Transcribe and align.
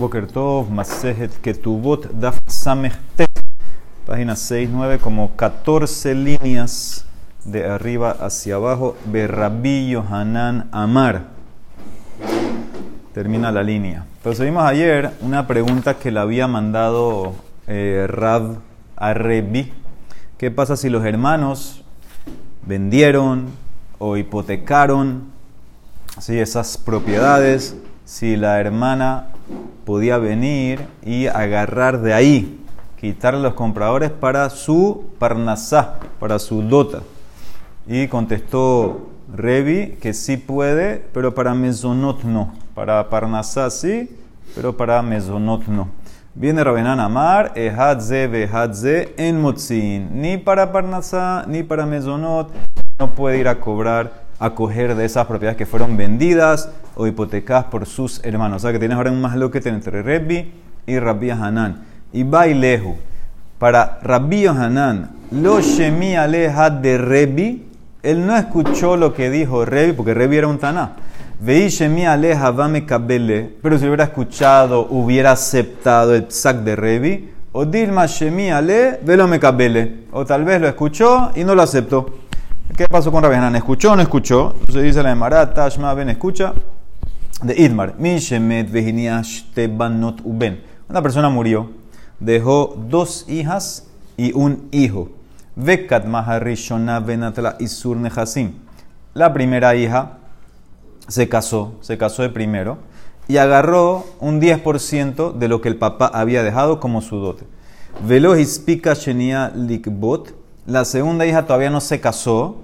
Boker 0.00 0.26
Tov, 0.26 0.70
Masejet 0.70 1.42
Ketubot, 1.42 2.08
Daf 2.08 2.40
Samech 2.48 2.96
página 4.06 4.32
6-9, 4.32 4.98
como 4.98 5.36
14 5.36 6.14
líneas 6.14 7.04
de 7.44 7.66
arriba 7.66 8.10
hacia 8.18 8.54
abajo. 8.54 8.96
Berrabi 9.04 9.94
Hanan 9.94 10.70
Amar. 10.72 11.24
Termina 13.12 13.52
la 13.52 13.62
línea. 13.62 14.06
Pero 14.24 14.60
ayer 14.66 15.10
una 15.20 15.46
pregunta 15.46 15.98
que 15.98 16.10
le 16.10 16.18
había 16.18 16.48
mandado 16.48 17.34
eh, 17.66 18.06
Rab 18.08 18.56
a 18.96 19.12
Rebi. 19.12 19.70
¿Qué 20.38 20.50
pasa 20.50 20.78
si 20.78 20.88
los 20.88 21.04
hermanos 21.04 21.84
vendieron 22.66 23.48
o 23.98 24.16
hipotecaron 24.16 25.24
¿sí? 26.18 26.38
esas 26.38 26.78
propiedades? 26.78 27.76
Si 28.06 28.36
la 28.36 28.58
hermana 28.60 29.26
podía 29.84 30.18
venir 30.18 30.80
y 31.04 31.26
agarrar 31.26 32.00
de 32.00 32.14
ahí, 32.14 32.60
quitarle 32.98 33.40
los 33.40 33.54
compradores 33.54 34.10
para 34.10 34.48
su 34.50 35.10
parnasá, 35.18 35.98
para 36.18 36.38
su 36.38 36.62
dota. 36.62 37.00
Y 37.86 38.08
contestó 38.08 39.08
Revi 39.34 39.98
que 40.00 40.12
sí 40.12 40.36
puede, 40.36 41.04
pero 41.12 41.34
para 41.34 41.54
mesonot 41.54 42.24
no. 42.24 42.52
Para 42.74 43.08
parnasá 43.08 43.70
sí, 43.70 44.10
pero 44.54 44.76
para 44.76 45.02
mesonot 45.02 45.66
no. 45.66 45.88
Viene 46.34 46.62
Rabenan 46.62 47.00
Amar, 47.00 47.52
ehadze 47.56 48.28
behadze 48.28 49.14
en 49.16 49.40
motzin. 49.40 50.20
Ni 50.20 50.38
para 50.38 50.70
parnasá, 50.72 51.44
ni 51.48 51.62
para 51.62 51.86
mesonot. 51.86 52.52
No 52.98 53.14
puede 53.14 53.38
ir 53.38 53.48
a 53.48 53.58
cobrar, 53.58 54.12
a 54.40 54.54
coger 54.54 54.94
de 54.96 55.04
esas 55.04 55.26
propiedades 55.26 55.58
que 55.58 55.66
fueron 55.66 55.96
vendidas 55.98 56.70
o 56.96 57.06
hipotecadas 57.06 57.66
por 57.66 57.86
sus 57.86 58.24
hermanos. 58.24 58.56
O 58.56 58.60
sea 58.60 58.72
que 58.72 58.78
tienes 58.78 58.96
ahora 58.96 59.12
un 59.12 59.20
más 59.20 59.36
entre 59.66 60.02
Revi 60.02 60.52
y 60.86 60.98
Rabbi 60.98 61.30
Hanan. 61.30 61.84
Y 62.12 62.24
Bailehu. 62.24 62.96
Para 63.58 63.98
Rabbi 64.02 64.46
Hanan, 64.46 65.10
lo 65.30 65.60
shemi 65.60 66.16
aleja 66.16 66.70
de 66.70 66.96
Rebi, 66.96 67.68
él 68.02 68.26
no 68.26 68.34
escuchó 68.34 68.96
lo 68.96 69.12
que 69.12 69.28
dijo 69.30 69.66
Rebi, 69.66 69.92
porque 69.92 70.14
Rebi 70.14 70.38
era 70.38 70.48
un 70.48 70.58
taná. 70.58 70.96
Veí 71.38 71.68
shemi 71.68 72.06
aleja 72.06 72.50
vame 72.50 72.86
kabele, 72.86 73.56
pero 73.62 73.78
si 73.78 73.84
hubiera 73.86 74.04
escuchado, 74.04 74.86
hubiera 74.88 75.32
aceptado 75.32 76.14
el 76.14 76.30
sac 76.30 76.58
de 76.58 76.76
Rebi. 76.76 77.30
O 77.52 77.66
Dilma 77.66 78.06
shemi 78.06 78.50
ale, 78.50 79.00
velo 79.02 79.28
me 79.28 79.38
kabele. 79.38 80.04
O 80.12 80.24
tal 80.24 80.44
vez 80.44 80.60
lo 80.60 80.68
escuchó 80.68 81.32
y 81.34 81.44
no 81.44 81.54
lo 81.54 81.62
aceptó. 81.62 82.06
¿Qué 82.76 82.86
pasó 82.88 83.10
con 83.12 83.22
Rabbi 83.22 83.34
Hanan? 83.34 83.56
¿Escuchó 83.56 83.92
o 83.92 83.96
no 83.96 84.02
escuchó? 84.02 84.54
Entonces 84.60 84.82
dice 84.82 85.02
la 85.02 85.10
Emara, 85.10 85.52
Tashma 85.52 85.92
ben 85.94 86.08
escucha. 86.08 86.54
De 87.42 87.54
Idmar, 87.58 87.94
tebanot. 89.54 90.20
Una 90.24 91.02
persona 91.02 91.28
murió 91.30 91.70
dejó 92.20 92.76
dos 92.88 93.24
hijas 93.28 93.88
y 94.16 94.32
un 94.32 94.68
hijo. 94.70 95.10
Vekat 95.56 96.04
Maharishona. 96.06 97.02
La 99.14 99.32
primera 99.32 99.74
hija 99.74 100.18
se 101.08 101.28
casó, 101.28 101.74
se 101.80 101.98
casó 101.98 102.22
de 102.22 102.28
primero 102.28 102.78
y 103.26 103.38
agarró 103.38 104.04
un 104.20 104.40
10% 104.40 105.32
de 105.32 105.48
lo 105.48 105.60
que 105.60 105.68
el 105.68 105.76
papá 105.76 106.10
había 106.12 106.42
dejado 106.42 106.78
como 106.78 107.00
su 107.00 107.16
dote. 107.16 107.44
Velo 108.06 108.36
Hispika 108.36 108.94
Shenia 108.94 109.50
Likbot. 109.54 110.39
La 110.66 110.84
segunda 110.84 111.26
hija 111.26 111.44
todavía 111.44 111.70
no 111.70 111.80
se 111.80 112.00
casó 112.00 112.58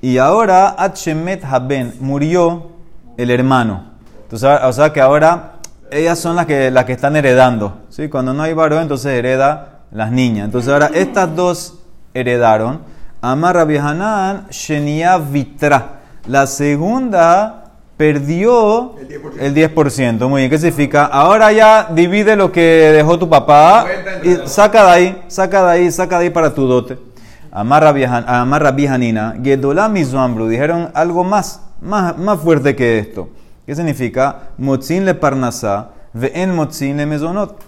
y 0.00 0.18
ahora 0.18 0.74
Achemet 0.78 1.44
Haben 1.44 1.94
murió 2.00 2.68
el 3.16 3.30
hermano. 3.30 3.84
Entonces, 4.22 4.48
o 4.64 4.72
sea 4.72 4.92
que 4.92 5.00
ahora 5.00 5.54
ellas 5.90 6.18
son 6.18 6.36
las 6.36 6.46
que, 6.46 6.70
las 6.70 6.84
que 6.84 6.92
están 6.92 7.16
heredando. 7.16 7.78
¿sí? 7.88 8.08
Cuando 8.08 8.32
no 8.32 8.42
hay 8.42 8.54
varón, 8.54 8.82
entonces 8.82 9.12
hereda 9.12 9.80
las 9.90 10.10
niñas. 10.12 10.46
Entonces 10.46 10.72
ahora 10.72 10.90
estas 10.94 11.34
dos 11.34 11.78
heredaron. 12.14 12.80
Amar 13.20 13.56
Rabbi 13.56 13.76
Hanan, 13.76 14.46
Shenia 14.50 15.18
Vitra. 15.18 16.00
La 16.26 16.46
segunda 16.46 17.64
perdió 17.96 18.94
el 19.38 19.54
10%. 19.54 20.26
Muy 20.26 20.40
bien, 20.42 20.50
¿qué 20.50 20.58
significa? 20.58 21.04
Ahora 21.04 21.52
ya 21.52 21.88
divide 21.92 22.36
lo 22.36 22.50
que 22.50 22.60
dejó 22.60 23.18
tu 23.18 23.28
papá 23.28 23.84
y 24.22 24.36
saca 24.48 24.86
de 24.86 24.90
ahí, 24.90 25.22
saca 25.28 25.66
de 25.66 25.72
ahí, 25.72 25.92
saca 25.92 26.18
de 26.18 26.24
ahí 26.24 26.30
para 26.30 26.54
tu 26.54 26.66
dote. 26.66 27.09
Amar 27.52 27.82
Rabbi 27.82 28.86
Hanina, 28.86 29.36
Gedolam 29.42 29.94
dijeron 29.94 30.90
algo 30.94 31.24
más, 31.24 31.60
más, 31.80 32.16
más 32.16 32.40
fuerte 32.40 32.76
que 32.76 32.98
esto. 32.98 33.28
¿Qué 33.66 33.74
significa? 33.74 34.50
Motzin 34.58 35.04
le 35.04 35.14
parnasá, 35.14 35.90
en 36.14 36.54
motzin 36.54 36.96
le 36.96 37.06
mesonot. 37.06 37.58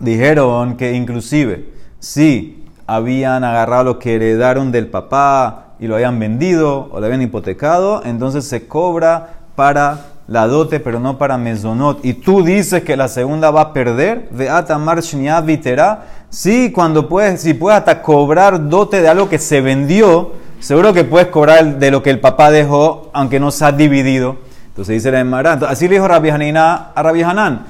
Dijeron 0.00 0.76
que 0.76 0.92
inclusive 0.92 1.72
si 2.00 2.64
habían 2.86 3.44
agarrado 3.44 3.84
lo 3.84 3.98
que 3.98 4.16
heredaron 4.16 4.72
del 4.72 4.88
papá 4.88 5.74
y 5.78 5.86
lo 5.86 5.94
habían 5.94 6.18
vendido 6.18 6.88
o 6.90 6.98
lo 6.98 7.06
habían 7.06 7.22
hipotecado, 7.22 8.02
entonces 8.04 8.44
se 8.44 8.66
cobra 8.66 9.40
para 9.54 10.13
la 10.26 10.46
dote, 10.46 10.80
pero 10.80 11.00
no 11.00 11.18
para 11.18 11.36
mesonot. 11.36 12.04
Y 12.04 12.14
tú 12.14 12.42
dices 12.42 12.82
que 12.82 12.96
la 12.96 13.08
segunda 13.08 13.50
va 13.50 13.60
a 13.60 13.72
perder, 13.72 14.28
ve 14.30 14.48
atamar 14.48 15.00
vitera. 15.44 16.06
Sí, 16.30 16.72
cuando 16.72 17.08
puedes, 17.08 17.40
si 17.40 17.54
puedes 17.54 17.78
hasta 17.78 18.02
cobrar 18.02 18.68
dote 18.68 19.02
de 19.02 19.08
algo 19.08 19.28
que 19.28 19.38
se 19.38 19.60
vendió, 19.60 20.32
seguro 20.60 20.92
que 20.92 21.04
puedes 21.04 21.28
cobrar 21.28 21.78
de 21.78 21.90
lo 21.90 22.02
que 22.02 22.10
el 22.10 22.20
papá 22.20 22.50
dejó, 22.50 23.10
aunque 23.12 23.38
no 23.38 23.50
se 23.50 23.64
ha 23.64 23.72
dividido. 23.72 24.36
Entonces 24.68 24.94
dice 24.94 25.12
la 25.12 25.20
Emara, 25.20 25.52
así 25.68 25.86
le 25.86 25.94
dijo 25.94 26.08
Rabbi 26.08 26.30
Hanina 26.30 26.90
a 26.96 27.02
Rabbi 27.02 27.22
Hanan, 27.22 27.66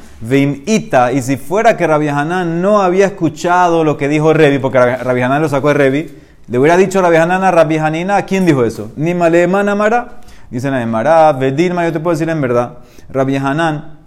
ita, 0.65 1.13
y 1.13 1.21
si 1.21 1.37
fuera 1.37 1.77
que 1.77 1.87
Rabbi 1.87 2.09
Hanan 2.09 2.63
no 2.63 2.81
había 2.81 3.05
escuchado 3.05 3.85
lo 3.85 3.99
que 3.99 4.09
dijo 4.09 4.33
Revi, 4.33 4.59
porque 4.59 4.79
Rabbi 4.79 5.21
Hanan 5.21 5.43
lo 5.43 5.51
sacó 5.51 5.69
de 5.69 5.75
Revi, 5.75 6.19
le 6.49 6.59
hubiera 6.59 6.79
dicho 6.79 7.03
Rabbi 7.03 7.17
Hanan 7.17 7.45
a 7.45 7.51
Rabbi 7.51 7.77
Hanina, 7.77 8.23
¿quién 8.23 8.47
dijo 8.47 8.65
eso? 8.65 8.91
Ni 8.97 9.13
Maleman 9.13 9.69
Amara. 9.69 10.21
Dice 10.51 10.71
la 10.71 10.83
Emara, 10.83 11.33
Vedilma, 11.33 11.85
yo 11.85 11.93
te 11.93 12.01
puedo 12.01 12.15
decir 12.15 12.29
en 12.29 12.41
verdad, 12.41 12.79
Rabbi 13.11 13.37
Hanan 13.37 13.99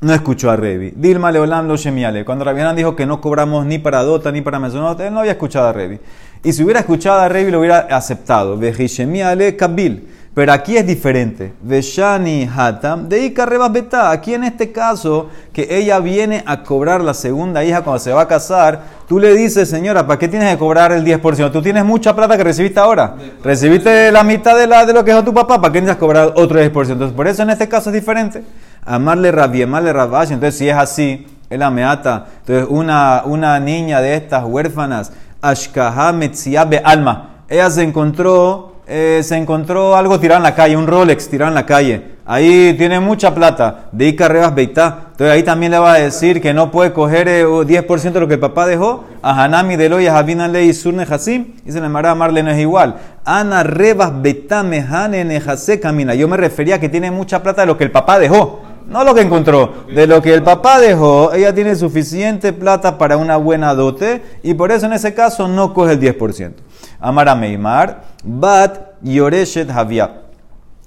no 0.00 0.12
escuchó 0.12 0.50
a 0.50 0.56
Revi. 0.56 0.92
Dilma 0.94 1.32
Leolam 1.32 1.68
lo 1.68 1.76
shemiale. 1.76 2.24
Cuando 2.24 2.44
Rabbi 2.44 2.60
Hanan 2.60 2.76
dijo 2.76 2.94
que 2.94 3.06
no 3.06 3.20
cobramos 3.20 3.64
ni 3.66 3.78
para 3.78 4.02
Dota 4.02 4.30
ni 4.30 4.40
para 4.40 4.58
Mesonot, 4.58 5.00
él 5.00 5.12
no 5.12 5.20
había 5.20 5.32
escuchado 5.32 5.68
a 5.68 5.72
Revi. 5.72 5.98
Y 6.44 6.52
si 6.52 6.62
hubiera 6.62 6.80
escuchado 6.80 7.20
a 7.20 7.28
Revi, 7.28 7.50
lo 7.50 7.60
hubiera 7.60 7.80
aceptado. 7.90 8.56
Vejishemiale 8.58 9.56
Kabil. 9.56 10.08
Pero 10.36 10.52
aquí 10.52 10.76
es 10.76 10.86
diferente. 10.86 11.54
Veshani 11.62 12.46
Hatam, 12.54 13.08
de 13.08 13.24
Ika. 13.24 14.10
Aquí 14.10 14.34
en 14.34 14.44
este 14.44 14.70
caso, 14.70 15.30
que 15.50 15.66
ella 15.70 15.98
viene 15.98 16.44
a 16.44 16.62
cobrar 16.62 17.00
la 17.00 17.14
segunda 17.14 17.64
hija 17.64 17.80
cuando 17.80 18.00
se 18.00 18.12
va 18.12 18.20
a 18.20 18.28
casar, 18.28 18.82
tú 19.08 19.18
le 19.18 19.32
dices, 19.32 19.66
señora, 19.66 20.06
¿para 20.06 20.18
qué 20.18 20.28
tienes 20.28 20.52
que 20.52 20.58
cobrar 20.58 20.92
el 20.92 21.06
10%? 21.06 21.50
Tú 21.50 21.62
tienes 21.62 21.86
mucha 21.86 22.14
plata 22.14 22.36
que 22.36 22.44
recibiste 22.44 22.78
ahora. 22.78 23.14
Recibiste 23.42 24.12
la 24.12 24.22
mitad 24.24 24.54
de, 24.58 24.66
la, 24.66 24.84
de 24.84 24.92
lo 24.92 25.02
que 25.06 25.12
dejó 25.12 25.24
tu 25.24 25.32
papá, 25.32 25.58
¿para 25.58 25.72
qué 25.72 25.82
que 25.82 25.96
cobrar 25.96 26.34
otro 26.36 26.60
10%? 26.60 26.66
Entonces, 26.66 27.16
por 27.16 27.26
eso 27.26 27.42
en 27.42 27.48
este 27.48 27.66
caso 27.66 27.88
es 27.88 27.94
diferente. 27.94 28.44
Amarle 28.84 29.32
Rabbi, 29.32 29.62
amarle 29.62 29.90
Rabash. 29.90 30.32
Entonces, 30.32 30.58
si 30.58 30.68
es 30.68 30.76
así, 30.76 31.26
es 31.48 31.58
la 31.58 31.70
meata. 31.70 32.26
Entonces, 32.40 32.66
una, 32.68 33.22
una 33.24 33.58
niña 33.58 34.02
de 34.02 34.16
estas 34.16 34.44
huérfanas, 34.44 35.12
Ashkaha 35.40 36.12
Metziabe 36.12 36.82
Alma, 36.84 37.36
ella 37.48 37.70
se 37.70 37.82
encontró 37.82 38.75
eh, 38.88 39.20
se 39.24 39.36
encontró 39.36 39.96
algo 39.96 40.20
tirado 40.20 40.38
en 40.38 40.44
la 40.44 40.54
calle, 40.54 40.76
un 40.76 40.86
Rolex 40.86 41.28
tirado 41.28 41.48
en 41.48 41.54
la 41.56 41.66
calle. 41.66 42.16
Ahí 42.24 42.74
tiene 42.76 42.98
mucha 43.00 43.34
plata, 43.34 43.86
de 43.92 44.08
Icarrebas 44.08 44.54
Beitá. 44.54 45.08
Entonces 45.12 45.32
ahí 45.32 45.42
también 45.42 45.72
le 45.72 45.78
va 45.78 45.94
a 45.94 45.98
decir 45.98 46.40
que 46.40 46.52
no 46.52 46.70
puede 46.70 46.92
coger 46.92 47.28
10% 47.28 48.06
eh, 48.06 48.10
de 48.10 48.20
lo 48.20 48.28
que 48.28 48.34
el 48.34 48.40
papá 48.40 48.66
dejó. 48.66 49.04
A 49.22 49.44
Hanami 49.44 49.76
de 49.76 49.88
Loya, 49.88 50.12
Javinan 50.12 50.52
Ley 50.52 50.72
Surne 50.74 51.06
Hasim. 51.08 51.54
Y 51.64 51.72
se 51.72 51.80
le 51.80 51.86
a 51.86 52.14
Marle 52.14 52.42
no 52.42 52.50
es 52.50 52.58
igual. 52.58 52.96
Ana 53.24 53.62
Rebas 53.62 54.20
Beitá 54.20 54.62
Mehane 54.62 55.24
Nejase 55.24 55.78
Camina. 55.78 56.14
Yo 56.14 56.26
me 56.28 56.36
refería 56.36 56.76
a 56.76 56.80
que 56.80 56.88
tiene 56.88 57.10
mucha 57.10 57.42
plata 57.42 57.62
de 57.62 57.66
lo 57.66 57.78
que 57.78 57.84
el 57.84 57.92
papá 57.92 58.18
dejó. 58.18 58.60
No 58.88 59.02
lo 59.02 59.14
que 59.16 59.20
encontró, 59.20 59.72
de 59.92 60.06
lo 60.06 60.22
que 60.22 60.32
el 60.32 60.44
papá 60.44 60.78
dejó, 60.78 61.32
ella 61.32 61.52
tiene 61.52 61.74
suficiente 61.74 62.52
plata 62.52 62.98
para 62.98 63.16
una 63.16 63.36
buena 63.36 63.74
dote 63.74 64.22
y 64.44 64.54
por 64.54 64.70
eso 64.70 64.86
en 64.86 64.92
ese 64.92 65.12
caso 65.12 65.48
no 65.48 65.74
coge 65.74 65.94
el 65.94 66.00
10%. 66.00 66.52
Amara 67.00 67.34
Meimar, 67.34 68.02
Bat 68.24 69.00
Yoreshet 69.02 69.70
Havia. 69.70 70.22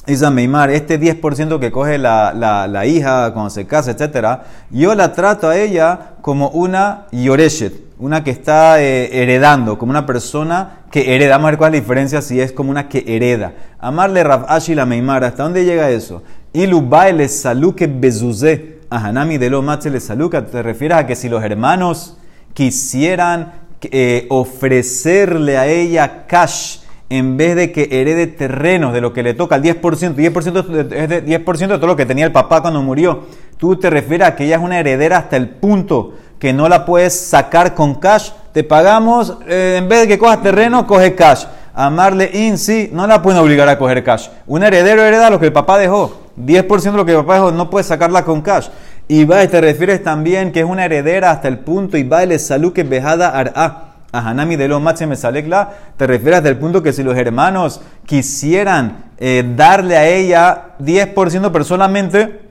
Dice 0.05 0.29
Meimar, 0.29 0.71
este 0.71 0.99
10% 0.99 1.59
que 1.59 1.71
coge 1.71 1.97
la, 1.97 2.33
la, 2.33 2.85
hija 2.85 3.31
cuando 3.33 3.49
se 3.49 3.67
casa, 3.67 3.91
etc., 3.91 4.39
yo 4.71 4.95
la 4.95 5.13
trato 5.13 5.49
a 5.49 5.57
ella 5.57 6.13
como 6.21 6.49
una 6.49 7.05
Yoreshet, 7.11 7.73
una 7.99 8.23
que 8.23 8.31
está 8.31 8.81
eh, 8.81 9.21
heredando, 9.21 9.77
como 9.77 9.91
una 9.91 10.05
persona 10.05 10.79
que 10.89 11.13
hereda. 11.13 11.35
Vamos 11.35 11.49
a 11.49 11.51
ver 11.51 11.57
cuál 11.57 11.75
es 11.75 11.79
la 11.79 11.81
diferencia 11.81 12.21
si 12.21 12.41
es 12.41 12.51
como 12.51 12.71
una 12.71 12.89
que 12.89 13.03
hereda. 13.07 13.53
Amarle 13.79 14.23
Rav 14.23 14.47
la 14.69 14.85
Meimar, 14.85 15.23
¿hasta 15.23 15.43
dónde 15.43 15.63
llega 15.63 15.91
eso? 15.91 16.23
Ilubaile 16.53 17.27
saluke 17.27 17.87
bezuze. 17.87 18.79
Hanami 18.89 19.37
de 19.37 19.49
lo 19.49 19.61
le 19.61 19.99
saluka. 19.99 20.45
Te 20.45 20.63
refieres 20.63 20.97
a 20.97 21.05
que 21.05 21.15
si 21.15 21.29
los 21.29 21.43
hermanos 21.43 22.17
quisieran 22.53 23.53
eh, 23.81 24.27
ofrecerle 24.29 25.57
a 25.57 25.67
ella 25.67 26.25
cash 26.27 26.79
en 27.09 27.37
vez 27.37 27.55
de 27.55 27.71
que 27.71 27.89
herede 27.91 28.27
terrenos 28.27 28.93
de 28.93 29.01
lo 29.01 29.13
que 29.13 29.23
le 29.23 29.33
toca 29.33 29.55
al 29.55 29.63
10%, 29.63 30.15
10% 30.15 30.93
es 30.93 31.09
de 31.09 31.25
10% 31.25 31.57
de 31.57 31.67
todo 31.67 31.87
lo 31.87 31.95
que 31.95 32.05
tenía 32.05 32.25
el 32.25 32.31
papá 32.31 32.61
cuando 32.61 32.81
murió. 32.83 33.23
Tú 33.57 33.75
te 33.77 33.89
refieres 33.89 34.27
a 34.27 34.35
que 34.35 34.45
ella 34.45 34.57
es 34.57 34.61
una 34.61 34.79
heredera 34.79 35.17
hasta 35.17 35.35
el 35.35 35.49
punto 35.49 36.13
que 36.37 36.53
no 36.53 36.69
la 36.69 36.85
puedes 36.85 37.19
sacar 37.19 37.73
con 37.73 37.95
cash. 37.95 38.29
Te 38.53 38.63
pagamos, 38.63 39.37
eh, 39.47 39.75
en 39.79 39.89
vez 39.89 40.01
de 40.01 40.07
que 40.07 40.19
cojas 40.19 40.41
terreno, 40.43 40.85
coge 40.85 41.15
cash. 41.15 41.45
Amarle 41.73 42.29
in, 42.33 42.57
sí, 42.57 42.89
no 42.93 43.07
la 43.07 43.21
pueden 43.21 43.39
obligar 43.39 43.67
a 43.69 43.77
coger 43.77 44.03
cash. 44.03 44.27
Un 44.47 44.63
heredero 44.63 45.01
hereda 45.01 45.29
lo 45.29 45.39
que 45.39 45.47
el 45.47 45.53
papá 45.53 45.77
dejó. 45.77 46.29
10% 46.37 46.91
de 46.91 46.97
lo 46.97 47.05
que 47.05 47.11
el 47.11 47.17
papá 47.17 47.35
dejó, 47.35 47.51
no 47.51 47.69
puedes 47.69 47.87
sacarla 47.87 48.23
con 48.23 48.41
cash. 48.41 48.67
Y 49.11 49.25
te 49.25 49.59
refieres 49.59 50.03
también 50.03 50.51
que 50.51 50.59
es 50.59 50.65
una 50.67 50.85
heredera 50.85 51.31
hasta 51.31 51.47
el 51.47 51.57
punto, 51.57 51.97
y 51.97 52.03
va, 52.03 52.21
el 52.21 52.39
salud 52.39 52.71
que 52.73 52.83
bejada 52.83 53.29
ar'a. 53.29 53.85
A 54.11 54.29
Hanami 54.29 54.55
de 54.55 54.67
lo 54.67 54.79
me 54.79 55.15
salekla, 55.15 55.69
te 55.97 56.07
refieres 56.07 56.37
hasta 56.37 56.49
el 56.49 56.57
punto 56.57 56.81
que 56.83 56.93
si 56.93 57.01
los 57.03 57.17
hermanos 57.17 57.81
quisieran 58.05 59.05
eh, 59.17 59.43
darle 59.55 59.97
a 59.97 60.07
ella 60.07 60.75
10%, 60.79 61.51
pero 61.51 61.63
solamente 61.63 62.49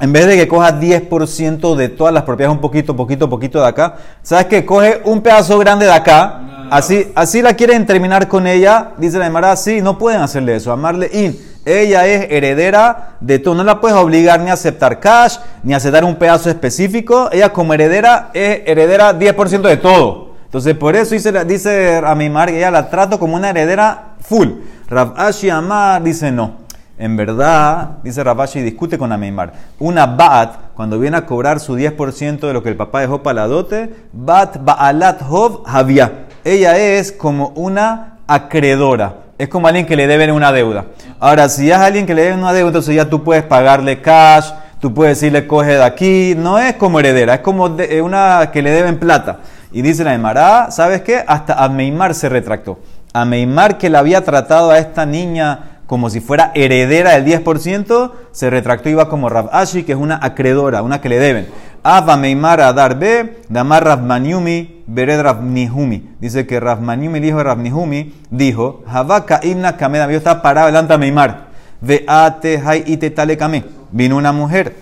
en 0.00 0.12
vez 0.12 0.26
de 0.26 0.36
que 0.36 0.48
coja 0.48 0.78
10% 0.78 1.74
de 1.76 1.88
todas 1.88 2.12
las 2.12 2.24
propiedades, 2.24 2.54
un 2.54 2.60
poquito, 2.60 2.94
poquito, 2.94 3.30
poquito 3.30 3.60
de 3.60 3.68
acá, 3.68 3.96
¿sabes 4.22 4.46
que 4.46 4.66
Coge 4.66 5.00
un 5.04 5.22
pedazo 5.22 5.58
grande 5.58 5.86
de 5.86 5.92
acá, 5.92 6.68
así, 6.70 7.10
así 7.14 7.40
la 7.40 7.54
quieren 7.54 7.86
terminar 7.86 8.28
con 8.28 8.46
ella, 8.46 8.92
dice 8.98 9.18
la 9.18 9.26
Emara, 9.26 9.56
sí, 9.56 9.80
no 9.80 9.96
pueden 9.96 10.20
hacerle 10.20 10.56
eso, 10.56 10.72
amarle 10.72 11.08
in. 11.12 11.55
Ella 11.66 12.06
es 12.06 12.30
heredera 12.30 13.16
de 13.18 13.40
todo, 13.40 13.56
no 13.56 13.64
la 13.64 13.80
puedes 13.80 13.98
obligar 13.98 14.40
ni 14.40 14.50
a 14.50 14.52
aceptar 14.52 15.00
cash, 15.00 15.38
ni 15.64 15.74
a 15.74 15.78
aceptar 15.78 16.04
un 16.04 16.14
pedazo 16.14 16.48
específico, 16.48 17.28
ella 17.32 17.52
como 17.52 17.74
heredera 17.74 18.30
es 18.32 18.60
heredera 18.66 19.18
10% 19.18 19.62
de 19.62 19.76
todo. 19.76 20.36
Entonces, 20.44 20.76
por 20.76 20.94
eso 20.94 21.14
dice, 21.14 21.44
dice 21.44 22.00
a 22.04 22.14
mi 22.14 22.30
que 22.30 22.58
ella 22.58 22.70
la 22.70 22.88
trato 22.88 23.18
como 23.18 23.34
una 23.34 23.50
heredera 23.50 24.14
full. 24.20 24.48
Rav 24.88 25.14
Ashi 25.16 25.50
Amar 25.50 26.04
dice 26.04 26.30
no. 26.30 26.66
En 26.98 27.16
verdad, 27.16 27.98
dice 28.02 28.24
Rabashi, 28.24 28.62
discute 28.62 28.96
con 28.96 29.12
Ameimar. 29.12 29.52
Una 29.80 30.06
Bat, 30.06 30.72
cuando 30.74 30.98
viene 30.98 31.18
a 31.18 31.26
cobrar 31.26 31.60
su 31.60 31.76
10% 31.76 32.40
de 32.40 32.52
lo 32.54 32.62
que 32.62 32.70
el 32.70 32.76
papá 32.76 33.00
dejó 33.00 33.22
para 33.22 33.42
la 33.42 33.48
dote, 33.48 33.92
Bat 34.12 34.64
Baalat 34.64 35.20
Hov 35.28 35.62
Havia. 35.66 36.26
Ella 36.42 36.78
es 36.78 37.12
como 37.12 37.48
una 37.48 38.20
acreedora. 38.26 39.25
Es 39.38 39.48
como 39.48 39.68
alguien 39.68 39.84
que 39.84 39.96
le 39.96 40.06
deben 40.06 40.30
una 40.30 40.50
deuda. 40.50 40.86
Ahora, 41.20 41.48
si 41.48 41.70
es 41.70 41.76
alguien 41.76 42.06
que 42.06 42.14
le 42.14 42.22
debe 42.22 42.38
una 42.38 42.52
deuda, 42.52 42.68
entonces 42.68 42.94
ya 42.94 43.10
tú 43.10 43.22
puedes 43.22 43.44
pagarle 43.44 44.00
cash, 44.00 44.50
tú 44.80 44.94
puedes 44.94 45.20
decirle 45.20 45.46
coge 45.46 45.72
de 45.72 45.84
aquí. 45.84 46.34
No 46.36 46.58
es 46.58 46.74
como 46.76 47.00
heredera, 47.00 47.34
es 47.34 47.40
como 47.40 47.64
una 48.02 48.50
que 48.50 48.62
le 48.62 48.70
deben 48.70 48.98
plata. 48.98 49.38
Y 49.72 49.82
dice 49.82 50.04
la 50.04 50.14
Emara, 50.14 50.70
¿sabes 50.70 51.02
qué? 51.02 51.22
Hasta 51.26 51.62
Ameimar 51.62 52.14
se 52.14 52.30
retractó. 52.30 52.78
Ameimar 53.12 53.76
que 53.76 53.90
la 53.90 53.98
había 53.98 54.24
tratado 54.24 54.70
a 54.70 54.78
esta 54.78 55.04
niña 55.04 55.75
como 55.86 56.10
si 56.10 56.20
fuera 56.20 56.52
heredera 56.54 57.18
del 57.18 57.42
10%, 57.42 58.12
se 58.32 58.50
retractó 58.50 58.88
y 58.88 58.92
iba 58.92 59.08
como 59.08 59.28
Rav 59.28 59.48
Ashi, 59.52 59.84
que 59.84 59.92
es 59.92 59.98
una 59.98 60.18
acreedora, 60.20 60.82
una 60.82 61.00
que 61.00 61.08
le 61.08 61.18
deben. 61.18 61.48
Ava 61.82 62.16
Meimar 62.16 62.60
Adar 62.60 62.98
B, 62.98 63.42
Damar 63.48 63.84
Rav 63.84 64.02
Maniumi, 64.02 64.82
Bered 64.88 65.20
Rav 65.20 65.42
Nihumi. 65.42 66.16
Dice 66.20 66.46
que 66.46 66.58
Rav 66.58 66.80
Maniumi, 66.80 67.18
el 67.18 67.24
hijo 67.26 67.38
de 67.38 67.44
Rav 67.44 67.58
Nihumi, 67.58 68.12
dijo, 68.30 68.82
Havaka 68.88 69.40
Imna 69.44 69.76
Kameda, 69.76 70.10
yo 70.10 70.18
estaba 70.18 70.42
parado 70.42 70.66
delante 70.66 70.92
de 70.94 70.98
Meimar. 70.98 71.46
Veate 71.80 72.60
Hai 72.64 72.82
Ite 72.86 73.10
Tale 73.10 73.36
Kame. 73.36 73.64
Vino 73.92 74.16
una 74.16 74.32
mujer 74.32 74.74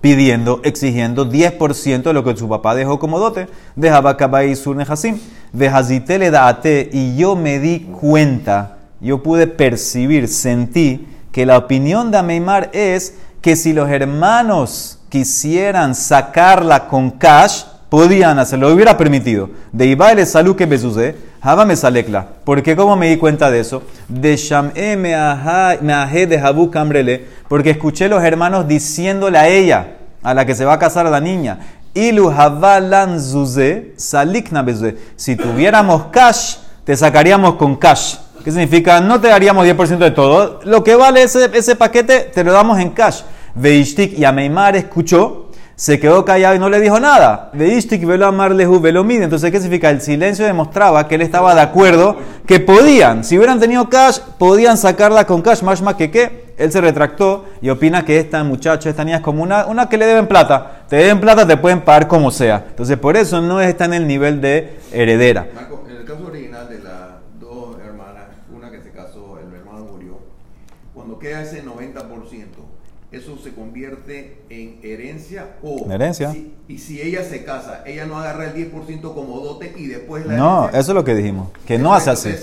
pidiendo, 0.00 0.60
exigiendo 0.64 1.30
10% 1.30 2.02
de 2.02 2.12
lo 2.12 2.24
que 2.24 2.36
su 2.36 2.48
papá 2.48 2.74
dejó 2.74 2.98
como 2.98 3.18
dote 3.18 3.48
de 3.76 3.90
Havaka 3.90 4.26
Bai 4.26 4.56
Sur 4.56 4.76
Nehasim. 4.76 5.18
le 5.52 6.30
Daate, 6.30 6.88
y 6.90 7.16
yo 7.16 7.36
me 7.36 7.58
di 7.58 7.80
cuenta 7.80 8.78
yo 9.04 9.22
pude 9.22 9.46
percibir, 9.46 10.28
sentí 10.28 11.06
que 11.30 11.46
la 11.46 11.58
opinión 11.58 12.10
de 12.10 12.18
Ameimar 12.18 12.70
es 12.72 13.14
que 13.40 13.56
si 13.56 13.72
los 13.72 13.90
hermanos 13.90 15.00
quisieran 15.08 15.94
sacarla 15.94 16.88
con 16.88 17.10
cash, 17.10 17.64
podían 17.90 18.38
hacerlo, 18.38 18.68
lo 18.68 18.74
hubiera 18.74 18.96
permitido. 18.96 19.50
De 19.70 19.86
Ibaile 19.86 20.26
salud 20.26 20.56
que 20.56 20.66
besuse, 20.66 21.14
me 21.66 21.76
salekla. 21.76 22.26
¿Por 22.44 22.62
qué? 22.62 22.74
¿Cómo 22.74 22.96
me 22.96 23.08
di 23.08 23.18
cuenta 23.18 23.50
de 23.50 23.60
eso? 23.60 23.82
De 24.08 24.36
Sham'e 24.36 24.96
me 24.96 25.10
de 25.10 26.40
Habu 26.42 26.70
Cambrele, 26.70 27.26
porque 27.48 27.70
escuché 27.70 28.08
los 28.08 28.22
hermanos 28.24 28.66
diciéndole 28.66 29.38
a 29.38 29.48
ella, 29.48 29.96
a 30.22 30.32
la 30.34 30.46
que 30.46 30.54
se 30.54 30.64
va 30.64 30.72
a 30.72 30.78
casar 30.78 31.06
la 31.06 31.20
niña, 31.20 31.58
Ilu 31.92 32.30
Havalan 32.30 33.20
Zuze, 33.20 33.92
Salikna 33.96 34.64
Si 35.16 35.36
tuviéramos 35.36 36.06
cash, 36.06 36.56
te 36.84 36.96
sacaríamos 36.96 37.54
con 37.54 37.76
cash. 37.76 38.16
¿Qué 38.44 38.50
significa? 38.50 39.00
No 39.00 39.22
te 39.22 39.28
daríamos 39.28 39.66
10% 39.66 39.96
de 39.96 40.10
todo. 40.10 40.60
Lo 40.64 40.84
que 40.84 40.94
vale 40.94 41.22
ese, 41.22 41.50
ese 41.54 41.76
paquete 41.76 42.30
te 42.34 42.44
lo 42.44 42.52
damos 42.52 42.78
en 42.78 42.90
cash. 42.90 43.22
Veishtik 43.54 44.18
y 44.18 44.24
Ameimar 44.26 44.76
escuchó, 44.76 45.48
se 45.76 45.98
quedó 45.98 46.26
callado 46.26 46.54
y 46.54 46.58
no 46.58 46.68
le 46.68 46.78
dijo 46.78 47.00
nada. 47.00 47.50
Veishtik 47.54 48.04
velo 48.04 48.26
amarlehu 48.26 48.80
velo 48.80 49.02
mide. 49.02 49.24
Entonces, 49.24 49.50
¿qué 49.50 49.60
significa? 49.60 49.88
El 49.88 50.02
silencio 50.02 50.44
demostraba 50.44 51.08
que 51.08 51.14
él 51.14 51.22
estaba 51.22 51.54
de 51.54 51.62
acuerdo 51.62 52.18
que 52.46 52.60
podían, 52.60 53.24
si 53.24 53.38
hubieran 53.38 53.60
tenido 53.60 53.88
cash, 53.88 54.18
podían 54.38 54.76
sacarla 54.76 55.26
con 55.26 55.40
cash. 55.40 55.62
Más 55.62 55.80
más 55.80 55.94
que 55.94 56.10
qué. 56.10 56.44
Él 56.58 56.70
se 56.70 56.82
retractó 56.82 57.46
y 57.62 57.70
opina 57.70 58.04
que 58.04 58.18
esta 58.18 58.44
muchacha, 58.44 58.90
esta 58.90 59.04
niña 59.04 59.16
es 59.16 59.22
como 59.22 59.42
una, 59.42 59.64
una 59.64 59.88
que 59.88 59.96
le 59.96 60.04
deben 60.04 60.26
plata. 60.26 60.84
Te 60.90 60.96
deben 60.96 61.18
plata, 61.18 61.46
te 61.46 61.56
pueden 61.56 61.80
pagar 61.80 62.08
como 62.08 62.30
sea. 62.30 62.62
Entonces, 62.68 62.98
por 62.98 63.16
eso 63.16 63.40
no 63.40 63.62
está 63.62 63.86
en 63.86 63.94
el 63.94 64.06
nivel 64.06 64.42
de 64.42 64.80
heredera. 64.92 65.46
Queda 71.24 71.40
ese 71.40 71.64
90%, 71.64 72.02
eso 73.10 73.38
se 73.42 73.54
convierte 73.54 74.42
en 74.50 74.78
herencia 74.82 75.56
o... 75.62 75.90
Herencia. 75.90 76.34
y 76.68 76.76
si 76.76 77.00
ella 77.00 77.24
se 77.24 77.44
casa, 77.44 77.82
ella 77.86 78.04
no 78.04 78.18
agarra 78.18 78.50
el 78.50 78.54
10% 78.54 79.00
como 79.14 79.40
dote 79.40 79.72
y 79.74 79.86
después 79.86 80.26
la... 80.26 80.36
No, 80.36 80.68
eso 80.68 80.78
es 80.78 80.88
lo 80.88 81.02
que 81.02 81.14
dijimos, 81.14 81.48
que 81.66 81.78
no 81.78 81.94
hace 81.94 82.10
así. 82.10 82.34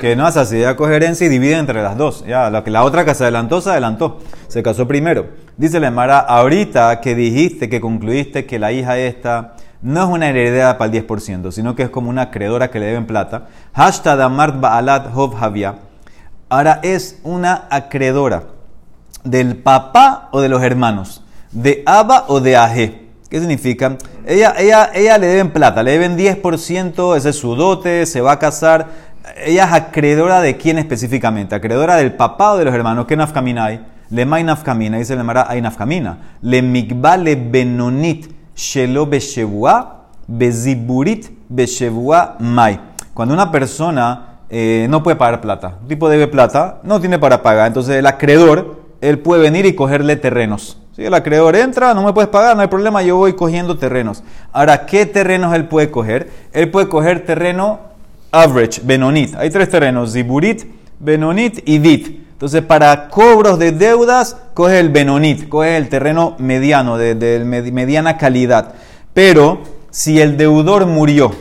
Que 0.00 0.16
no 0.16 0.26
hace 0.26 0.40
así, 0.40 0.56
ella 0.56 0.74
coge 0.74 0.96
herencia 0.96 1.28
y 1.28 1.30
divide 1.30 1.56
entre 1.56 1.80
las 1.84 1.96
dos. 1.96 2.24
Ya, 2.26 2.50
la, 2.50 2.64
la 2.66 2.82
otra 2.82 3.04
que 3.04 3.14
se 3.14 3.22
adelantó, 3.22 3.60
se 3.60 3.70
adelantó. 3.70 4.18
Se 4.48 4.60
casó 4.60 4.88
primero. 4.88 5.28
Dice 5.56 5.78
la 5.78 5.92
Mara, 5.92 6.18
ahorita 6.18 7.00
que 7.00 7.14
dijiste, 7.14 7.68
que 7.68 7.80
concluiste 7.80 8.44
que 8.44 8.58
la 8.58 8.72
hija 8.72 8.98
esta 8.98 9.54
no 9.82 10.02
es 10.02 10.08
una 10.08 10.30
heredera 10.30 10.78
para 10.78 10.90
el 10.92 11.06
10%, 11.06 11.52
sino 11.52 11.76
que 11.76 11.84
es 11.84 11.90
como 11.90 12.10
una 12.10 12.22
acreedora 12.22 12.72
que 12.72 12.80
le 12.80 12.86
deben 12.86 13.06
plata. 13.06 13.46
Hashtag 13.72 14.20
Amart 14.20 14.60
Baalat 14.60 15.14
Hov 15.14 15.36
ahora 16.48 16.80
es 16.82 17.18
una 17.22 17.66
acreedora 17.70 18.44
del 19.24 19.56
papá 19.56 20.28
o 20.30 20.40
de 20.40 20.48
los 20.48 20.62
hermanos, 20.62 21.24
de 21.52 21.82
Abba 21.86 22.24
o 22.28 22.40
de 22.40 22.56
Aje. 22.56 23.06
¿Qué 23.28 23.40
significa? 23.40 23.96
Ella, 24.24 24.54
ella, 24.56 24.90
ella 24.94 25.18
le 25.18 25.26
deben 25.26 25.50
plata, 25.50 25.82
le 25.82 25.92
deben 25.92 26.16
10%, 26.16 27.16
ese 27.16 27.30
es 27.30 27.36
su 27.36 27.56
dote, 27.56 28.06
se 28.06 28.20
va 28.20 28.32
a 28.32 28.38
casar. 28.38 28.86
Ella 29.44 29.64
es 29.64 29.72
acreedora 29.72 30.40
de 30.40 30.56
quién 30.56 30.78
específicamente, 30.78 31.54
acreedora 31.54 31.96
del 31.96 32.14
papá 32.14 32.52
o 32.52 32.58
de 32.58 32.64
los 32.64 32.74
hermanos. 32.74 33.06
¿Qué 33.06 33.16
nafkamina 33.16 33.64
hay? 33.64 33.84
Le 34.10 34.24
may 34.24 34.44
nafkamina, 34.44 34.98
dice 34.98 35.16
le 35.16 35.24
mara 35.24 35.46
hay 35.48 35.60
nafkamina. 35.60 36.18
Le 36.42 36.62
migba 36.62 37.16
le 37.16 37.34
benonit 37.34 38.32
shelo 38.54 39.06
beshevua 39.06 40.06
beziburit 40.28 41.30
beshevua 41.48 42.36
mai. 42.38 42.78
Cuando 43.12 43.34
una 43.34 43.50
persona 43.50 44.35
eh, 44.50 44.86
no 44.88 45.02
puede 45.02 45.16
pagar 45.16 45.40
plata. 45.40 45.78
Tipo 45.88 46.08
debe 46.08 46.28
plata, 46.28 46.80
no 46.82 47.00
tiene 47.00 47.18
para 47.18 47.42
pagar. 47.42 47.66
Entonces 47.66 47.96
el 47.96 48.06
acreedor, 48.06 48.76
él 49.00 49.18
puede 49.18 49.42
venir 49.42 49.66
y 49.66 49.74
cogerle 49.74 50.16
terrenos. 50.16 50.78
Si 50.94 51.04
el 51.04 51.12
acreedor 51.12 51.56
entra, 51.56 51.92
no 51.92 52.02
me 52.02 52.12
puedes 52.12 52.30
pagar, 52.30 52.56
no 52.56 52.62
hay 52.62 52.68
problema, 52.68 53.02
yo 53.02 53.16
voy 53.16 53.34
cogiendo 53.34 53.76
terrenos. 53.76 54.22
Ahora, 54.52 54.86
¿qué 54.86 55.04
terrenos 55.04 55.54
él 55.54 55.68
puede 55.68 55.90
coger? 55.90 56.30
Él 56.54 56.70
puede 56.70 56.88
coger 56.88 57.26
terreno 57.26 57.80
average, 58.32 58.80
Benonit. 58.82 59.34
Hay 59.36 59.50
tres 59.50 59.68
terrenos, 59.68 60.14
Ziburit, 60.14 60.64
Benonit 60.98 61.60
y 61.68 61.78
Dit. 61.78 62.26
Entonces, 62.32 62.62
para 62.62 63.08
cobros 63.08 63.58
de 63.58 63.72
deudas, 63.72 64.38
coge 64.54 64.78
el 64.78 64.88
Benonit, 64.88 65.48
coge 65.48 65.76
el 65.76 65.90
terreno 65.90 66.34
mediano, 66.38 66.96
de 66.96 67.42
mediana 67.44 68.16
calidad. 68.16 68.72
Pero, 69.12 69.60
si 69.90 70.20
el 70.20 70.36
deudor 70.36 70.86
murió, 70.86 71.32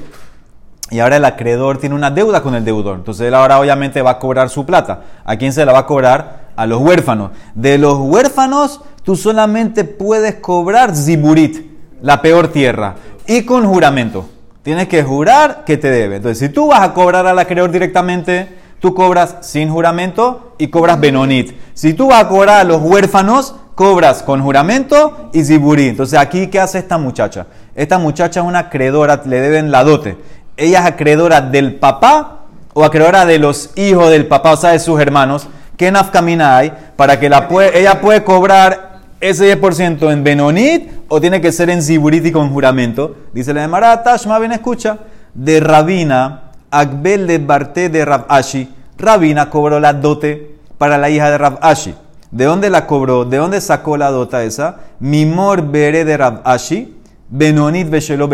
y 0.92 1.00
ahora 1.00 1.18
el 1.18 1.25
acreedor 1.25 1.80
tiene 1.80 1.96
una 1.96 2.12
deuda 2.12 2.42
con 2.42 2.54
el 2.54 2.63
deudor. 2.63 2.98
Entonces 2.98 3.27
él 3.27 3.34
ahora 3.34 3.60
obviamente 3.60 4.01
va 4.01 4.12
a 4.12 4.20
cobrar 4.20 4.50
su 4.50 4.65
plata. 4.65 5.01
¿A 5.24 5.36
quién 5.36 5.51
se 5.51 5.65
la 5.65 5.74
va 5.74 5.80
a 5.80 5.86
cobrar? 5.86 6.51
A 6.56 6.65
los 6.65 6.80
huérfanos. 6.80 7.32
De 7.56 7.77
los 7.77 7.98
huérfanos 7.98 8.82
tú 9.04 9.15
solamente 9.15 9.84
puedes 9.84 10.36
cobrar 10.36 10.96
ziburit, 10.96 11.65
la 12.01 12.22
peor 12.22 12.50
tierra, 12.50 12.96
y 13.25 13.44
con 13.44 13.65
juramento. 13.65 14.30
Tienes 14.62 14.88
que 14.88 15.04
jurar 15.04 15.63
que 15.65 15.77
te 15.77 15.89
debe. 15.89 16.18
Entonces 16.18 16.38
si 16.38 16.50
tú 16.50 16.68
vas 16.68 16.82
a 16.82 16.94
cobrar 16.94 17.25
al 17.25 17.39
acreedor 17.39 17.72
directamente, 17.72 18.48
tú 18.80 18.94
cobras 18.94 19.38
sin 19.42 19.70
juramento 19.70 20.54
y 20.60 20.68
cobras 20.68 21.00
benonit. 21.00 21.56
Si 21.74 21.96
tú 21.96 22.08
vas 22.08 22.24
a 22.24 22.27
cobrar 22.27 22.60
a 22.60 22.63
los 22.63 22.82
huérfanos, 22.82 23.56
cobras 23.74 24.22
con 24.22 24.42
juramento 24.42 25.30
y 25.34 25.44
ziburit. 25.44 25.89
Entonces 25.89 26.18
aquí, 26.20 26.48
¿qué 26.48 26.60
hace 26.60 26.77
esta 26.77 27.00
muchacha? 27.00 27.48
Esta 27.74 27.98
muchacha 27.98 28.39
es 28.39 28.46
una 28.46 28.60
acreedora, 28.60 29.22
le 29.25 29.42
deben 29.42 29.72
la 29.72 29.84
dote 29.84 30.18
ella 30.57 30.79
es 30.79 30.85
acreedora 30.85 31.41
del 31.41 31.75
papá 31.75 32.39
o 32.74 32.83
acreedora 32.83 33.25
de 33.25 33.39
los 33.39 33.71
hijos 33.75 34.09
del 34.09 34.27
papá, 34.27 34.51
o 34.51 34.57
sea, 34.57 34.71
de 34.71 34.79
sus 34.79 35.00
hermanos, 35.00 35.47
¿qué 35.77 35.91
nafkamina 35.91 36.57
hay 36.57 36.74
para 36.95 37.19
que 37.19 37.27
ella 37.27 38.01
puede 38.01 38.24
cobrar 38.24 39.00
ese 39.21 39.59
10% 39.59 40.12
en 40.12 40.24
Benonit 40.24 40.91
o 41.07 41.21
tiene 41.21 41.41
que 41.41 41.51
ser 41.51 41.69
en 41.69 41.81
Ziburit 41.81 42.25
y 42.25 42.31
con 42.31 42.51
juramento? 42.51 43.15
Dice 43.33 43.53
la 43.53 43.62
de 43.62 43.67
Mará, 43.67 44.03
Tashma, 44.03 44.39
ven, 44.39 44.51
escucha. 44.51 45.00
De 45.33 45.59
Rabina, 45.59 46.51
Akbel 46.71 47.27
de 47.27 47.38
Barté 47.39 47.89
de 47.89 48.05
Rab 48.05 48.25
Ashi. 48.29 48.74
Rabina 48.97 49.50
cobró 49.50 49.79
la 49.79 49.93
dote 49.93 50.57
para 50.77 50.97
la 50.97 51.09
hija 51.09 51.29
de 51.31 51.38
Rab 51.38 51.59
Ashi. 51.62 51.93
¿De 52.31 52.45
dónde 52.45 52.69
la 52.69 52.88
cobró? 52.88 53.24
¿De 53.24 53.38
dónde 53.38 53.62
sacó 53.62 53.95
la 53.95 54.12
dota 54.12 54.43
esa? 54.43 54.77
Mimor 55.00 55.69
Bere 55.69 56.03
de 56.03 56.17
Rab 56.17 56.41
Ashi, 56.43 56.97
Benonit 57.29 57.89
Beshelo 57.89 58.29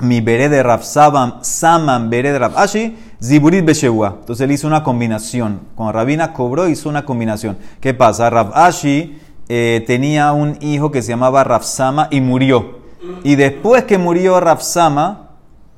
mi 0.00 0.20
Bere 0.20 0.48
de 0.48 0.62
Saman 1.42 2.10
Bere 2.10 2.32
de 2.32 2.96
Ziburit 3.22 3.64
Beshebua. 3.64 4.16
Entonces 4.20 4.44
él 4.44 4.52
hizo 4.52 4.66
una 4.66 4.82
combinación. 4.82 5.60
Cuando 5.74 5.92
Rabina 5.92 6.32
cobró, 6.32 6.68
hizo 6.68 6.88
una 6.88 7.04
combinación. 7.04 7.56
¿Qué 7.80 7.94
pasa? 7.94 8.28
Rab 8.30 8.52
Ashi 8.54 9.18
eh, 9.48 9.84
tenía 9.86 10.32
un 10.32 10.58
hijo 10.60 10.90
que 10.90 11.02
se 11.02 11.10
llamaba 11.10 11.44
Rab 11.44 11.64
Sama 11.64 12.08
y 12.10 12.20
murió. 12.20 12.80
Y 13.22 13.36
después 13.36 13.84
que 13.84 13.98
murió 13.98 14.40
Rab 14.40 14.60
Sama, 14.60 15.26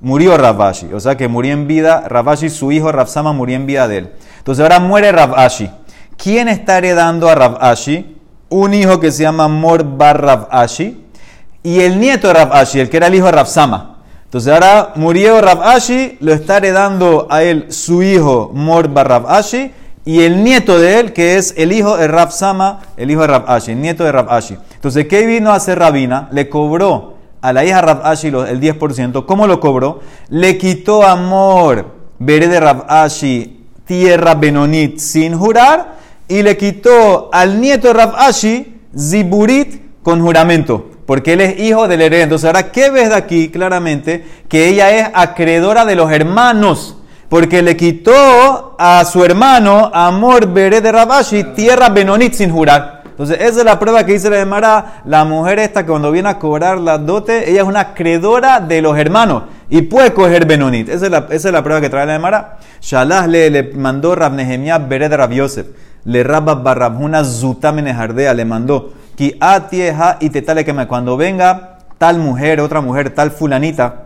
murió 0.00 0.36
Ravashi, 0.36 0.92
o 0.92 1.00
sea 1.00 1.16
que 1.16 1.28
murió 1.28 1.52
en 1.52 1.66
vida, 1.66 2.04
Ravashi, 2.08 2.50
su 2.50 2.72
hijo 2.72 2.92
Ravsama 2.92 3.32
murió 3.32 3.56
en 3.56 3.66
vida 3.66 3.88
de 3.88 3.98
él. 3.98 4.12
Entonces 4.38 4.62
ahora 4.62 4.80
muere 4.80 5.12
Ravashi. 5.12 5.70
¿Quién 6.16 6.48
está 6.48 6.78
heredando 6.78 7.28
a 7.28 7.34
Ravashi? 7.34 8.16
Un 8.48 8.74
hijo 8.74 8.98
que 8.98 9.12
se 9.12 9.22
llama 9.22 9.48
Mor 9.48 9.84
Bar 9.84 10.20
Ravashi 10.22 11.04
y 11.62 11.80
el 11.80 12.00
nieto 12.00 12.28
de 12.28 12.34
Ravashi, 12.34 12.80
el 12.80 12.88
que 12.88 12.96
era 12.96 13.08
el 13.08 13.14
hijo 13.14 13.26
de 13.26 13.32
Ravsama. 13.32 13.97
Entonces 14.28 14.52
ahora 14.52 14.92
murió 14.96 15.40
Ravashi, 15.40 16.18
lo 16.20 16.32
está 16.34 16.58
heredando 16.58 17.26
a 17.30 17.42
él 17.42 17.66
su 17.72 18.02
hijo 18.02 18.50
Mor 18.52 18.88
Bar 18.88 19.08
Ravashi 19.08 19.72
y 20.04 20.20
el 20.22 20.44
nieto 20.44 20.78
de 20.78 21.00
él, 21.00 21.12
que 21.14 21.36
es 21.36 21.54
el 21.56 21.72
hijo 21.72 21.96
de 21.96 22.08
Ravsama, 22.08 22.80
el 22.98 23.10
hijo 23.10 23.22
de 23.22 23.26
Ravashi, 23.28 23.72
el 23.72 23.80
nieto 23.80 24.04
de 24.04 24.12
Ravashi. 24.12 24.56
Entonces, 24.74 25.06
¿qué 25.06 25.24
vino 25.26 25.50
a 25.50 25.54
hacer 25.54 25.78
Rabina? 25.78 26.28
Le 26.32 26.48
cobró 26.50 27.14
a 27.40 27.52
la 27.52 27.64
hija 27.64 27.80
Rav 27.80 28.00
Ashi 28.04 28.30
lo- 28.30 28.44
el 28.44 28.60
10%. 28.60 29.24
¿Cómo 29.24 29.46
lo 29.46 29.60
cobró? 29.60 30.00
Le 30.28 30.58
quitó 30.58 31.04
amor, 31.06 31.86
veré 32.18 32.48
de 32.48 32.60
Rav 32.60 32.84
Ashi, 32.88 33.64
tierra 33.86 34.34
Benonit 34.34 34.98
sin 34.98 35.38
jurar, 35.38 35.96
y 36.26 36.42
le 36.42 36.56
quitó 36.58 37.30
al 37.32 37.60
nieto 37.60 37.88
de 37.88 37.94
Rav 37.94 38.14
Ashi, 38.16 38.80
Ziburit, 38.98 40.02
con 40.02 40.20
juramento. 40.20 40.90
Porque 41.08 41.32
él 41.32 41.40
es 41.40 41.58
hijo 41.58 41.88
del 41.88 42.02
heredero. 42.02 42.24
Entonces, 42.24 42.44
ahora, 42.44 42.70
¿qué 42.70 42.90
ves 42.90 43.08
de 43.08 43.14
aquí 43.14 43.48
claramente? 43.48 44.26
Que 44.46 44.68
ella 44.68 44.90
es 44.90 45.08
acreedora 45.14 45.86
de 45.86 45.96
los 45.96 46.12
hermanos. 46.12 46.98
Porque 47.30 47.62
le 47.62 47.78
quitó 47.78 48.76
a 48.78 49.02
su 49.06 49.24
hermano, 49.24 49.90
Amor 49.94 50.52
Beré 50.52 50.82
de 50.82 50.92
Rabashi, 50.92 51.44
tierra 51.54 51.88
Benonit 51.88 52.34
sin 52.34 52.50
jurar. 52.50 53.04
Entonces, 53.06 53.38
esa 53.40 53.60
es 53.60 53.64
la 53.64 53.78
prueba 53.78 54.04
que 54.04 54.12
dice 54.12 54.28
la 54.28 54.36
Gemara. 54.36 55.00
La 55.06 55.24
mujer 55.24 55.60
esta, 55.60 55.86
cuando 55.86 56.12
viene 56.12 56.28
a 56.28 56.38
cobrar 56.38 56.76
la 56.76 56.98
dote, 56.98 57.50
ella 57.50 57.62
es 57.62 57.66
una 57.66 57.80
acreedora 57.80 58.60
de 58.60 58.82
los 58.82 58.98
hermanos 58.98 59.44
y 59.70 59.80
puede 59.80 60.12
coger 60.12 60.44
Benonit. 60.44 60.90
Esa 60.90 61.06
es 61.06 61.10
la, 61.10 61.26
esa 61.30 61.48
es 61.48 61.54
la 61.54 61.62
prueba 61.62 61.80
que 61.80 61.88
trae 61.88 62.04
la 62.04 62.12
Gemara. 62.12 62.58
Shalah 62.82 63.26
le, 63.26 63.48
le 63.48 63.62
mandó 63.72 64.14
Rab 64.14 64.34
Nehemiah 64.34 64.76
Bere 64.76 65.08
de 65.08 65.16
Rab 65.16 65.32
Yosef. 65.32 65.68
Le 66.04 66.22
Rabba 66.22 66.56
Barrabhuna 66.56 67.24
Zutamene 67.24 67.94
Jardea 67.94 68.34
le 68.34 68.44
mandó. 68.44 68.92
Ki 69.18 69.34
atieja 69.40 70.16
y 70.20 70.30
te 70.30 70.42
tale 70.42 70.64
que 70.64 70.86
cuando 70.86 71.16
venga 71.16 71.78
tal 71.98 72.18
mujer, 72.18 72.60
otra 72.60 72.80
mujer, 72.80 73.10
tal 73.10 73.32
fulanita 73.32 74.04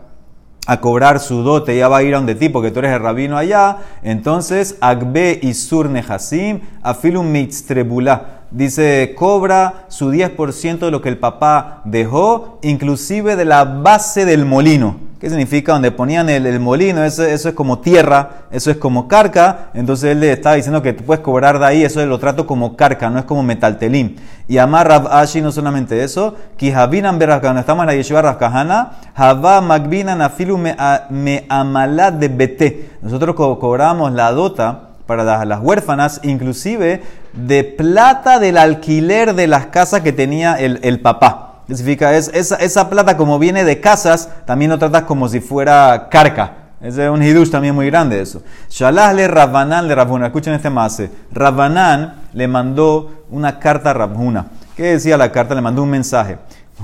a 0.67 0.81
cobrar 0.81 1.21
su 1.21 1.43
dote, 1.43 1.75
ella 1.75 1.89
va 1.89 1.99
a 1.99 2.03
ir 2.03 2.15
a 2.15 2.17
donde 2.17 2.35
ti, 2.35 2.49
porque 2.49 2.71
tú 2.71 2.79
eres 2.79 2.93
el 2.93 3.01
rabino 3.01 3.37
allá. 3.37 3.77
Entonces, 4.03 4.79
Agbe 4.81 5.39
y 5.43 5.53
Sur 5.53 5.91
Nehasim, 5.91 6.61
Afilum 6.83 7.31
Mitztrebula. 7.31 8.42
Dice, 8.53 9.15
cobra 9.17 9.85
su 9.89 10.13
10% 10.13 10.79
de 10.81 10.91
lo 10.91 11.01
que 11.01 11.09
el 11.09 11.19
papá 11.19 11.81
dejó, 11.85 12.59
inclusive 12.63 13.35
de 13.37 13.45
la 13.47 13.65
base 13.65 14.25
del 14.27 14.45
molino. 14.45 14.97
¿Qué 15.19 15.31
significa? 15.31 15.73
Donde 15.73 15.93
ponían 15.93 16.29
el, 16.29 16.45
el 16.47 16.59
molino, 16.59 17.05
eso, 17.05 17.23
eso 17.25 17.49
es 17.49 17.55
como 17.55 17.79
tierra, 17.79 18.43
eso 18.51 18.73
es 18.73 18.77
como 18.77 19.07
carca. 19.07 19.71
Entonces 19.73 20.11
él 20.11 20.21
le 20.21 20.33
estaba 20.33 20.57
diciendo 20.57 20.83
que 20.83 20.93
tú 20.93 21.05
puedes 21.05 21.23
cobrar 21.23 21.61
de 21.61 21.65
ahí, 21.65 21.85
eso 21.85 22.05
lo 22.05 22.19
trato 22.19 22.45
como 22.47 22.77
carca, 22.77 23.09
no 23.09 23.21
es 23.21 23.25
como 23.25 23.43
metaltelín. 23.45 24.17
Y 24.49 24.59
Amar 24.59 24.89
Rab 24.89 25.07
Ashi 25.13 25.41
no 25.41 25.53
solamente 25.53 26.03
eso, 26.03 26.35
Kihabinan 26.57 27.21
Berazka, 27.21 27.43
cuando 27.43 27.61
estamos 27.61 27.85
en 27.85 27.87
la 27.87 27.95
yeshiva 27.95 28.21
Razkahana, 28.21 28.93
Hava 29.15 29.61
Magbinan 29.61 30.21
Afilu 30.21 30.59
me 30.59 31.47
amalat 31.49 32.15
de 32.15 32.29
Bete. 32.29 32.91
Nosotros 33.01 33.37
co- 33.37 33.59
cobramos 33.61 34.13
la 34.13 34.33
dota 34.33 34.89
para 35.07 35.25
las, 35.25 35.47
las 35.47 35.61
huérfanas, 35.61 36.21
inclusive 36.23 37.03
de 37.33 37.65
plata 37.65 38.39
del 38.39 38.59
alquiler 38.59 39.35
de 39.35 39.47
las 39.47 39.67
casas 39.67 40.01
que 40.01 40.13
tenía 40.13 40.55
el, 40.55 40.81
el 40.83 41.01
papá. 41.01 41.63
¿Qué 41.67 41.77
significa? 41.77 42.15
Es, 42.15 42.31
esa, 42.35 42.57
esa 42.57 42.91
plata 42.91 43.17
como 43.17 43.39
viene 43.39 43.65
de 43.65 43.81
casas, 43.81 44.29
también 44.47 44.71
lo 44.71 44.79
tratas 44.79 45.03
como 45.03 45.29
si 45.29 45.41
fuera 45.41 46.09
carca. 46.11 46.55
Es 46.83 46.99
un 46.99 47.23
hidush 47.23 47.49
también 47.49 47.77
muy 47.77 47.87
grande 47.87 48.21
eso. 48.21 48.43
Shalah 48.69 49.13
le 49.13 49.29
Rabbanan 49.29 49.87
le 49.87 49.95
Rabhuna. 49.95 50.27
Escuchen 50.27 50.53
este 50.53 50.69
mase. 50.69 51.13
Rabbanan 51.31 52.23
le 52.33 52.49
mandó 52.49 53.27
una 53.31 53.61
carta 53.61 53.91
a 53.91 53.95
Rabhuna. 53.95 54.47
¿Qué 54.77 54.95
decía 54.95 55.17
la 55.17 55.31
carta? 55.31 55.55
Le 55.55 55.61
mandó 55.61 55.85
un 55.85 55.91
mensaje. 55.91 56.39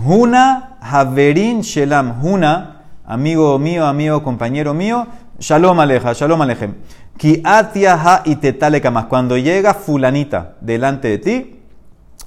Huna 0.05 0.77
Haverin 0.81 1.63
Shelam. 1.63 2.25
Huna, 2.25 2.83
amigo 3.05 3.59
mío, 3.59 3.87
amigo, 3.87 4.23
compañero 4.23 4.73
mío. 4.73 5.09
Shalom 5.41 5.81
aleja, 5.81 6.13
shalom 6.13 6.43
alejem. 6.43 6.75
Ki 7.19 7.43
atiaha 7.45 8.23
y 8.25 8.37
tetale 8.37 8.81
kamas. 8.81 9.05
Cuando 9.07 9.37
llega 9.37 9.75
fulanita 9.75 10.55
delante 10.61 11.09
de 11.09 11.19
ti, 11.19 11.59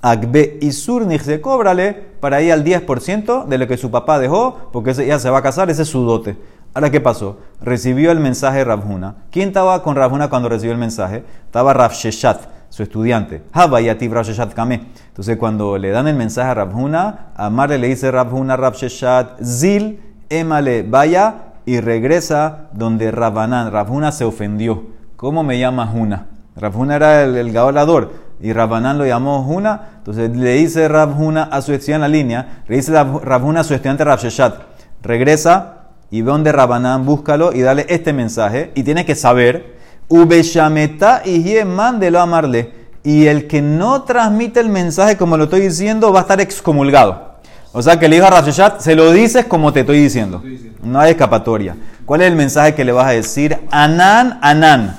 Agbe 0.03 0.57
y 0.61 0.71
se 0.71 1.41
cóbrale 1.41 1.93
para 2.19 2.41
ir 2.41 2.51
al 2.51 2.63
10% 2.63 3.45
de 3.45 3.57
lo 3.59 3.67
que 3.67 3.77
su 3.77 3.91
papá 3.91 4.17
dejó, 4.17 4.69
porque 4.71 4.93
ya 4.93 5.19
se 5.19 5.29
va 5.29 5.39
a 5.39 5.41
casar, 5.43 5.69
ese 5.69 5.83
es 5.83 5.89
su 5.89 6.01
dote. 6.01 6.37
Ahora, 6.73 6.89
¿qué 6.89 6.99
pasó? 6.99 7.37
Recibió 7.61 8.11
el 8.11 8.19
mensaje 8.19 8.59
de 8.59 8.63
Rabhuna. 8.63 9.15
¿Quién 9.29 9.49
estaba 9.49 9.83
con 9.83 9.95
Rabhuna 9.95 10.29
cuando 10.29 10.49
recibió 10.49 10.71
el 10.71 10.79
mensaje? 10.79 11.23
Estaba 11.45 11.73
Rav 11.73 11.91
Sheshat, 11.91 12.41
su 12.69 12.81
estudiante. 12.81 13.43
Habayativ 13.51 14.11
Rav 14.11 14.25
Sheshat 14.25 14.53
Kame. 14.53 14.87
Entonces, 15.09 15.37
cuando 15.37 15.77
le 15.77 15.89
dan 15.91 16.07
el 16.07 16.15
mensaje 16.15 16.49
a 16.49 16.53
Rabhuna, 16.55 17.27
a 17.35 17.49
Marle 17.51 17.77
le 17.77 17.87
dice 17.87 18.09
Rabhuna, 18.09 18.57
Rav 18.57 18.73
Sheshat, 18.73 19.43
Zil, 19.43 19.99
Emale, 20.29 20.81
vaya 20.81 21.50
y 21.71 21.79
regresa 21.79 22.67
donde 22.73 23.11
Rabanán. 23.11 23.71
Rabhuna 23.71 24.11
se 24.11 24.25
ofendió. 24.25 24.87
¿Cómo 25.15 25.41
me 25.41 25.57
llama 25.57 25.87
Juna? 25.87 26.27
Rabhuna 26.57 26.97
era 26.97 27.23
el, 27.23 27.53
gaolador 27.53 28.11
y 28.41 28.51
Rabanán 28.51 28.97
lo 28.97 29.05
llamó 29.05 29.41
Juna. 29.43 29.91
Entonces 29.99 30.35
le 30.35 30.55
dice 30.55 30.89
Rabhuna 30.89 31.43
a 31.43 31.61
su 31.61 31.71
estudiante 31.71 31.93
en 32.07 32.11
la 32.11 32.17
línea, 32.17 32.63
le 32.67 32.75
dice 32.75 32.91
Rab- 32.91 33.21
Rabhuna 33.21 33.61
a 33.61 33.63
su 33.63 33.73
estudiante 33.73 34.03
Rav 34.03 34.19
Sheshat, 34.19 34.55
regresa 35.01 35.75
y 36.09 36.21
ve 36.21 36.29
donde 36.29 36.51
Rabanán, 36.51 37.05
búscalo 37.05 37.53
y 37.53 37.61
dale 37.61 37.85
este 37.87 38.11
mensaje. 38.11 38.73
Y 38.75 38.83
tiene 38.83 39.05
que 39.05 39.15
saber, 39.15 39.77
Ubeshameta 40.09 41.21
y 41.23 41.55
mándelo 41.65 42.19
a 42.19 42.23
amarle. 42.23 42.73
Y 43.01 43.27
el 43.27 43.47
que 43.47 43.61
no 43.61 44.01
transmite 44.03 44.59
el 44.59 44.67
mensaje 44.67 45.15
como 45.15 45.37
lo 45.37 45.45
estoy 45.45 45.61
diciendo 45.61 46.11
va 46.11 46.19
a 46.19 46.23
estar 46.23 46.41
excomulgado. 46.41 47.30
O 47.73 47.81
sea 47.81 47.97
que 47.97 48.09
le 48.09 48.15
dijo 48.15 48.27
a 48.27 48.31
Rav 48.31 48.45
Sheshat, 48.45 48.81
se 48.81 48.95
lo 48.95 49.11
dices 49.11 49.45
como 49.45 49.71
te 49.71 49.81
estoy 49.81 49.99
diciendo. 49.99 50.43
No 50.83 50.99
hay 50.99 51.11
escapatoria. 51.11 51.75
¿Cuál 52.05 52.21
es 52.21 52.27
el 52.27 52.35
mensaje 52.35 52.75
que 52.75 52.83
le 52.83 52.91
vas 52.91 53.07
a 53.07 53.11
decir? 53.11 53.57
Anán, 53.71 54.39
Anán. 54.41 54.97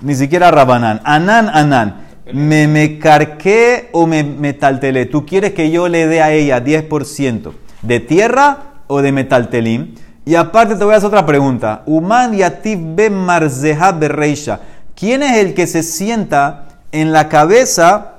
Ni 0.00 0.14
siquiera 0.14 0.50
Rabanán. 0.50 1.00
Anán, 1.04 1.50
Anán. 1.52 2.06
Me, 2.32 2.66
me 2.66 2.98
carqué 2.98 3.90
o 3.92 4.06
me, 4.06 4.24
me 4.24 4.54
taltelé. 4.54 5.04
¿Tú 5.04 5.26
quieres 5.26 5.52
que 5.52 5.70
yo 5.70 5.88
le 5.88 6.06
dé 6.06 6.22
a 6.22 6.32
ella 6.32 6.64
10% 6.64 7.52
de 7.82 8.00
tierra 8.00 8.58
o 8.86 9.02
de 9.02 9.12
metaltelim? 9.12 9.94
Y 10.24 10.36
aparte 10.36 10.76
te 10.76 10.84
voy 10.84 10.94
a 10.94 10.96
hacer 10.96 11.08
otra 11.08 11.26
pregunta. 11.26 11.82
Uman 11.84 12.32
yativ 12.32 12.78
be 12.94 13.10
marzeha 13.10 13.92
berreisha. 13.92 14.60
¿Quién 14.94 15.22
es 15.22 15.36
el 15.36 15.52
que 15.52 15.66
se 15.66 15.82
sienta 15.82 16.68
en 16.92 17.12
la 17.12 17.28
cabeza 17.28 18.14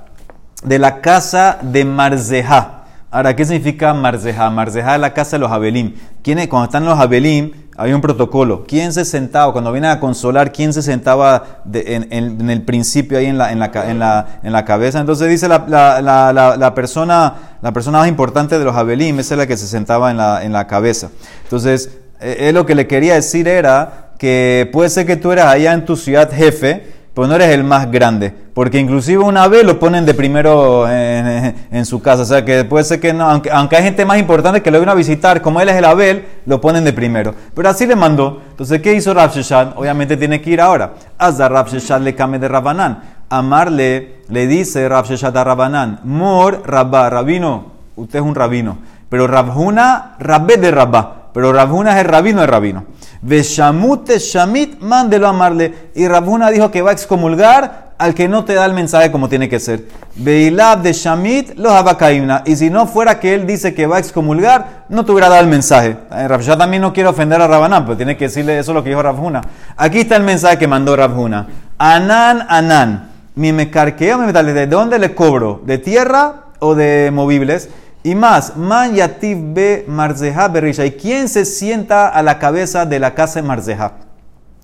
de 0.64 0.78
la 0.78 1.02
casa 1.02 1.58
de 1.62 1.86
Marzeha? 1.86 2.75
Ahora, 3.15 3.34
¿qué 3.34 3.45
significa 3.45 3.93
Marzeha? 3.93 4.50
Marzeha 4.50 4.95
es 4.95 5.00
la 5.00 5.13
casa 5.13 5.38
de 5.38 5.39
los 5.39 5.50
Abelim. 5.50 5.93
¿Quién? 6.22 6.45
Cuando 6.50 6.65
están 6.65 6.84
los 6.84 7.00
Abelim, 7.00 7.50
hay 7.77 7.93
un 7.93 8.01
protocolo. 8.01 8.65
¿Quién 8.67 8.91
se 8.91 9.05
sentaba? 9.05 9.53
Cuando 9.53 9.72
vienen 9.72 9.89
a 9.91 10.01
consolar, 10.01 10.51
¿quién 10.51 10.74
se 10.74 10.81
sentaba 10.81 11.62
de- 11.63 11.95
en, 11.95 12.07
en- 12.12 12.41
en 12.41 12.50
el 12.50 12.63
principio 12.63 13.17
ahí 13.17 13.27
en 13.27 13.38
la, 13.38 13.53
en 13.53 13.60
la, 13.60 13.72
en 13.89 14.00
la, 14.00 14.25
la 14.43 14.65
cabeza? 14.65 15.00
Entonces 15.00 15.29
dice 15.29 15.48
la, 15.48 15.60
la- 15.65 16.75
persona, 16.75 17.36
la 17.62 17.72
persona 17.72 18.00
más 18.00 18.10
importante 18.10 18.60
de 18.60 18.65
los 18.65 18.75
Abelim, 18.75 19.17
esa 19.17 19.36
es 19.36 19.38
la 19.38 19.48
que 19.48 19.55
se 19.55 19.67
sentaba 19.67 20.12
en 20.12 20.17
la, 20.17 20.43
en 20.43 20.51
la 20.51 20.67
cabeza. 20.67 21.10
Entonces, 21.43 21.91
eh, 22.19 22.50
él 22.50 22.55
lo 22.55 22.65
que 22.65 22.75
le 22.75 22.86
quería 22.86 23.13
decir 23.13 23.48
era 23.48 24.12
que 24.19 24.69
puede 24.74 24.89
ser 24.89 25.05
que 25.05 25.15
tú 25.15 25.31
eras 25.31 25.45
allá 25.45 25.72
en 25.72 25.86
tu 25.86 25.95
ciudad 25.95 26.29
jefe, 26.34 26.86
pero 27.13 27.27
no 27.27 27.36
eres 27.36 27.48
el 27.51 27.63
más 27.63 27.89
grande. 27.89 28.43
Porque 28.56 28.80
inclusive 28.80 29.22
una 29.22 29.50
vez 29.50 29.66
lo 29.66 29.78
ponen 29.80 30.06
de 30.06 30.14
primero 30.14 30.90
en, 30.90 31.54
en 31.70 31.86
su 31.86 32.02
casa. 32.02 32.22
O 32.22 32.26
sea 32.26 32.46
que 32.46 32.64
puede 32.64 32.86
ser 32.86 33.02
que 33.02 33.12
no, 33.12 33.30
aunque, 33.30 33.52
aunque 33.52 33.76
hay 33.76 33.84
gente 33.84 34.06
más 34.06 34.18
importante 34.18 34.64
que 34.64 34.72
lo 34.72 34.80
viene 34.80 34.94
a 34.94 34.96
visitar, 34.96 35.42
como 35.42 35.60
él 35.60 35.68
es 35.68 35.76
el 35.76 35.84
Abel, 35.84 36.26
lo 36.46 36.62
ponen 36.62 36.86
de 36.86 36.94
primero. 36.94 37.36
Pero 37.54 37.68
así 37.68 37.86
le 37.86 37.98
mandó. 37.98 38.42
Entonces, 38.52 38.82
¿qué 38.82 38.94
hizo 38.94 39.14
Rav? 39.14 39.32
Obviamente 39.76 40.16
tiene 40.16 40.40
que 40.40 40.52
ir 40.52 40.62
ahora. 40.62 40.94
Hazda 41.18 41.50
Rav 41.50 41.68
Sheshan 41.68 42.06
le 42.06 42.16
came 42.16 42.40
de 42.40 42.48
Rabanán. 42.48 43.04
Amarle 43.30 44.22
le 44.30 44.48
dice 44.48 44.88
Rav 44.88 45.06
a 45.12 45.44
Rabanán, 45.44 46.00
Mor 46.06 46.64
Rabba, 46.66 47.10
rabino, 47.10 47.74
usted 47.98 48.20
es 48.20 48.26
un 48.26 48.36
rabino. 48.36 48.78
Pero 49.10 49.28
Rabhuna, 49.28 50.16
Rabbe 50.18 50.56
de 50.56 50.72
Rabba. 50.72 51.25
Pero 51.36 51.51
Rabhuna 51.51 51.92
es 51.92 51.98
el 51.98 52.06
rabino 52.06 52.39
de 52.39 52.48
rabino. 52.48 52.86
Veshamute 53.22 54.20
Shamit, 54.20 54.80
mándelo 54.80 55.27
a 55.27 55.32
amarle. 55.32 55.89
Y 55.94 56.08
Rabhuna 56.08 56.50
dijo 56.50 56.72
que 56.72 56.82
va 56.82 56.92
a 56.92 56.94
excomulgar 56.94 57.92
al 57.98 58.13
que 58.13 58.30
no 58.30 58.46
te 58.46 58.54
da 58.54 58.63
el 58.65 58.74
mensaje 58.74 59.12
como 59.12 59.27
tiene 59.27 59.50
que 59.50 59.60
ser. 59.60 59.84
Beilab 60.15 60.82
de 60.82 60.94
Shamit, 60.94 61.58
los 61.58 61.74
abacaimna. 61.74 62.44
Y 62.46 62.56
si 62.56 62.70
no 62.70 62.88
fuera 62.88 63.20
que 63.20 63.34
él 63.36 63.46
dice 63.46 63.74
que 63.74 63.86
va 63.86 63.98
a 63.98 64.00
excomulgar, 64.00 64.86
no 64.88 65.04
te 65.04 65.12
hubiera 65.12 65.27
dado 65.27 65.42
el 65.42 65.50
mensaje. 65.50 65.98
Eh, 66.10 66.25
Rabshah 66.25 66.58
también 66.58 66.82
no 66.82 66.94
quiere 66.94 67.10
ofender 67.10 67.42
a 67.42 67.48
Rabanán, 67.48 67.84
pero 67.84 67.98
tiene 67.98 68.15
que 68.15 68.25
decirle 68.25 68.58
eso 68.58 68.74
lo 68.74 68.82
que 68.82 68.92
dijo 68.92 69.04
Rabhuna. 69.04 69.42
Aquí 69.75 70.00
está 70.00 70.15
el 70.15 70.24
mensaje 70.24 70.58
que 70.58 70.70
mandó 70.70 70.96
Rabhuna. 70.96 71.48
Anan, 71.77 72.46
Anan. 72.48 73.10
Mi 73.36 73.51
mecarqueo, 73.51 74.20
mi 74.20 74.27
metal. 74.27 74.46
¿De 74.46 74.68
dónde 74.68 75.00
le 75.00 75.13
cobro? 75.13 75.62
¿De 75.65 75.80
tierra 75.80 76.46
o 76.60 76.75
de 76.75 77.12
movibles? 77.13 77.68
Y 78.06 78.14
más, 78.14 78.56
man 78.56 78.94
yativ 78.94 79.56
be 79.56 79.84
marzeja 79.88 80.48
berisha. 80.48 80.86
¿Y 80.86 80.92
quién 80.92 81.28
se 81.28 81.44
sienta 81.44 82.08
a 82.08 82.22
la 82.22 82.38
cabeza 82.38 82.86
de 82.86 83.00
la 83.00 83.16
casa 83.16 83.42
de 83.42 83.48
marzeja? 83.48 83.94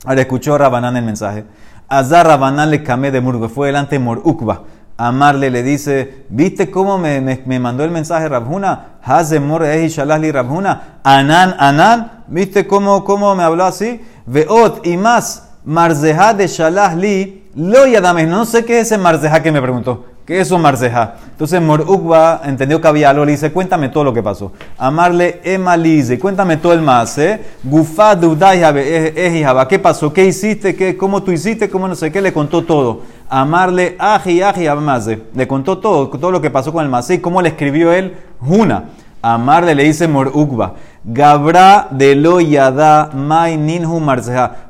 Ahora 0.05 0.21
escuchó 0.21 0.59
Rabanán 0.59 0.95
el 0.95 1.03
mensaje. 1.03 1.45
Azar 1.89 2.27
Rabanán 2.27 2.69
le 2.69 2.83
camé 2.83 3.09
de 3.09 3.19
Murgo, 3.19 3.49
fue 3.49 3.69
delante 3.69 3.95
de 3.95 3.99
Morukba. 3.99 4.61
Amarle 4.95 5.49
le 5.49 5.63
dice, 5.63 6.27
¿viste 6.29 6.69
cómo 6.69 6.99
me, 6.99 7.19
me, 7.19 7.41
me 7.47 7.59
mandó 7.59 7.83
el 7.83 7.89
mensaje 7.89 8.29
Rabjuna? 8.29 8.99
Hazemor 9.01 9.65
ehi 9.65 9.87
shalahli 9.87 10.31
Rabjuna. 10.31 10.99
Anan, 11.03 11.55
Anan. 11.57 12.25
¿Viste 12.27 12.67
cómo, 12.67 13.03
cómo 13.03 13.33
me 13.33 13.41
habló 13.41 13.65
así? 13.65 14.05
Veot 14.27 14.85
y 14.85 14.97
más, 14.97 15.49
marzeja 15.65 16.35
de 16.35 16.45
shalahli. 16.45 17.49
Lo 17.55 17.87
yadames. 17.87 18.27
No 18.27 18.45
sé 18.45 18.63
qué 18.65 18.81
es 18.81 18.91
ese 18.91 18.99
marzeja 18.99 19.41
que 19.41 19.51
me 19.51 19.63
preguntó. 19.63 20.05
¿Qué 20.31 20.39
es 20.39 20.49
marceja? 20.49 21.15
Entonces 21.29 21.61
Morukba 21.61 22.43
entendió 22.45 22.79
que 22.79 22.87
había 22.87 23.09
algo, 23.09 23.25
le 23.25 23.33
dice, 23.33 23.51
cuéntame 23.51 23.89
todo 23.89 24.05
lo 24.05 24.13
que 24.13 24.23
pasó. 24.23 24.53
Amarle 24.77 25.41
emalize, 25.43 26.17
cuéntame 26.17 26.55
todo 26.55 26.71
el 26.71 26.81
más, 26.81 27.17
¿eh? 27.17 27.41
Dudayaba, 27.63 29.67
¿qué 29.67 29.77
pasó? 29.77 30.13
¿Qué 30.13 30.25
hiciste? 30.25 30.73
¿Qué, 30.73 30.95
¿Cómo 30.95 31.21
tú 31.21 31.33
hiciste? 31.33 31.69
¿Cómo 31.69 31.85
no 31.85 31.95
sé 31.95 32.13
qué? 32.13 32.21
Le 32.21 32.31
contó 32.31 32.63
todo. 32.63 33.01
Amarle 33.27 33.97
aji 33.99 34.41
aji 34.41 34.67
amaze, 34.67 35.21
le 35.35 35.45
contó 35.49 35.79
todo, 35.79 36.07
todo 36.07 36.31
lo 36.31 36.39
que 36.39 36.49
pasó 36.49 36.71
con 36.71 36.85
el 36.85 36.89
masé, 36.89 37.19
cómo 37.19 37.41
le 37.41 37.49
escribió 37.49 37.91
él, 37.91 38.15
Juna. 38.39 38.85
Amarle 39.21 39.75
le 39.75 39.83
dice 39.83 40.07
Morukba, 40.07 40.75
Gabra 41.03 41.89
de 41.91 42.15
lo 42.15 42.39
yada 42.39 43.09
mai 43.13 43.57
ninhu. 43.57 44.01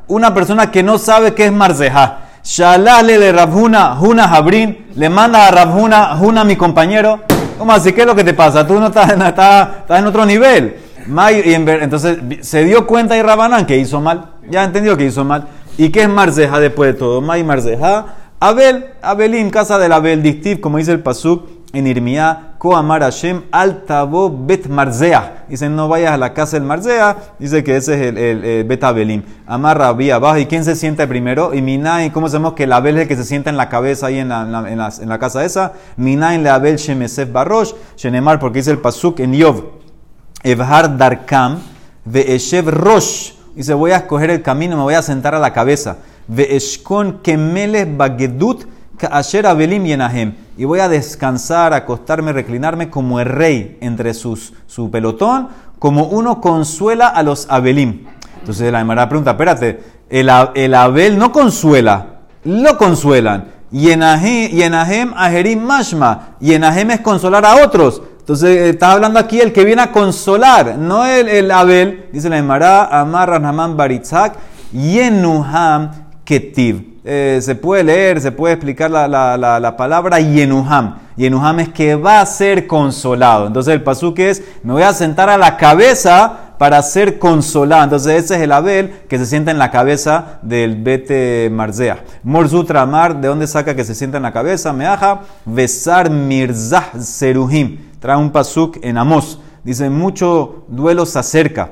Una 0.07 0.33
persona 0.33 0.71
que 0.71 0.81
no 0.81 0.97
sabe 0.97 1.35
qué 1.35 1.45
es 1.45 1.51
marceja. 1.51 2.30
Shalale 2.43 3.17
de 3.19 3.31
Rabhuna, 3.31 3.95
Juna 3.95 4.27
Jabrin, 4.27 4.87
le 4.95 5.09
manda 5.09 5.47
a 5.47 5.51
Rabhuna, 5.51 6.15
Juna 6.17 6.43
mi 6.43 6.55
compañero. 6.55 7.19
¿Cómo 7.57 7.71
así? 7.71 7.93
¿Qué 7.93 8.01
es 8.01 8.07
lo 8.07 8.15
que 8.15 8.23
te 8.23 8.33
pasa? 8.33 8.65
Tú 8.65 8.79
no 8.79 8.87
estás, 8.87 9.69
en 9.89 10.05
otro 10.05 10.25
nivel. 10.25 10.77
Y 11.45 11.53
entonces 11.53 12.17
se 12.41 12.63
dio 12.63 12.87
cuenta 12.87 13.15
y 13.15 13.21
Rabanán 13.21 13.65
que 13.65 13.77
hizo 13.77 14.01
mal. 14.01 14.31
Ya 14.49 14.63
entendió 14.63 14.97
que 14.97 15.05
hizo 15.05 15.23
mal. 15.23 15.47
¿Y 15.77 15.89
qué 15.89 16.03
es 16.03 16.09
Marzeja 16.09 16.59
después 16.59 16.93
de 16.93 16.99
todo? 16.99 17.21
May 17.21 17.43
Marzeja. 17.43 18.05
Abel, 18.39 18.87
Abelim, 19.03 19.51
casa 19.51 19.77
del 19.77 19.91
Abel, 19.91 20.23
Dictiv, 20.23 20.59
como 20.61 20.79
dice 20.79 20.91
el 20.91 21.01
Pasuk 21.01 21.47
en 21.73 21.85
Irmiá, 21.85 22.50
Koamar 22.61 23.01
Hashem, 23.01 23.45
Altabo 23.51 24.29
Bet 24.29 24.67
Marzea. 24.67 25.45
Dice, 25.49 25.67
no 25.67 25.87
vayas 25.87 26.11
a 26.11 26.17
la 26.17 26.31
casa 26.31 26.57
del 26.57 26.63
Marzea. 26.63 27.17
Dice 27.39 27.63
que 27.63 27.75
ese 27.75 27.95
es 27.95 28.01
el, 28.09 28.19
el, 28.19 28.43
el 28.43 28.63
Bet 28.65 28.83
Abelim. 28.83 29.23
Amar 29.47 29.79
Rabí 29.79 30.11
abajo. 30.11 30.37
¿Y 30.37 30.45
quién 30.45 30.63
se 30.63 30.75
sienta 30.75 31.07
primero? 31.07 31.55
Y 31.55 31.61
Minay, 31.63 32.11
¿cómo 32.11 32.29
sabemos 32.29 32.53
que 32.53 32.65
el 32.65 32.73
Abel 32.73 32.99
es 32.99 33.07
que 33.07 33.15
se 33.15 33.23
sienta 33.23 33.49
en 33.49 33.57
la 33.57 33.67
cabeza 33.67 34.05
ahí 34.05 34.19
en 34.19 34.29
la, 34.29 34.43
en 34.43 34.51
la, 34.51 34.69
en 34.69 34.77
la, 34.77 34.93
en 35.01 35.09
la 35.09 35.17
casa 35.17 35.43
esa? 35.43 35.73
Minay 35.97 36.37
le 36.37 36.51
Abel 36.51 36.75
Shemesef 36.75 37.31
Barrosh, 37.31 37.71
Shenemar, 37.97 38.37
porque 38.37 38.59
dice 38.59 38.69
el 38.69 38.77
Pasuk 38.77 39.21
en 39.21 39.33
Yov. 39.33 39.63
Evhar 40.43 40.95
Darkam, 40.95 41.61
Ve'eshev 42.05 42.69
Rosh. 42.69 43.31
Dice, 43.55 43.73
voy 43.73 43.89
a 43.89 43.97
escoger 43.97 44.29
el 44.29 44.43
camino, 44.43 44.77
me 44.77 44.83
voy 44.83 44.93
a 44.93 45.01
sentar 45.01 45.33
a 45.33 45.39
la 45.39 45.51
cabeza. 45.51 45.97
Ve'eshkon 46.27 47.23
Kemelech 47.23 47.97
Bagedut 47.97 48.65
Ka'asher 48.99 49.47
Abelim 49.47 49.83
Yenahem. 49.83 50.35
Y 50.61 50.65
voy 50.65 50.79
a 50.79 50.87
descansar, 50.87 51.73
acostarme, 51.73 52.33
reclinarme 52.33 52.91
como 52.91 53.19
el 53.19 53.25
rey 53.25 53.79
entre 53.81 54.13
sus, 54.13 54.53
su 54.67 54.91
pelotón, 54.91 55.47
como 55.79 56.03
uno 56.03 56.39
consuela 56.39 57.07
a 57.07 57.23
los 57.23 57.47
Abelim. 57.49 58.05
Entonces 58.41 58.71
la 58.71 58.77
Gemara 58.77 59.09
pregunta, 59.09 59.31
espérate, 59.31 59.83
el, 60.07 60.29
el 60.53 60.75
Abel 60.75 61.17
no 61.17 61.31
consuela, 61.31 62.19
lo 62.43 62.77
consuelan. 62.77 63.45
Yenahem, 63.71 64.51
Yenahem 64.51 65.13
Ajerim 65.15 65.63
Mashma. 65.63 66.35
Yenahem 66.39 66.91
es 66.91 66.99
consolar 66.99 67.43
a 67.43 67.65
otros. 67.65 67.99
Entonces 68.19 68.49
eh, 68.55 68.69
está 68.69 68.91
hablando 68.91 69.17
aquí 69.17 69.39
el 69.39 69.53
que 69.53 69.65
viene 69.65 69.81
a 69.81 69.91
consolar, 69.91 70.77
no 70.77 71.07
el, 71.07 71.27
el 71.27 71.49
Abel. 71.49 72.05
Dice 72.13 72.29
la 72.29 72.37
Emara, 72.37 72.85
Amar 72.99 73.31
Rahman 73.31 73.75
Baritzak, 73.75 74.35
Yenuham 74.71 75.89
Ketiv. 76.23 76.90
Eh, 77.03 77.39
se 77.41 77.55
puede 77.55 77.83
leer, 77.83 78.21
se 78.21 78.31
puede 78.31 78.53
explicar 78.53 78.91
la, 78.91 79.07
la, 79.07 79.35
la, 79.35 79.59
la 79.59 79.75
palabra 79.75 80.19
Yenuham. 80.19 80.99
Yenuham 81.17 81.59
es 81.59 81.69
que 81.69 81.95
va 81.95 82.21
a 82.21 82.25
ser 82.25 82.67
consolado. 82.67 83.47
Entonces 83.47 83.73
el 83.73 83.81
pasuk 83.81 84.19
es, 84.19 84.43
me 84.61 84.73
voy 84.73 84.83
a 84.83 84.93
sentar 84.93 85.27
a 85.29 85.37
la 85.37 85.57
cabeza 85.57 86.51
para 86.59 86.79
ser 86.83 87.17
consolado. 87.17 87.85
Entonces 87.85 88.23
ese 88.23 88.35
es 88.35 88.41
el 88.41 88.51
Abel 88.51 89.01
que 89.09 89.17
se 89.17 89.25
sienta 89.25 89.49
en 89.49 89.57
la 89.57 89.71
cabeza 89.71 90.39
del 90.43 90.75
Bete 90.75 91.49
Marzea. 91.51 92.03
Morzutra 92.21 92.83
Amar, 92.83 93.19
¿de 93.19 93.27
dónde 93.29 93.47
saca 93.47 93.75
que 93.75 93.83
se 93.83 93.95
sienta 93.95 94.17
en 94.17 94.23
la 94.23 94.31
cabeza? 94.31 94.71
Meaja, 94.71 95.21
Besar 95.43 96.11
Mirzah 96.11 96.91
Seruhim. 96.99 97.79
Trae 97.99 98.17
un 98.17 98.29
pasuk 98.29 98.77
en 98.83 98.99
Amos. 98.99 99.39
Dice, 99.63 99.89
mucho 99.89 100.65
duelo 100.67 101.07
se 101.07 101.17
acerca. 101.17 101.71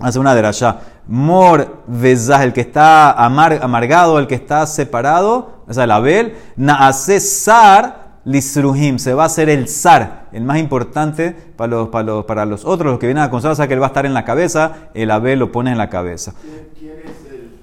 Hace 0.00 0.18
una 0.18 0.34
derashá. 0.34 0.80
Mor 1.10 1.82
Vezah, 1.88 2.44
el 2.44 2.52
que 2.52 2.60
está 2.60 3.10
amar- 3.10 3.58
amargado, 3.62 4.18
el 4.20 4.26
que 4.28 4.36
está 4.36 4.64
separado, 4.66 5.62
o 5.66 5.72
sea, 5.74 5.84
el 5.84 5.90
Abel. 5.90 6.36
Naase 6.56 7.18
Sar 7.18 8.20
Lisruhim, 8.24 8.98
se 8.98 9.12
va 9.12 9.24
a 9.24 9.26
hacer 9.26 9.48
el 9.50 9.66
Sar, 9.66 10.28
el 10.30 10.44
más 10.44 10.58
importante 10.58 11.32
para 11.56 11.70
los, 11.72 11.88
para 11.88 12.04
los, 12.04 12.24
para 12.26 12.44
los 12.46 12.64
otros, 12.64 12.92
los 12.92 13.00
que 13.00 13.06
vienen 13.06 13.24
a 13.24 13.30
consolar, 13.30 13.54
o 13.54 13.56
sea, 13.56 13.66
que 13.66 13.74
él 13.74 13.80
va 13.82 13.86
a 13.86 13.88
estar 13.88 14.06
en 14.06 14.14
la 14.14 14.24
cabeza, 14.24 14.90
el 14.94 15.10
Abel 15.10 15.38
lo 15.40 15.50
pone 15.50 15.72
en 15.72 15.78
la 15.78 15.88
cabeza. 15.90 16.32
¿Quién, 16.40 16.68
quién 16.78 16.98
es 17.04 17.26
el, 17.32 17.58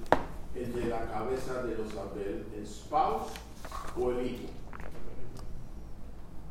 el 0.62 0.74
de 0.74 0.88
la 0.90 1.00
cabeza 1.06 1.62
de 1.62 1.74
los 1.76 1.90
Abel? 1.96 2.44
¿El 2.54 2.66
spouse 2.66 3.32
o 3.98 4.10
el 4.10 4.26
hijo? 4.26 4.48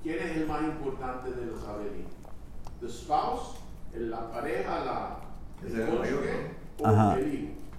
¿Quién 0.02 0.16
es 0.20 0.38
el 0.38 0.48
más 0.48 0.62
importante 0.64 1.30
de 1.32 1.46
los 1.46 1.64
Abelín? 1.68 2.06
¿The 2.82 2.90
spouse? 2.90 3.58
el- 3.94 4.10
¿La 4.10 4.32
pareja? 4.32 4.80
La, 4.86 5.18
Es 5.68 5.74
¿El 5.74 5.82
el 5.82 5.88
mayor, 5.88 6.00
cónyuge? 6.00 6.58
¿O 6.64 6.67
Ajá. 6.84 7.18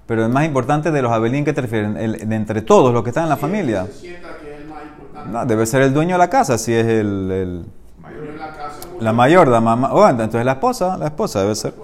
Pero 0.06 0.24
el 0.24 0.32
más 0.32 0.44
importante 0.46 0.90
de 0.90 1.02
los 1.02 1.12
Abelín, 1.12 1.44
¿qué 1.44 1.52
te 1.52 1.60
refieren? 1.60 1.96
El- 1.96 2.28
de 2.28 2.36
entre 2.36 2.62
todos 2.62 2.92
los 2.94 3.02
que 3.02 3.10
están 3.10 3.24
en 3.24 3.28
la 3.30 3.36
¿Quién 3.36 3.50
familia. 3.50 3.86
Se 3.86 3.92
sienta 3.92 4.28
que 4.42 4.54
es 4.54 4.60
el 4.62 4.68
más 4.68 4.82
importante. 4.84 5.30
No, 5.32 5.44
debe 5.46 5.66
ser 5.66 5.82
el 5.82 5.92
dueño 5.92 6.14
de 6.14 6.18
la 6.18 6.30
casa, 6.30 6.56
si 6.58 6.72
es 6.72 6.86
el, 6.86 7.30
el- 7.30 7.64
Mayor 8.00 8.34
la 8.38 8.48
casa. 8.56 8.78
la 9.00 9.12
mayor, 9.12 9.48
la 9.48 9.60
mamá. 9.60 9.92
Oh, 9.92 10.08
entonces 10.08 10.44
la 10.44 10.52
esposa, 10.52 10.96
la 10.96 11.06
esposa 11.06 11.42
debe 11.42 11.54
ser. 11.54 11.74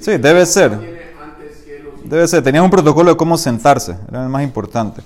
Sí, 0.00 0.18
debe 0.18 0.44
ser. 0.44 1.02
Debe 2.04 2.28
ser, 2.28 2.42
tenía 2.42 2.62
un 2.62 2.70
protocolo 2.70 3.10
de 3.12 3.16
cómo 3.16 3.38
sentarse, 3.38 3.96
era 4.10 4.22
el 4.22 4.28
más 4.28 4.42
importante. 4.42 5.00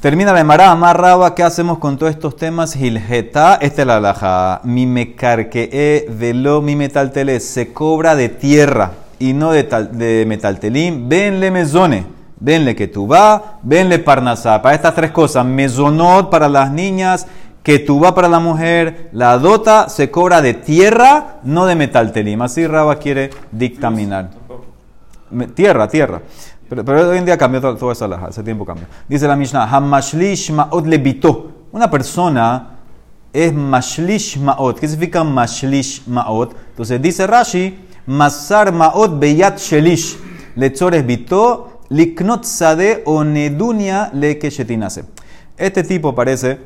Termina 0.00 0.32
la 0.32 0.40
Emara, 0.40 0.70
amarraba, 0.70 1.34
¿qué 1.34 1.42
hacemos 1.44 1.78
con 1.78 1.96
todos 1.96 2.10
estos 2.10 2.36
temas? 2.36 2.74
Gilgeta, 2.74 3.54
esta 3.54 3.82
es 3.82 3.86
la 3.86 3.96
alhaja. 3.96 4.60
Mi 4.64 4.84
mecarquee 4.84 6.06
velo 6.10 6.60
mi 6.60 6.74
metaltele, 6.76 7.38
se 7.40 7.72
cobra 7.72 8.14
de 8.16 8.28
tierra 8.28 8.90
y 9.22 9.32
no 9.34 9.52
de, 9.52 9.62
de 9.62 10.24
metaltelín. 10.26 11.08
Venle 11.08 11.50
mezone, 11.52 12.06
tú 12.92 13.06
va, 13.06 13.58
venle 13.62 14.00
parnasá. 14.00 14.60
Para 14.60 14.74
estas 14.74 14.94
tres 14.96 15.12
cosas, 15.12 15.46
mezonot 15.46 16.28
para 16.28 16.48
las 16.48 16.72
niñas, 16.72 17.28
va 17.64 18.14
para 18.16 18.28
la 18.28 18.40
mujer, 18.40 19.10
la 19.12 19.38
dota 19.38 19.88
se 19.88 20.10
cobra 20.10 20.42
de 20.42 20.54
tierra, 20.54 21.36
no 21.44 21.66
de 21.66 21.76
metaltelim. 21.76 22.42
Así 22.42 22.66
Raba 22.66 22.96
quiere 22.96 23.30
dictaminar. 23.52 24.30
Tierra, 25.54 25.86
tierra. 25.86 26.20
Pero, 26.68 26.84
pero 26.84 27.10
hoy 27.10 27.18
en 27.18 27.24
día 27.24 27.38
cambió 27.38 27.60
todo, 27.60 27.76
toda 27.76 27.92
esa 27.92 28.06
alhaja, 28.06 28.26
hace 28.26 28.42
tiempo 28.42 28.64
cambió. 28.64 28.86
Dice 29.08 29.28
la 29.28 29.36
Mishnah, 29.36 29.68
Hamashlish 29.70 30.50
ma'ot 30.50 30.84
levitó. 30.84 31.52
Una 31.70 31.88
persona 31.88 32.70
es 33.32 33.54
mashlish 33.54 34.38
ma'ot. 34.38 34.80
¿Qué 34.80 34.88
significa 34.88 35.22
mashlish 35.22 36.08
ma'ot? 36.08 36.56
Entonces 36.70 37.00
dice 37.00 37.26
Rashi, 37.26 37.78
masar 38.06 38.72
ma'ot 38.72 39.18
beyat 39.18 39.58
shelish. 39.58 40.18
Lechores 40.54 41.06
bitó, 41.06 41.80
liknot 41.88 42.44
sade 42.44 43.02
o 43.06 43.24
nedunia 43.24 44.10
le 44.12 44.38
keshetinase. 44.38 45.04
Este 45.56 45.82
tipo 45.82 46.14
parece 46.14 46.58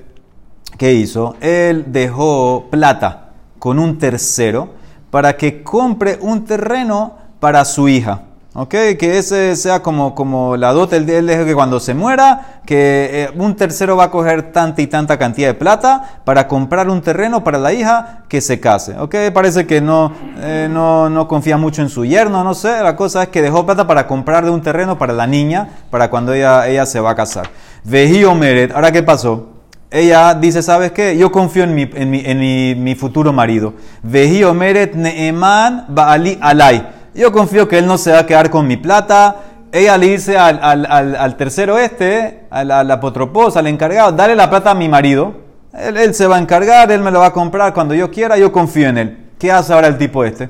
que 0.79 0.93
hizo, 0.95 1.37
él 1.41 1.85
dejó 1.89 2.67
plata 2.71 3.33
con 3.59 3.79
un 3.79 3.99
tercero 3.99 4.71
para 5.11 5.37
que 5.37 5.63
compre 5.63 6.19
un 6.21 6.45
terreno 6.45 7.15
para 7.41 7.65
su 7.65 7.89
hija. 7.89 8.26
¿Ok? 8.59 8.71
Que 8.71 9.19
ese 9.19 9.55
sea 9.55 9.83
como, 9.83 10.15
como 10.15 10.57
la 10.57 10.73
dote, 10.73 10.97
él, 10.97 11.05
deja 11.05 11.45
que 11.45 11.55
cuando 11.55 11.79
se 11.79 11.93
muera, 11.93 12.61
que 12.65 13.11
eh, 13.13 13.31
un 13.37 13.55
tercero 13.55 13.99
va 13.99 14.05
a 14.05 14.11
coger 14.11 14.51
tanta 14.51 14.81
y 14.81 14.87
tanta 14.87 15.19
cantidad 15.19 15.49
de 15.49 15.55
plata 15.55 16.21
para 16.25 16.49
comprar 16.49 16.89
un 16.89 17.03
terreno 17.03 17.45
para 17.45 17.59
la 17.59 17.75
hija 17.75 18.23
que 18.31 18.41
se 18.41 18.59
case. 18.59 18.99
¿Ok? 18.99 19.15
Parece 19.35 19.67
que 19.67 19.83
no, 19.83 20.11
eh, 20.39 20.69
no, 20.71 21.11
no 21.11 21.29
confía 21.29 21.59
mucho 21.59 21.83
en 21.83 21.91
su 21.91 22.07
yerno, 22.07 22.43
no 22.45 22.55
sé. 22.55 22.83
La 22.83 22.97
cosa 22.97 23.25
es 23.25 23.29
que 23.29 23.43
dejó 23.43 23.67
plata 23.67 23.87
para 23.87 24.07
comprar 24.07 24.43
de 24.47 24.51
un 24.51 24.63
terreno 24.63 24.97
para 24.97 25.13
la 25.13 25.27
niña, 25.27 25.69
para 25.91 26.09
cuando 26.09 26.33
ella, 26.33 26.67
ella 26.67 26.87
se 26.87 26.99
va 26.99 27.11
a 27.11 27.15
casar. 27.15 27.51
Vejío 27.85 28.35
Meret, 28.35 28.73
¿ahora 28.73 28.91
qué 28.91 29.03
pasó? 29.03 29.49
Ella 29.91 30.33
dice, 30.33 30.63
¿sabes 30.63 30.93
qué? 30.93 31.15
Yo 31.19 31.31
confío 31.31 31.65
en 31.65 31.75
mi, 31.75 31.91
en 31.95 32.11
mi, 32.11 32.23
en 32.25 32.39
mi, 32.39 32.75
mi 32.75 32.95
futuro 32.95 33.35
marido. 33.35 33.75
Vejío 34.03 34.55
Meret 34.55 34.95
Neeman 34.95 35.85
Baali 35.89 36.39
Alay. 36.41 36.96
Yo 37.17 37.33
confío 37.33 37.67
que 37.67 37.79
él 37.79 37.87
no 37.87 37.97
se 37.97 38.13
va 38.13 38.21
a 38.21 38.27
quedar 38.27 38.51
con 38.51 38.67
mi 38.67 38.77
plata. 38.77 39.37
Ella 39.73 39.97
le 39.97 40.09
dice 40.09 40.37
al, 40.39 41.37
tercero 41.37 41.79
este, 41.79 42.45
al, 42.51 42.71
al 42.71 42.91
apotropos, 42.91 43.57
al 43.57 43.67
encargado, 43.67 44.13
dale 44.13 44.37
la 44.37 44.49
plata 44.49 44.71
a 44.71 44.75
mi 44.75 44.89
marido. 44.89 45.47
Él, 45.73 46.15
se 46.15 46.27
va 46.27 46.37
a 46.37 46.39
encargar, 46.39 46.91
él 46.91 47.01
me 47.01 47.11
lo 47.11 47.21
va 47.21 47.27
a 47.27 47.33
comprar 47.33 47.75
cuando 47.75 47.95
yo 47.95 48.11
quiera, 48.11 48.39
yo 48.39 48.51
confío 48.51 48.89
en 48.89 48.99
él. 48.99 49.19
¿Qué 49.39 49.53
hace 49.53 49.73
ahora 49.73 49.89
el 49.89 49.99
tipo 49.99 50.25
este? 50.25 50.49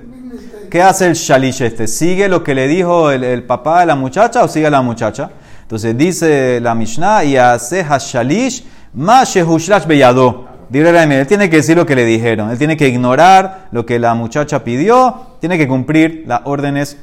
¿Qué 0.71 0.83
hace 0.83 1.07
el 1.07 1.15
shalish 1.15 1.63
este? 1.63 1.89
¿Sigue 1.89 2.29
lo 2.29 2.45
que 2.45 2.55
le 2.55 2.69
dijo 2.69 3.11
el, 3.11 3.43
papá 3.45 3.81
de 3.81 3.87
la 3.87 3.97
muchacha 3.97 4.45
o 4.45 4.49
sigue 4.49 4.71
la 4.71 4.83
muchacha? 4.83 5.31
Entonces 5.63 5.97
dice 5.97 6.61
la 6.61 6.75
Mishnah, 6.75 7.25
y 7.25 7.37
hace 7.37 7.83
hashalish 7.83 8.65
ma 8.95 9.25
shehushlash 9.25 9.87
beyado. 9.87 10.47
Él 10.73 11.27
tiene 11.27 11.49
que 11.49 11.57
decir 11.57 11.77
lo 11.77 11.87
que 11.87 11.95
le 11.95 12.05
dijeron. 12.05 12.51
Él 12.51 12.59
tiene 12.59 12.77
que 12.77 12.89
ignorar 12.89 13.69
lo 13.71 13.87
que 13.87 13.99
la 13.99 14.15
muchacha 14.15 14.65
pidió. 14.65 15.37
Tiene 15.41 15.59
que 15.59 15.69
cumplir 15.69 16.25
las 16.27 16.41
órdenes 16.45 16.99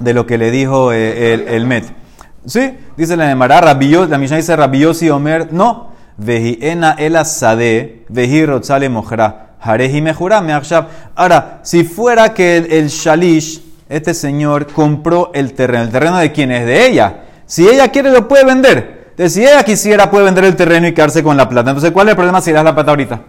de 0.00 0.14
lo 0.14 0.26
que 0.26 0.38
le 0.38 0.50
dijo 0.50 0.92
eh, 0.92 1.34
el, 1.34 1.48
el, 1.48 1.66
Met. 1.66 1.84
¿Sí? 2.46 2.76
Dice 2.96 3.16
la 3.16 3.26
Nemara, 3.26 3.60
la 3.60 3.74
Mishnah 3.74 4.36
dice 4.36 4.56
Rabiosi 4.56 5.10
Omer, 5.10 5.52
no. 5.52 5.98
Veji 6.16 6.58
ena 6.60 6.96
el 6.98 7.14
asade, 7.14 8.04
veji 8.08 8.44
rotzale 8.44 8.88
mojra, 8.88 9.54
hareji 9.60 10.02
mejura 10.02 10.40
me 10.40 10.52
Ahora, 11.14 11.60
si 11.62 11.84
fuera 11.84 12.34
que 12.34 12.56
el, 12.56 12.72
el, 12.72 12.88
Shalish, 12.88 13.62
este 13.88 14.14
señor, 14.14 14.66
compró 14.72 15.30
el 15.32 15.52
terreno, 15.52 15.84
¿el 15.84 15.90
terreno 15.90 16.18
de 16.18 16.32
quién 16.32 16.50
es? 16.50 16.66
De 16.66 16.88
ella. 16.88 17.22
Si 17.46 17.68
ella 17.68 17.88
quiere, 17.88 18.10
lo 18.10 18.26
puede 18.26 18.44
vender. 18.44 18.97
Si 19.26 19.42
ella 19.42 19.64
quisiera, 19.64 20.10
puede 20.10 20.26
vender 20.26 20.44
el 20.44 20.54
terreno 20.54 20.86
y 20.86 20.94
quedarse 20.94 21.24
con 21.24 21.36
la 21.36 21.48
plata. 21.48 21.70
Entonces, 21.70 21.90
¿cuál 21.90 22.06
es 22.06 22.12
el 22.12 22.16
problema 22.16 22.40
si 22.40 22.50
le 22.50 22.54
das 22.54 22.64
la 22.64 22.74
plata 22.74 22.90
ahorita? 22.90 23.20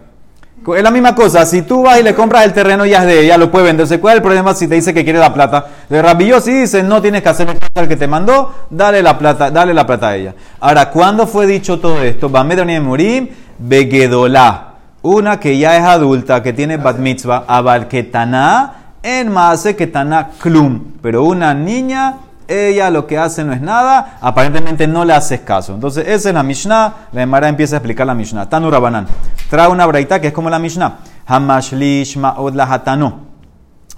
Es 0.76 0.82
la 0.82 0.90
misma 0.90 1.14
cosa. 1.14 1.44
Si 1.46 1.62
tú 1.62 1.82
vas 1.82 1.98
y 1.98 2.02
le 2.02 2.14
compras 2.14 2.44
el 2.44 2.52
terreno 2.52 2.86
y 2.86 2.90
ya 2.90 3.00
es 3.00 3.06
de 3.06 3.24
ella, 3.24 3.38
lo 3.38 3.50
puede 3.50 3.64
vender. 3.64 3.80
Entonces, 3.84 3.98
¿cuál 3.98 4.12
es 4.12 4.16
el 4.18 4.22
problema 4.22 4.54
si 4.54 4.68
te 4.68 4.76
dice 4.76 4.94
que 4.94 5.02
quiere 5.02 5.18
la 5.18 5.34
plata? 5.34 5.66
De 5.88 6.00
Rabillo 6.00 6.40
sí 6.40 6.52
dice, 6.52 6.82
no 6.82 7.02
tienes 7.02 7.22
que 7.22 7.28
hacer 7.30 7.56
el 7.74 7.88
que 7.88 7.96
te 7.96 8.06
mandó, 8.06 8.52
dale 8.68 9.02
la 9.02 9.18
plata, 9.18 9.50
dale 9.50 9.74
la 9.74 9.86
plata 9.86 10.08
a 10.08 10.16
ella. 10.16 10.34
Ahora, 10.60 10.90
¿cuándo 10.90 11.26
fue 11.26 11.46
dicho 11.46 11.80
todo 11.80 12.00
esto? 12.02 12.28
Bamedoni 12.28 12.74
de 12.74 13.32
Begedolá. 13.58 14.66
Una 15.02 15.40
que 15.40 15.58
ya 15.58 15.76
es 15.76 15.82
adulta, 15.82 16.42
que 16.42 16.52
tiene 16.52 16.76
bat 16.76 16.98
mitzvah, 16.98 17.44
abalketaná, 17.48 18.74
en 19.02 19.32
maase 19.32 19.74
ketana 19.74 20.28
klum. 20.38 20.92
Pero 21.00 21.24
una 21.24 21.54
niña 21.54 22.16
ella 22.50 22.90
lo 22.90 23.06
que 23.06 23.16
hace 23.16 23.44
no 23.44 23.52
es 23.52 23.60
nada, 23.60 24.18
aparentemente 24.20 24.86
no 24.86 25.04
le 25.04 25.12
haces 25.12 25.40
caso. 25.40 25.74
Entonces, 25.74 26.06
esa 26.08 26.28
es 26.28 26.34
la 26.34 26.42
Mishnah, 26.42 26.94
la 27.12 27.22
Emara 27.22 27.48
empieza 27.48 27.76
a 27.76 27.78
explicar 27.78 28.06
la 28.06 28.14
Mishnah. 28.14 28.48
Tanu 28.48 28.70
Rabanan. 28.70 29.06
Trae 29.48 29.68
una 29.68 29.86
braita 29.86 30.20
que 30.20 30.28
es 30.28 30.32
como 30.32 30.50
la 30.50 30.58
Mishnah. 30.58 30.98
Hamashlish 31.26 32.16
ma'od 32.16 32.54
la 32.54 32.64
hatano. 32.64 33.20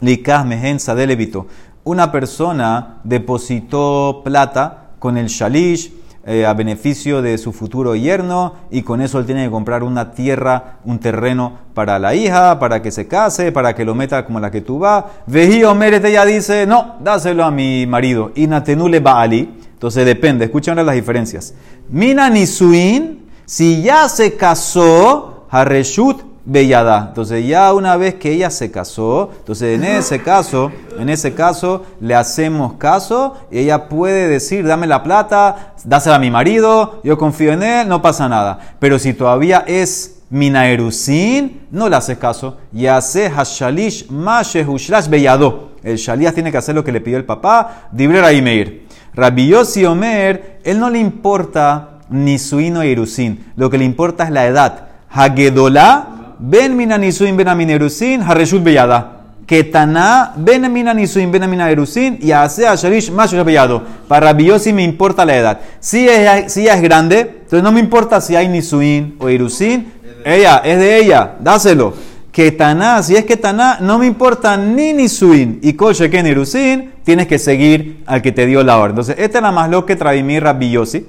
Likah 0.01 0.45
mehensa 0.45 0.95
de 0.95 1.07
levito. 1.07 1.47
Una 1.85 2.13
persona 2.13 2.99
depositó 3.03 4.21
plata 4.25 4.91
con 4.99 5.17
el 5.17 5.27
shalish, 5.29 5.93
eh, 6.25 6.47
a 6.47 6.55
beneficio 6.55 7.21
de 7.21 7.37
su 7.37 7.53
futuro 7.53 7.97
yerno 7.97 8.55
y 8.71 8.83
con 8.83 9.01
eso 9.01 9.19
él 9.19 9.27
tiene 9.27 9.45
que 9.45 9.51
comprar 9.51 9.83
una 9.83 10.13
tierra, 10.13 10.79
un 10.85 10.99
terreno 10.99 11.59
para 11.75 11.99
la 11.99 12.15
hija, 12.15 12.59
para 12.59 12.81
que 12.81 12.91
se 12.91 13.09
case, 13.09 13.51
para 13.51 13.75
que 13.75 13.85
lo 13.85 13.95
meta 13.95 14.25
como 14.25 14.39
la 14.39 14.51
que 14.51 14.61
tú 14.61 14.79
vas. 14.79 15.05
Vejío 15.27 15.75
Meret 15.75 16.05
ella 16.05 16.25
dice, 16.25 16.67
no, 16.67 16.97
dáselo 17.01 17.45
a 17.45 17.51
mi 17.51 17.87
marido. 17.87 18.33
Y 18.35 18.47
Natenule 18.47 19.01
Baali. 19.01 19.59
Entonces 19.73 20.07
depende, 20.07 20.45
escuchen 20.45 20.77
las 20.77 20.95
diferencias. 20.95 21.55
Mina 21.89 22.31
Nisuin, 22.31 23.27
si 23.45 23.83
ya 23.83 24.09
se 24.09 24.37
casó, 24.37 25.47
Hareshut 25.51 26.32
Bellada. 26.45 27.07
Entonces 27.09 27.47
ya 27.47 27.73
una 27.73 27.97
vez 27.97 28.15
que 28.15 28.33
ella 28.33 28.51
se 28.51 28.71
casó, 28.71 29.31
entonces 29.39 29.79
en 29.79 29.85
ese 29.85 30.23
caso, 30.23 30.73
en 30.99 31.09
ese 31.09 31.35
caso 31.35 31.85
le 32.01 32.15
hacemos 32.17 32.75
caso 32.75 33.37
y 33.51 33.61
ella 33.61 33.89
puede 33.89 34.27
decir, 34.27 34.67
dame 34.67 34.89
la 34.89 35.05
plata, 35.05 35.75
dásela 35.85 36.17
a 36.17 36.19
mi 36.19 36.31
marido, 36.31 37.01
yo 37.05 37.17
confío 37.17 37.53
en 37.53 37.63
él, 37.63 37.89
no 37.89 38.03
pasa 38.03 38.29
nada. 38.29 38.59
Pero 38.81 38.99
si 38.99 39.15
todavía 39.15 39.63
es 39.67 40.23
Minaerusin, 40.31 41.67
no 41.71 41.89
le 41.89 41.97
haces 41.97 42.19
caso. 42.19 42.57
Y 42.73 42.87
hace 42.87 43.31
Hashalish 43.31 44.11
Mashehushrash 44.11 45.09
Bellado. 45.09 45.73
El 45.83 45.97
Shalías 45.97 46.35
tiene 46.35 46.51
que 46.51 46.59
hacer 46.59 46.75
lo 46.75 46.83
que 46.83 46.93
le 46.93 47.01
pidió 47.01 47.19
el 47.19 47.25
papá, 47.25 47.89
Dibrera 47.93 48.33
y 48.33 48.41
Meir. 48.41 48.87
Rabbi 49.15 49.53
Omer, 49.87 50.61
él 50.65 50.81
no 50.81 50.89
le 50.89 50.99
importa 50.99 51.99
ni 52.09 52.39
su 52.39 52.61
hino 52.61 52.83
Irusin, 52.83 53.53
lo 53.57 53.69
que 53.69 53.79
le 53.79 53.85
importa 53.85 54.25
es 54.25 54.31
la 54.31 54.47
edad. 54.47 54.89
Hagedolá 55.11 56.22
Ben 56.45 56.75
minanisuin 56.75 57.39
ben 57.39 57.47
aminerusin, 57.47 58.21
hareshut 58.21 58.65
beyada. 58.65 59.23
Ketana 59.47 60.35
ben 60.37 60.69
minanisuin 60.71 61.33
ben 61.33 61.43
aminerusin, 61.43 62.19
y 62.21 62.33
hace 62.33 62.67
a 62.67 62.75
sharish 62.75 63.13
más 63.13 63.33
beyado. 63.45 63.83
Para 64.09 64.27
Rabiosi 64.27 64.73
me 64.73 64.83
importa 64.83 65.25
la 65.25 65.37
edad. 65.37 65.61
Si 65.79 66.09
ella, 66.09 66.39
es 66.39 66.83
grande, 66.83 67.21
entonces 67.21 67.63
no 67.63 67.71
me 67.71 67.79
importa 67.79 68.21
si 68.21 68.35
hay 68.35 68.49
nisuin 68.49 69.15
o 69.21 69.29
irusin. 69.29 69.93
Ella, 70.25 70.63
es 70.65 70.79
de 70.79 70.99
ella, 70.99 71.37
dáselo. 71.39 71.95
Ketana, 72.33 73.05
si 73.05 73.15
es 73.15 73.25
Ketana, 73.25 73.79
no 73.81 74.01
me 74.01 74.07
importa 74.07 74.57
ni 74.57 74.93
nisuin 74.93 75.61
y 75.63 75.75
coche 75.75 76.11
que 76.11 76.19
irusin, 76.19 76.91
tienes 77.05 77.29
que 77.29 77.39
seguir 77.39 78.03
al 78.05 78.21
que 78.21 78.33
te 78.33 78.47
dio 78.47 78.65
la 78.65 78.79
orden. 78.79 78.91
Entonces, 78.91 79.15
esta 79.17 79.39
es 79.39 79.43
la 79.43 79.53
más 79.53 79.71
lo 79.71 79.87
que 79.87 79.95
mi 80.25 80.41
Rabiosi. 80.41 81.07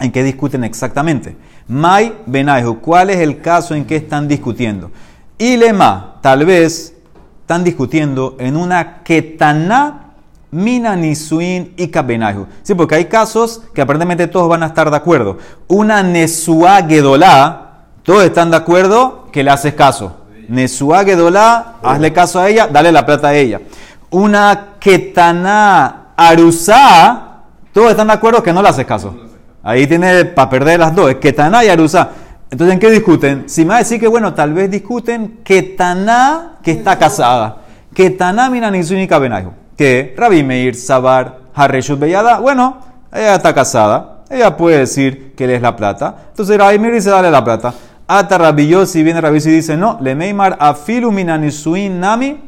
¿En 0.00 0.10
qué 0.10 0.24
discuten 0.24 0.64
exactamente? 0.64 1.36
Mai 1.68 2.14
Benaihu, 2.24 2.80
¿cuál 2.80 3.10
es 3.10 3.18
el 3.18 3.42
caso 3.42 3.74
en 3.74 3.84
que 3.84 3.96
están 3.96 4.26
discutiendo? 4.26 4.90
Ilema, 5.36 6.14
tal 6.22 6.46
vez 6.46 6.94
están 7.42 7.62
discutiendo 7.62 8.36
en 8.38 8.56
una 8.56 9.02
Ketaná 9.02 10.14
Mina 10.50 10.96
Nisuin 10.96 11.74
y 11.76 11.88
Kabenaihu. 11.88 12.46
Sí, 12.62 12.74
porque 12.74 12.94
hay 12.94 13.04
casos 13.04 13.60
que 13.74 13.82
aparentemente 13.82 14.26
todos 14.28 14.48
van 14.48 14.62
a 14.62 14.66
estar 14.66 14.90
de 14.90 14.96
acuerdo. 14.96 15.36
Una 15.68 16.02
Nesua 16.02 16.82
Gedolá, 16.88 17.84
todos 18.02 18.24
están 18.24 18.50
de 18.50 18.56
acuerdo 18.56 19.28
que 19.30 19.44
le 19.44 19.50
haces 19.50 19.74
caso. 19.74 20.16
Nesua 20.48 21.04
Gedolá, 21.04 21.74
hazle 21.82 22.14
caso 22.14 22.40
a 22.40 22.48
ella, 22.48 22.66
dale 22.66 22.90
la 22.90 23.04
plata 23.04 23.28
a 23.28 23.34
ella. 23.34 23.60
Una 24.10 24.76
Ketaná 24.80 26.14
Arusá, 26.16 27.42
todos 27.74 27.90
están 27.90 28.06
de 28.06 28.14
acuerdo 28.14 28.42
que 28.42 28.54
no 28.54 28.62
le 28.62 28.70
haces 28.70 28.86
caso. 28.86 29.27
Ahí 29.68 29.86
tiene 29.86 30.24
para 30.24 30.48
perder 30.48 30.80
las 30.80 30.94
dos, 30.94 31.14
Ketaná 31.16 31.62
y 31.62 31.68
Arusa. 31.68 32.08
Entonces, 32.50 32.72
¿en 32.72 32.80
qué 32.80 32.90
discuten? 32.90 33.50
Si 33.50 33.66
me 33.66 33.68
va 33.68 33.74
a 33.74 33.78
decir 33.80 34.00
que, 34.00 34.08
bueno, 34.08 34.32
tal 34.32 34.54
vez 34.54 34.70
discuten 34.70 35.40
Ketaná 35.44 36.54
que 36.62 36.70
está 36.70 36.98
casada. 36.98 37.58
Ketaná 37.92 38.48
mina 38.48 38.70
nisúnica 38.70 39.18
benajo. 39.18 39.52
Que 39.76 40.14
Rabbi 40.16 40.42
Meir 40.42 40.74
Sabar 40.74 41.40
Harreshut 41.52 41.98
Beyada, 41.98 42.38
bueno, 42.38 42.78
ella 43.12 43.34
está 43.34 43.54
casada. 43.54 44.22
Ella 44.30 44.56
puede 44.56 44.78
decir 44.78 45.34
que 45.36 45.46
le 45.46 45.56
es 45.56 45.60
la 45.60 45.76
plata. 45.76 46.16
Entonces 46.30 46.56
Rabbi 46.56 46.78
Meir 46.78 46.94
dice, 46.94 47.10
dale 47.10 47.30
la 47.30 47.44
plata. 47.44 47.74
Ata 48.06 48.38
Rabbi 48.38 48.74
si 48.86 49.02
viene 49.02 49.20
Rabbi 49.20 49.36
y 49.36 49.50
dice, 49.50 49.76
no, 49.76 49.98
le 50.00 50.14
Meimar 50.14 50.56
afilu 50.58 51.12
mina 51.12 51.36
nisuin 51.36 52.00
nami 52.00 52.40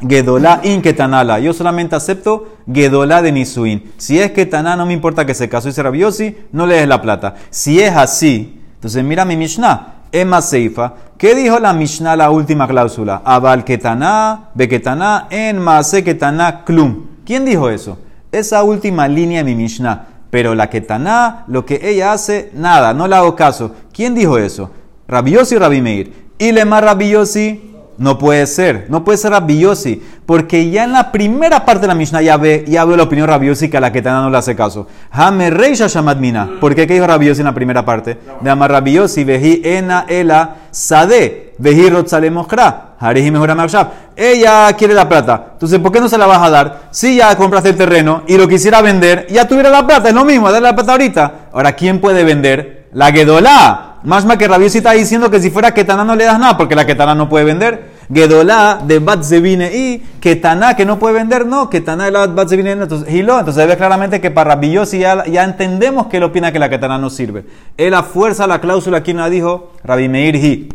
Gedolá 0.00 0.60
in 0.62 0.80
ketanala. 0.80 1.40
Yo 1.40 1.52
solamente 1.52 1.96
acepto 1.96 2.58
Gedolá 2.72 3.20
de 3.22 3.32
Nisuin. 3.32 3.92
Si 3.96 4.18
es 4.20 4.30
ketaná, 4.30 4.76
no 4.76 4.86
me 4.86 4.92
importa 4.92 5.26
que 5.26 5.34
se 5.34 5.48
casó 5.48 5.68
y 5.68 5.72
se 5.72 5.82
rabiosi, 5.82 6.36
no 6.52 6.66
le 6.66 6.76
des 6.76 6.88
la 6.88 7.02
plata. 7.02 7.34
Si 7.50 7.80
es 7.80 7.96
así, 7.96 8.60
entonces 8.74 9.02
mira 9.02 9.24
mi 9.24 9.36
Mishnah. 9.36 9.94
Emma 10.12 10.40
Seifa. 10.40 10.94
¿Qué 11.18 11.34
dijo 11.34 11.58
la 11.58 11.72
Mishnah, 11.72 12.16
la 12.16 12.30
última 12.30 12.66
cláusula? 12.66 13.22
Abal 13.24 13.64
ketaná, 13.64 14.50
beketaná, 14.54 15.26
en 15.30 15.58
mase 15.58 16.04
ketaná, 16.04 16.64
klum. 16.64 17.06
¿Quién 17.26 17.44
dijo 17.44 17.68
eso? 17.68 17.98
Esa 18.32 18.62
última 18.62 19.08
línea 19.08 19.42
de 19.42 19.44
mi 19.44 19.54
Mishnah. 19.54 20.06
Pero 20.30 20.54
la 20.54 20.70
ketaná, 20.70 21.44
lo 21.48 21.66
que 21.66 21.80
ella 21.82 22.12
hace, 22.12 22.50
nada, 22.54 22.94
no 22.94 23.08
le 23.08 23.16
hago 23.16 23.34
caso. 23.34 23.74
¿Quién 23.92 24.14
dijo 24.14 24.38
eso? 24.38 24.70
Rabiosi 25.08 25.56
y 25.56 25.58
Rabi 25.58 25.82
Meir. 25.82 26.28
Y 26.38 26.52
le 26.52 26.64
más 26.64 26.84
Rabiosi 26.84 27.67
No 27.98 28.16
puede 28.16 28.46
ser, 28.46 28.86
no 28.88 29.02
puede 29.02 29.18
ser 29.18 29.32
Rabiosi, 29.32 30.00
porque 30.24 30.70
ya 30.70 30.84
en 30.84 30.92
la 30.92 31.10
primera 31.10 31.64
parte 31.64 31.80
de 31.80 31.88
la 31.88 31.96
Mishnah 31.96 32.22
ya 32.22 32.36
ve, 32.36 32.64
ya 32.68 32.84
ve 32.84 32.96
la 32.96 33.02
opinión 33.02 33.26
Rabiosi 33.26 33.68
que 33.68 33.76
a 33.76 33.80
la 33.80 33.90
que 33.90 34.02
Tana 34.02 34.22
no 34.22 34.30
le 34.30 34.38
hace 34.38 34.54
caso. 34.54 34.86
Hame 35.10 35.50
Reisha 35.50 35.88
Shamadmina. 35.88 36.48
¿Por 36.60 36.76
qué? 36.76 36.86
¿Qué 36.86 36.94
dijo 36.94 37.08
Rabiosi 37.08 37.40
en 37.40 37.46
la 37.46 37.54
primera 37.54 37.84
parte? 37.84 38.16
De 38.40 38.50
Amar 38.50 38.70
Rabiosi, 38.70 39.24
Veji 39.24 39.62
Ena 39.64 40.06
Ela 40.08 40.54
Sade, 40.70 41.54
Veji 41.58 41.90
Rotzale 41.90 42.30
Mochra, 42.30 42.94
Hareji 43.00 43.32
Mejora 43.32 43.56
Marshab. 43.56 43.88
Ella 44.14 44.72
quiere 44.74 44.94
la 44.94 45.08
plata. 45.08 45.48
Entonces, 45.54 45.80
¿por 45.80 45.90
qué 45.90 46.00
no 46.00 46.08
se 46.08 46.18
la 46.18 46.26
vas 46.26 46.40
a 46.40 46.50
dar? 46.50 46.82
Si 46.92 47.16
ya 47.16 47.36
compraste 47.36 47.70
el 47.70 47.76
terreno 47.76 48.22
y 48.28 48.36
lo 48.36 48.46
quisiera 48.46 48.80
vender, 48.80 49.26
ya 49.28 49.48
tuviera 49.48 49.70
la 49.70 49.84
plata, 49.84 50.08
es 50.08 50.14
lo 50.14 50.24
mismo, 50.24 50.52
darle 50.52 50.68
la 50.68 50.76
plata 50.76 50.92
ahorita. 50.92 51.32
Ahora, 51.52 51.72
¿quién 51.72 52.00
puede 52.00 52.22
vender? 52.22 52.77
La 52.92 53.12
Gedolá. 53.12 53.84
Más 54.04 54.24
que 54.36 54.46
Rabiosi 54.46 54.78
está 54.78 54.92
diciendo 54.92 55.30
que 55.30 55.40
si 55.40 55.50
fuera 55.50 55.74
Ketana 55.74 56.04
no 56.04 56.14
le 56.14 56.24
das 56.24 56.38
nada, 56.38 56.56
porque 56.56 56.76
la 56.76 56.86
Ketana 56.86 57.14
no 57.14 57.28
puede 57.28 57.44
vender. 57.44 57.98
Gedolá 58.12 58.80
de 58.86 59.00
Batzevine 59.00 59.76
y 59.76 59.98
Ketana 60.20 60.76
que 60.76 60.86
no 60.86 60.98
puede 60.98 61.14
vender, 61.14 61.44
no, 61.44 61.68
Ketana 61.68 62.04
de 62.04 62.12
la 62.12 62.26
Batzevine, 62.28 62.72
entonces 62.72 63.12
Hilo, 63.12 63.38
entonces 63.38 63.66
ve 63.66 63.76
claramente 63.76 64.20
que 64.20 64.30
para 64.30 64.54
Rabiosi 64.54 65.00
ya, 65.00 65.24
ya 65.26 65.44
entendemos 65.44 66.06
que 66.06 66.18
él 66.18 66.22
opina 66.22 66.52
que 66.52 66.58
la 66.58 66.70
Ketana 66.70 66.96
no 66.96 67.10
sirve. 67.10 67.44
Él 67.76 67.92
a 67.92 68.04
fuerza 68.04 68.46
la 68.46 68.60
cláusula, 68.60 69.02
¿quién 69.02 69.16
la 69.16 69.28
dijo? 69.28 69.72
Rabbi 69.82 70.08
Meir 70.08 70.36
Hi. 70.36 70.68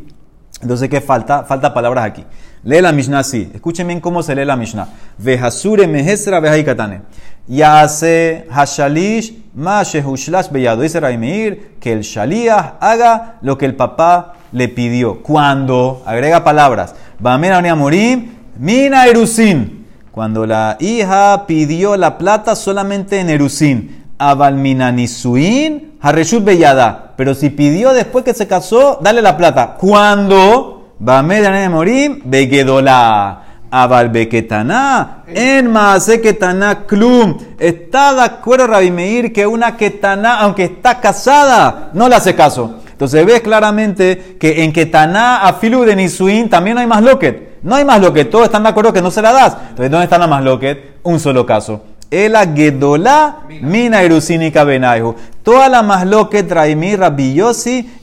Entonces, 0.62 0.90
¿qué 0.90 1.02
falta? 1.02 1.44
Falta 1.44 1.74
palabras 1.74 2.06
aquí. 2.06 2.26
Lee 2.64 2.82
la 2.82 2.92
Mishnah 2.94 3.20
así. 3.20 3.52
Escuchen 3.54 3.88
bien 3.88 4.00
cómo 4.00 4.24
se 4.24 4.36
lee 4.36 4.46
la 4.46 4.56
Mishnah. 4.56 4.88
Vejasure 5.18 5.86
mehesra 5.88 6.42
katane. 6.64 7.02
Yase 7.48 8.48
hashalish 8.50 9.34
ma 9.54 9.84
shehushlash 9.84 10.50
beyado. 10.50 10.82
Dice 10.82 11.00
Raimir 11.00 11.76
que 11.82 11.92
el 11.92 12.02
shaliach 12.02 12.76
haga 12.80 13.36
lo 13.42 13.58
que 13.58 13.66
el 13.66 13.76
papá 13.76 14.36
le 14.54 14.70
pidió. 14.70 15.22
Cuando, 15.22 16.04
agrega 16.06 16.44
palabras. 16.44 16.96
Bamena 17.20 17.76
morim, 17.76 18.32
mina 18.58 19.08
erusin. 19.08 19.86
Cuando 20.12 20.46
la 20.46 20.78
hija 20.80 21.46
pidió 21.48 21.98
la 21.98 22.18
plata 22.18 22.56
solamente 22.56 23.20
en 23.20 23.30
erusin. 23.30 24.04
Avalminanisuin, 24.20 25.98
hareshut 26.00 26.46
beyada. 26.46 27.14
Pero 27.18 27.34
si 27.36 27.50
pidió 27.50 27.94
después 27.94 28.24
que 28.24 28.34
se 28.34 28.48
casó, 28.48 29.00
dale 29.02 29.22
la 29.22 29.36
plata. 29.36 29.76
Cuando, 29.78 30.83
Bamena 31.04 31.70
morim, 31.70 32.22
begedola. 32.24 33.40
Avalbeketaná, 33.76 35.24
en 35.26 35.72
Maase 35.72 36.22
Ketaná 36.22 36.86
Klum. 36.86 37.40
Está 37.58 38.14
de 38.14 38.22
acuerdo 38.22 38.68
Rabbi 38.68 38.92
Meir 38.92 39.34
que 39.34 39.48
una 39.48 39.76
Ketaná, 39.76 40.42
aunque 40.42 40.66
está 40.66 41.02
casada, 41.02 41.90
no 41.94 42.08
le 42.08 42.16
hace 42.16 42.36
caso. 42.36 42.82
Entonces 42.92 43.26
ves 43.26 43.42
claramente 43.42 44.38
que 44.40 44.64
en 44.64 44.72
Ketaná, 44.72 45.38
Afilu 45.48 45.86
de 45.86 45.96
Nisuin, 45.96 46.50
también 46.50 46.78
hay 46.78 46.86
más 46.86 47.02
loquet. 47.02 47.58
No 47.64 47.76
hay 47.76 47.84
más 47.84 48.00
loquet, 48.00 48.30
todos 48.30 48.46
están 48.46 48.62
de 48.62 48.70
acuerdo 48.70 48.94
que 48.94 49.02
no 49.02 49.10
se 49.10 49.24
la 49.24 49.34
das. 49.34 49.58
Entonces, 49.70 49.90
¿dónde 49.90 50.04
está 50.04 50.20
la 50.20 50.28
más 50.28 50.44
loquet? 50.44 51.00
Un 51.02 51.20
solo 51.20 51.44
caso. 51.44 51.82
El 52.14 52.36
Gedolá 52.56 53.40
Mina 53.62 54.04
Erusinica 54.04 54.64
Benaihu. 54.64 55.16
Toda 55.42 55.68
la 55.68 55.82
más 55.82 56.06
loquet 56.06 56.50
Raimir 56.50 57.00
Rabbi 57.00 57.42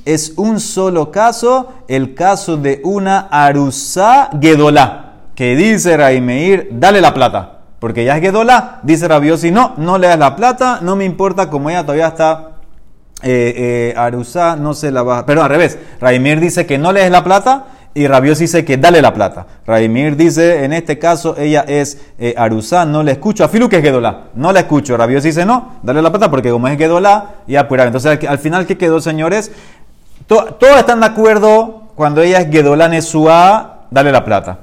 es 0.04 0.32
un 0.36 0.58
solo 0.58 1.12
caso, 1.12 1.72
el 1.86 2.14
caso 2.14 2.56
de 2.56 2.80
una 2.82 3.28
Arusá 3.30 4.30
Gedolá 4.40 5.10
que 5.40 5.56
dice 5.56 5.96
Raimeir, 5.96 6.68
dale 6.72 7.00
la 7.00 7.14
plata. 7.14 7.60
Porque 7.78 8.04
ya 8.04 8.16
es 8.16 8.20
Gedola, 8.20 8.80
dice 8.82 9.08
Rabiosi, 9.08 9.50
no, 9.50 9.72
no 9.78 9.96
le 9.96 10.08
das 10.08 10.18
la 10.18 10.36
plata, 10.36 10.80
no 10.82 10.96
me 10.96 11.06
importa 11.06 11.48
como 11.48 11.70
ella 11.70 11.80
todavía 11.80 12.08
está 12.08 12.50
eh, 13.22 13.94
eh, 13.94 14.54
no 14.58 14.74
se 14.74 14.90
la 14.90 15.02
va. 15.02 15.24
Pero 15.24 15.42
al 15.42 15.48
revés, 15.48 15.78
Raimir 15.98 16.40
dice 16.40 16.66
que 16.66 16.76
no 16.76 16.92
le 16.92 17.00
des 17.00 17.10
la 17.10 17.24
plata 17.24 17.64
y 17.92 18.06
Rabiosi 18.06 18.44
dice 18.44 18.64
que 18.64 18.76
dale 18.76 19.02
la 19.02 19.12
plata. 19.12 19.46
Raimir 19.66 20.16
dice, 20.16 20.64
en 20.64 20.72
este 20.72 20.98
caso 20.98 21.34
ella 21.36 21.64
es 21.66 21.98
eh, 22.18 22.34
no 22.86 23.02
le 23.02 23.12
escucho. 23.12 23.44
A 23.44 23.48
Filu 23.48 23.68
que 23.68 23.78
es 23.78 23.82
Gedola, 23.82 24.28
no 24.34 24.52
la 24.52 24.60
escucho. 24.60 24.96
Rabiosi 24.96 25.28
dice 25.28 25.44
no, 25.44 25.76
dale 25.82 26.00
la 26.00 26.10
plata 26.10 26.30
porque 26.30 26.50
como 26.50 26.68
es 26.68 26.78
Gedola, 26.78 27.36
ya 27.46 27.66
pues 27.66 27.80
Entonces 27.82 28.18
al, 28.28 28.38
final, 28.38 28.66
¿qué 28.66 28.78
quedó, 28.78 29.00
señores? 29.00 29.50
todos 30.26 30.78
están 30.78 31.00
de 31.00 31.06
acuerdo 31.06 31.90
cuando 31.96 32.22
ella 32.22 32.40
es 32.40 32.50
Gedola 32.50 32.88
Nesua, 32.88 33.86
dale 33.90 34.12
la 34.12 34.24
plata. 34.24 34.58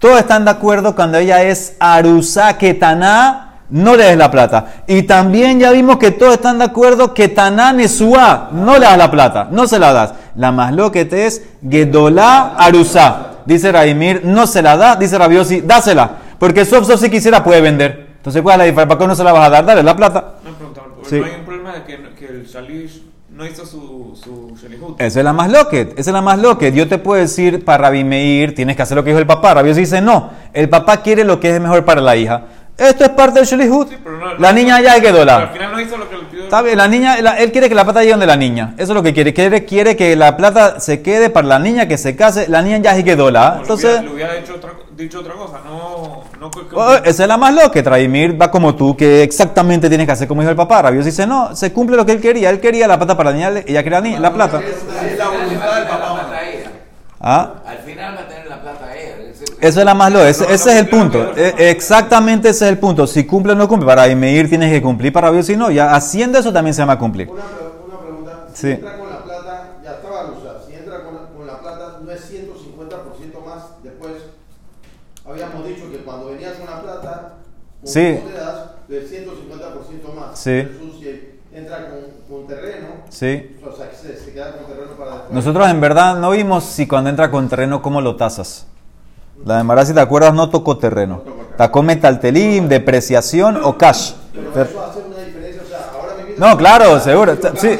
Todos 0.00 0.18
están 0.18 0.44
de 0.44 0.50
acuerdo 0.50 0.96
cuando 0.96 1.18
ella 1.18 1.42
es 1.42 1.76
Arusa 1.78 2.58
Ketaná, 2.58 3.44
no 3.70 3.96
le 3.96 4.04
des 4.04 4.16
la 4.16 4.30
plata. 4.30 4.66
Y 4.86 5.02
también 5.04 5.58
ya 5.58 5.70
vimos 5.70 5.98
que 5.98 6.10
todos 6.10 6.34
están 6.34 6.58
de 6.58 6.64
acuerdo 6.64 7.14
que 7.14 7.28
Taná 7.28 7.72
Nesua, 7.72 8.50
no 8.52 8.74
le 8.74 8.86
das 8.86 8.98
la 8.98 9.10
plata, 9.10 9.48
no 9.50 9.66
se 9.66 9.78
la 9.78 9.92
das. 9.92 10.14
La 10.36 10.52
más 10.52 10.74
loquete 10.74 11.26
es 11.26 11.44
Gedolá 11.68 12.54
Arusa. 12.56 13.30
Dice 13.46 13.70
Raimir, 13.70 14.22
no 14.24 14.46
se 14.46 14.62
la 14.62 14.76
da, 14.76 14.96
dice 14.96 15.18
Rabiosi, 15.18 15.60
dásela. 15.60 16.18
Porque 16.38 16.64
Sof 16.64 16.88
si 16.98 17.10
quisiera 17.10 17.44
puede 17.44 17.60
vender. 17.60 18.14
Entonces, 18.16 18.42
¿cuál 18.42 18.54
es 18.54 18.58
la 18.58 18.64
diferencia? 18.64 18.88
¿Para 18.88 18.98
qué 18.98 19.06
no 19.06 19.14
se 19.14 19.24
la 19.24 19.32
vas 19.32 19.46
a 19.46 19.50
dar? 19.50 19.66
Dale 19.66 19.82
la 19.82 19.94
plata. 19.96 20.34
No, 20.44 21.08
sí. 21.08 21.20
no 21.20 21.26
hay 21.26 21.32
un 21.38 21.44
problema 21.44 21.72
de 21.74 21.84
que, 21.84 22.14
que 22.18 22.26
el 22.26 22.46
Shalish 22.46 23.02
no 23.34 23.44
hizo 23.44 23.66
su, 23.66 24.14
su 24.14 24.54
Esa 24.98 25.18
es 25.20 25.24
la 25.24 25.32
más 25.32 25.50
loquet, 25.50 25.98
esa 25.98 26.10
es 26.10 26.14
la 26.14 26.22
más 26.22 26.38
loquet. 26.38 26.72
Yo 26.72 26.88
te 26.88 26.98
puedo 26.98 27.20
decir 27.20 27.64
para 27.64 27.88
Rabbi 27.88 28.04
Meir, 28.04 28.54
tienes 28.54 28.76
que 28.76 28.82
hacer 28.82 28.96
lo 28.96 29.02
que 29.02 29.10
dijo 29.10 29.18
el 29.18 29.26
papá. 29.26 29.54
Rabbi 29.54 29.72
dice, 29.72 30.00
no, 30.00 30.30
el 30.52 30.68
papá 30.68 31.02
quiere 31.02 31.24
lo 31.24 31.40
que 31.40 31.54
es 31.54 31.60
mejor 31.60 31.84
para 31.84 32.00
la 32.00 32.16
hija. 32.16 32.44
Esto 32.78 33.04
es 33.04 33.10
parte 33.10 33.40
del 33.40 33.46
Shelihut. 33.46 33.88
la 34.38 34.52
niña 34.52 34.80
ya 34.80 35.00
quedó 35.00 35.24
la. 35.24 35.36
Al 35.36 35.48
final 35.50 35.72
no 35.72 35.80
hizo 35.80 35.96
lo 35.96 36.08
que 36.08 36.16
pidió. 36.16 36.23
Está 36.54 36.62
bien, 36.62 36.78
la 36.78 36.86
niña, 36.86 37.16
él 37.16 37.50
quiere 37.50 37.68
que 37.68 37.74
la 37.74 37.82
plata 37.82 37.98
llegue 37.98 38.12
donde 38.12 38.28
la 38.28 38.36
niña. 38.36 38.74
Eso 38.78 38.92
es 38.92 38.94
lo 38.94 39.02
que 39.02 39.12
quiere. 39.12 39.34
Quiere, 39.34 39.64
quiere 39.64 39.96
que 39.96 40.14
la 40.14 40.36
plata 40.36 40.78
se 40.78 41.02
quede 41.02 41.28
para 41.28 41.48
la 41.48 41.58
niña 41.58 41.88
que 41.88 41.98
se 41.98 42.14
case. 42.14 42.46
La 42.46 42.62
niña 42.62 42.78
ya 42.78 43.02
quedó 43.02 43.28
la. 43.28 43.58
Entonces. 43.60 44.00
Le 44.02 44.10
hubiera, 44.10 44.34
dicho, 44.34 44.54
otra, 44.54 44.70
dicho 44.96 45.18
otra 45.18 45.34
cosa. 45.34 45.58
No. 45.64 46.22
no 46.38 46.50
oh, 46.74 46.94
esa 47.04 47.22
es 47.24 47.28
la 47.28 47.36
más 47.36 47.52
loca. 47.52 47.82
Traimir 47.82 48.40
va 48.40 48.52
como 48.52 48.76
tú, 48.76 48.96
que 48.96 49.24
exactamente 49.24 49.88
tienes 49.88 50.06
que 50.06 50.12
hacer 50.12 50.28
como 50.28 50.42
dijo 50.42 50.50
el 50.52 50.56
papá. 50.56 50.82
Rabio 50.82 51.02
dice, 51.02 51.26
no, 51.26 51.56
se 51.56 51.72
cumple 51.72 51.96
lo 51.96 52.06
que 52.06 52.12
él 52.12 52.20
quería. 52.20 52.50
Él 52.50 52.60
quería 52.60 52.86
la 52.86 52.98
plata 52.98 53.16
para 53.16 53.32
la 53.32 53.36
niña, 53.36 53.62
ella 53.66 53.82
quería 53.82 53.98
la, 53.98 54.06
niña, 54.06 54.20
la 54.20 54.32
plata. 54.32 54.60
Es 54.60 55.18
la 55.18 55.28
voluntad 55.30 55.74
del 55.74 55.88
papá. 55.88 56.30
¿Ah? 57.18 57.54
Al 57.66 57.78
final 57.78 58.16
va 58.16 58.20
a 58.20 58.28
tener 58.28 58.46
la 58.46 58.62
plata 58.62 58.94
ella. 58.94 59.16
Eso 59.64 59.80
es 59.80 59.86
la 59.86 59.94
más 59.94 60.12
loca, 60.12 60.28
ese, 60.28 60.52
es 60.52 60.66
el 60.66 60.90
punto. 60.90 61.32
E, 61.34 61.70
exactamente 61.70 62.50
ese 62.50 62.66
es 62.66 62.70
el 62.70 62.78
punto. 62.78 63.06
Si 63.06 63.24
cumple 63.24 63.52
o 63.52 63.54
no 63.54 63.66
cumple, 63.66 63.86
para 63.86 64.14
medir 64.14 64.46
tienes 64.46 64.70
que 64.70 64.82
cumplir, 64.82 65.10
para 65.10 65.32
Dios 65.32 65.46
si 65.46 65.56
no, 65.56 65.70
ya 65.70 65.94
haciendo 65.94 66.38
eso 66.38 66.52
también 66.52 66.74
se 66.74 66.82
llama 66.82 66.98
cumplir. 66.98 67.30
Una, 67.30 67.42
una 67.86 67.98
pregunta, 67.98 68.46
si 68.52 68.72
entra 68.72 68.98
con 68.98 69.08
la 69.08 69.24
plata, 69.24 69.70
ya 69.82 69.92
estaba 69.92 70.30
usada, 70.32 70.60
si 70.66 70.74
entra 70.74 71.02
con, 71.04 71.16
con 71.34 71.46
la 71.46 71.60
plata, 71.60 71.98
no 72.04 72.10
es 72.10 72.30
150% 72.30 73.46
más 73.46 73.82
después. 73.82 74.12
Habíamos 75.26 75.66
dicho 75.66 75.90
que 75.90 75.96
cuando 76.04 76.26
venías 76.26 76.56
con 76.56 76.66
la 76.66 76.82
plata, 76.82 77.32
con 77.80 77.90
sí. 77.90 78.20
te 78.22 78.32
das 78.34 78.86
de 78.86 79.08
150% 79.08 80.14
más. 80.14 80.38
Sí. 80.38 80.68
si 81.00 81.40
entra 81.54 81.88
con, 81.88 82.36
con 82.36 82.46
terreno, 82.46 82.88
sí. 83.08 83.56
o 83.66 83.74
sea, 83.74 83.90
se, 83.98 84.14
se 84.14 84.30
queda 84.34 84.52
con 84.58 84.66
terreno 84.66 84.92
para 84.98 85.12
después. 85.12 85.32
Nosotros 85.32 85.66
en 85.70 85.80
verdad 85.80 86.16
no 86.16 86.32
vimos 86.32 86.64
si 86.64 86.86
cuando 86.86 87.08
entra 87.08 87.30
con 87.30 87.48
terreno, 87.48 87.80
cómo 87.80 88.02
lo 88.02 88.16
tasas. 88.16 88.66
La 89.44 89.58
de 89.58 89.64
Mara, 89.64 89.84
si 89.84 89.92
te 89.92 90.00
acuerdas, 90.00 90.34
no 90.34 90.48
tocó 90.50 90.78
terreno. 90.78 91.22
Tocó 91.56 91.82
metaltelim, 91.82 92.68
depreciación 92.68 93.60
o 93.62 93.76
cash. 93.76 94.12
No, 96.38 96.56
claro, 96.56 96.98
seguro. 97.00 97.36
Sí, 97.56 97.78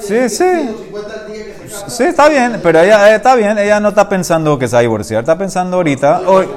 sí, 0.00 0.28
sí. 0.28 0.76
Sí, 1.88 2.04
está 2.04 2.28
bien, 2.28 2.60
pero 2.62 2.80
ella 2.80 3.12
eh, 3.12 3.16
está 3.16 3.34
bien. 3.34 3.58
Ella 3.58 3.80
no 3.80 3.90
está 3.90 4.08
pensando 4.08 4.58
que 4.58 4.66
se 4.68 4.74
va 4.74 4.78
a 4.80 4.82
divorciar. 4.82 5.20
Está 5.20 5.38
pensando 5.38 5.76
ahorita. 5.76 6.22
Hoy. 6.26 6.48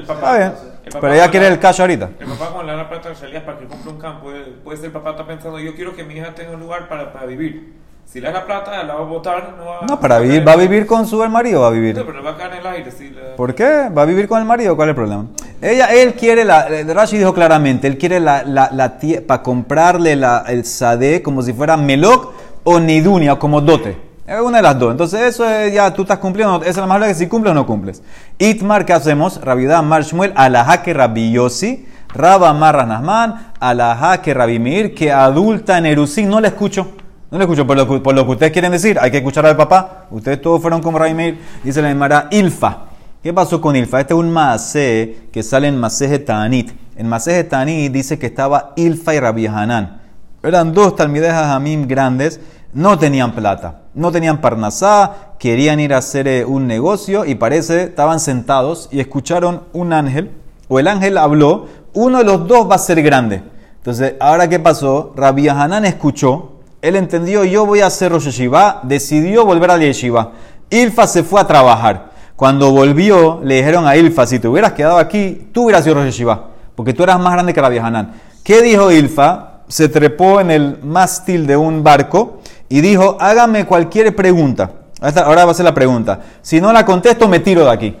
Está 0.00 0.36
bien. 0.36 0.52
Pero 1.00 1.12
ella 1.12 1.30
quiere 1.30 1.48
el 1.48 1.58
cash 1.58 1.80
ahorita. 1.80 2.10
El 2.18 2.26
papá 2.26 2.52
con 2.52 2.66
la 2.66 2.88
plata 2.88 3.08
de 3.08 3.40
para 3.40 3.58
que 3.58 3.66
compre 3.66 3.90
un 3.90 3.98
campo, 3.98 4.28
puede 4.62 4.76
ser 4.76 4.86
el 4.86 4.92
papá 4.92 5.10
está 5.10 5.26
pensando, 5.26 5.58
yo 5.58 5.74
quiero 5.74 5.96
que 5.96 6.04
mi 6.04 6.14
hija 6.14 6.34
tenga 6.34 6.52
un 6.52 6.60
lugar 6.60 6.88
para, 6.88 7.12
para 7.12 7.26
vivir. 7.26 7.74
Si 8.06 8.20
le 8.20 8.28
da 8.28 8.34
la 8.34 8.46
plata, 8.46 8.82
la 8.84 8.94
va 8.94 9.00
a 9.00 9.04
botar. 9.04 9.54
No, 9.58 9.64
va, 9.64 9.86
no 9.88 9.98
para 9.98 10.20
vivir, 10.20 10.46
¿va 10.46 10.52
a 10.52 10.56
vivir 10.56 10.86
con 10.86 11.06
su 11.06 11.16
marido 11.28 11.62
va 11.62 11.68
a 11.68 11.70
vivir? 11.70 11.96
No, 11.96 12.06
pero 12.06 12.22
va 12.22 12.30
a 12.30 12.36
caer 12.36 12.52
en 12.52 12.58
el 12.58 12.66
aire. 12.66 12.90
Si 12.90 13.10
la... 13.10 13.34
¿Por 13.36 13.54
qué? 13.54 13.88
¿Va 13.88 14.02
a 14.02 14.04
vivir 14.04 14.28
con 14.28 14.38
el 14.38 14.44
marido? 14.44 14.76
¿Cuál 14.76 14.88
es 14.88 14.90
el 14.90 14.96
problema? 14.96 15.26
Ella, 15.60 15.86
él 15.86 16.14
quiere, 16.14 16.44
la, 16.44 16.68
Rashi 16.68 17.18
dijo 17.18 17.34
claramente, 17.34 17.88
él 17.88 17.98
quiere 17.98 18.20
la, 18.20 18.44
la, 18.44 18.70
la 18.72 18.98
para 19.26 19.42
comprarle 19.42 20.14
la, 20.14 20.44
el 20.46 20.64
sade 20.64 21.22
como 21.22 21.42
si 21.42 21.52
fuera 21.52 21.76
melok 21.76 22.32
o 22.62 22.78
nidunia, 22.78 23.36
como 23.36 23.60
dote. 23.60 23.96
Es 24.26 24.40
una 24.40 24.58
de 24.58 24.62
las 24.62 24.78
dos. 24.78 24.90
Entonces, 24.90 25.20
eso 25.20 25.48
es, 25.48 25.72
ya 25.72 25.92
tú 25.92 26.02
estás 26.02 26.18
cumpliendo. 26.18 26.56
Esa 26.62 26.70
es 26.70 26.76
la 26.76 26.86
más 26.86 27.06
que 27.06 27.14
si 27.14 27.26
cumples 27.26 27.50
o 27.50 27.54
no 27.54 27.66
cumples. 27.66 28.02
Itmar, 28.38 28.86
¿qué 28.86 28.94
hacemos? 28.94 29.40
Rabiudá, 29.40 29.82
Marshmuel, 29.82 30.32
alaha 30.34 30.82
que 30.82 30.94
rabiosi, 30.94 31.86
Raba 32.08 32.52
Marra 32.54 32.86
Nasman, 32.86 33.52
alaha 33.60 34.22
que 34.22 34.32
rabimir, 34.32 34.94
que 34.94 35.12
adulta 35.12 35.76
en 35.76 35.86
Erusín. 35.86 36.30
No 36.30 36.40
le 36.40 36.48
escucho. 36.48 36.92
No 37.30 37.38
le 37.38 37.44
escucho 37.44 37.66
por 37.66 37.76
lo, 37.76 38.02
por 38.02 38.14
lo, 38.14 38.24
que 38.24 38.32
ustedes 38.32 38.52
quieren 38.52 38.72
decir. 38.72 38.98
Hay 39.00 39.10
que 39.10 39.18
escuchar 39.18 39.46
al 39.46 39.56
papá. 39.56 40.06
Ustedes 40.10 40.40
todos 40.40 40.60
fueron 40.60 40.82
como 40.82 40.98
Raimir. 40.98 41.40
Dice 41.62 41.82
la 41.82 41.90
Emara 41.90 42.28
Ilfa. 42.30 42.84
¿Qué 43.22 43.32
pasó 43.32 43.60
con 43.60 43.74
Ilfa? 43.74 44.00
Este 44.00 44.14
es 44.14 44.20
un 44.20 44.30
Maase 44.30 45.28
que 45.32 45.42
sale 45.42 45.68
en 45.68 45.78
Maseje 45.78 46.18
Tanit. 46.18 46.72
En 46.96 47.08
Maseje 47.08 47.44
Tanit 47.44 47.92
dice 47.92 48.18
que 48.18 48.26
estaba 48.26 48.72
Ilfa 48.76 49.14
y 49.14 49.20
Rabbi 49.20 49.46
Hanan. 49.46 50.00
Eran 50.42 50.74
dos 50.74 50.94
talmidejas 50.94 51.46
Hamim 51.46 51.88
grandes 51.88 52.38
no 52.74 52.98
tenían 52.98 53.32
plata, 53.32 53.82
no 53.94 54.10
tenían 54.10 54.40
parnasá, 54.40 55.34
querían 55.38 55.78
ir 55.78 55.94
a 55.94 55.98
hacer 55.98 56.26
eh, 56.26 56.44
un 56.44 56.66
negocio 56.66 57.24
y 57.24 57.36
parece, 57.36 57.84
estaban 57.84 58.18
sentados 58.20 58.88
y 58.90 59.00
escucharon 59.00 59.62
un 59.72 59.92
ángel, 59.92 60.32
o 60.68 60.80
el 60.80 60.88
ángel 60.88 61.16
habló, 61.16 61.66
uno 61.94 62.18
de 62.18 62.24
los 62.24 62.48
dos 62.48 62.68
va 62.68 62.74
a 62.74 62.78
ser 62.78 63.00
grande. 63.02 63.42
Entonces, 63.76 64.14
ahora 64.18 64.48
qué 64.48 64.58
pasó? 64.58 65.12
Rabbi 65.14 65.48
Hanan 65.48 65.84
escuchó, 65.84 66.53
él 66.84 66.96
entendió, 66.96 67.44
yo 67.44 67.64
voy 67.64 67.80
a 67.80 67.86
hacer 67.86 68.12
Rosh 68.12 68.24
Yeshiva, 68.24 68.80
decidió 68.82 69.46
volver 69.46 69.70
a 69.70 69.78
Yeshiva. 69.78 70.32
Ilfa 70.68 71.06
se 71.06 71.22
fue 71.22 71.40
a 71.40 71.46
trabajar. 71.46 72.10
Cuando 72.36 72.72
volvió, 72.72 73.40
le 73.42 73.54
dijeron 73.56 73.86
a 73.86 73.96
Ilfa, 73.96 74.26
si 74.26 74.38
te 74.38 74.48
hubieras 74.48 74.72
quedado 74.72 74.98
aquí, 74.98 75.48
tú 75.50 75.64
hubieras 75.64 75.82
sido 75.82 75.94
Rosh 75.94 76.06
Yeshiva, 76.06 76.48
porque 76.74 76.92
tú 76.92 77.02
eras 77.02 77.18
más 77.18 77.32
grande 77.32 77.54
que 77.54 77.60
Rabbi 77.62 77.78
Hanan. 77.78 78.12
¿Qué 78.42 78.60
dijo 78.60 78.92
Ilfa? 78.92 79.62
Se 79.66 79.88
trepó 79.88 80.42
en 80.42 80.50
el 80.50 80.78
mástil 80.82 81.46
de 81.46 81.56
un 81.56 81.82
barco 81.82 82.40
y 82.68 82.82
dijo, 82.82 83.16
hágame 83.18 83.64
cualquier 83.64 84.14
pregunta. 84.14 84.70
Ahora 85.00 85.46
va 85.46 85.52
a 85.52 85.54
ser 85.54 85.64
la 85.64 85.72
pregunta. 85.72 86.20
Si 86.42 86.60
no 86.60 86.70
la 86.70 86.84
contesto, 86.84 87.26
me 87.28 87.40
tiro 87.40 87.64
de 87.64 87.70
aquí. 87.70 87.96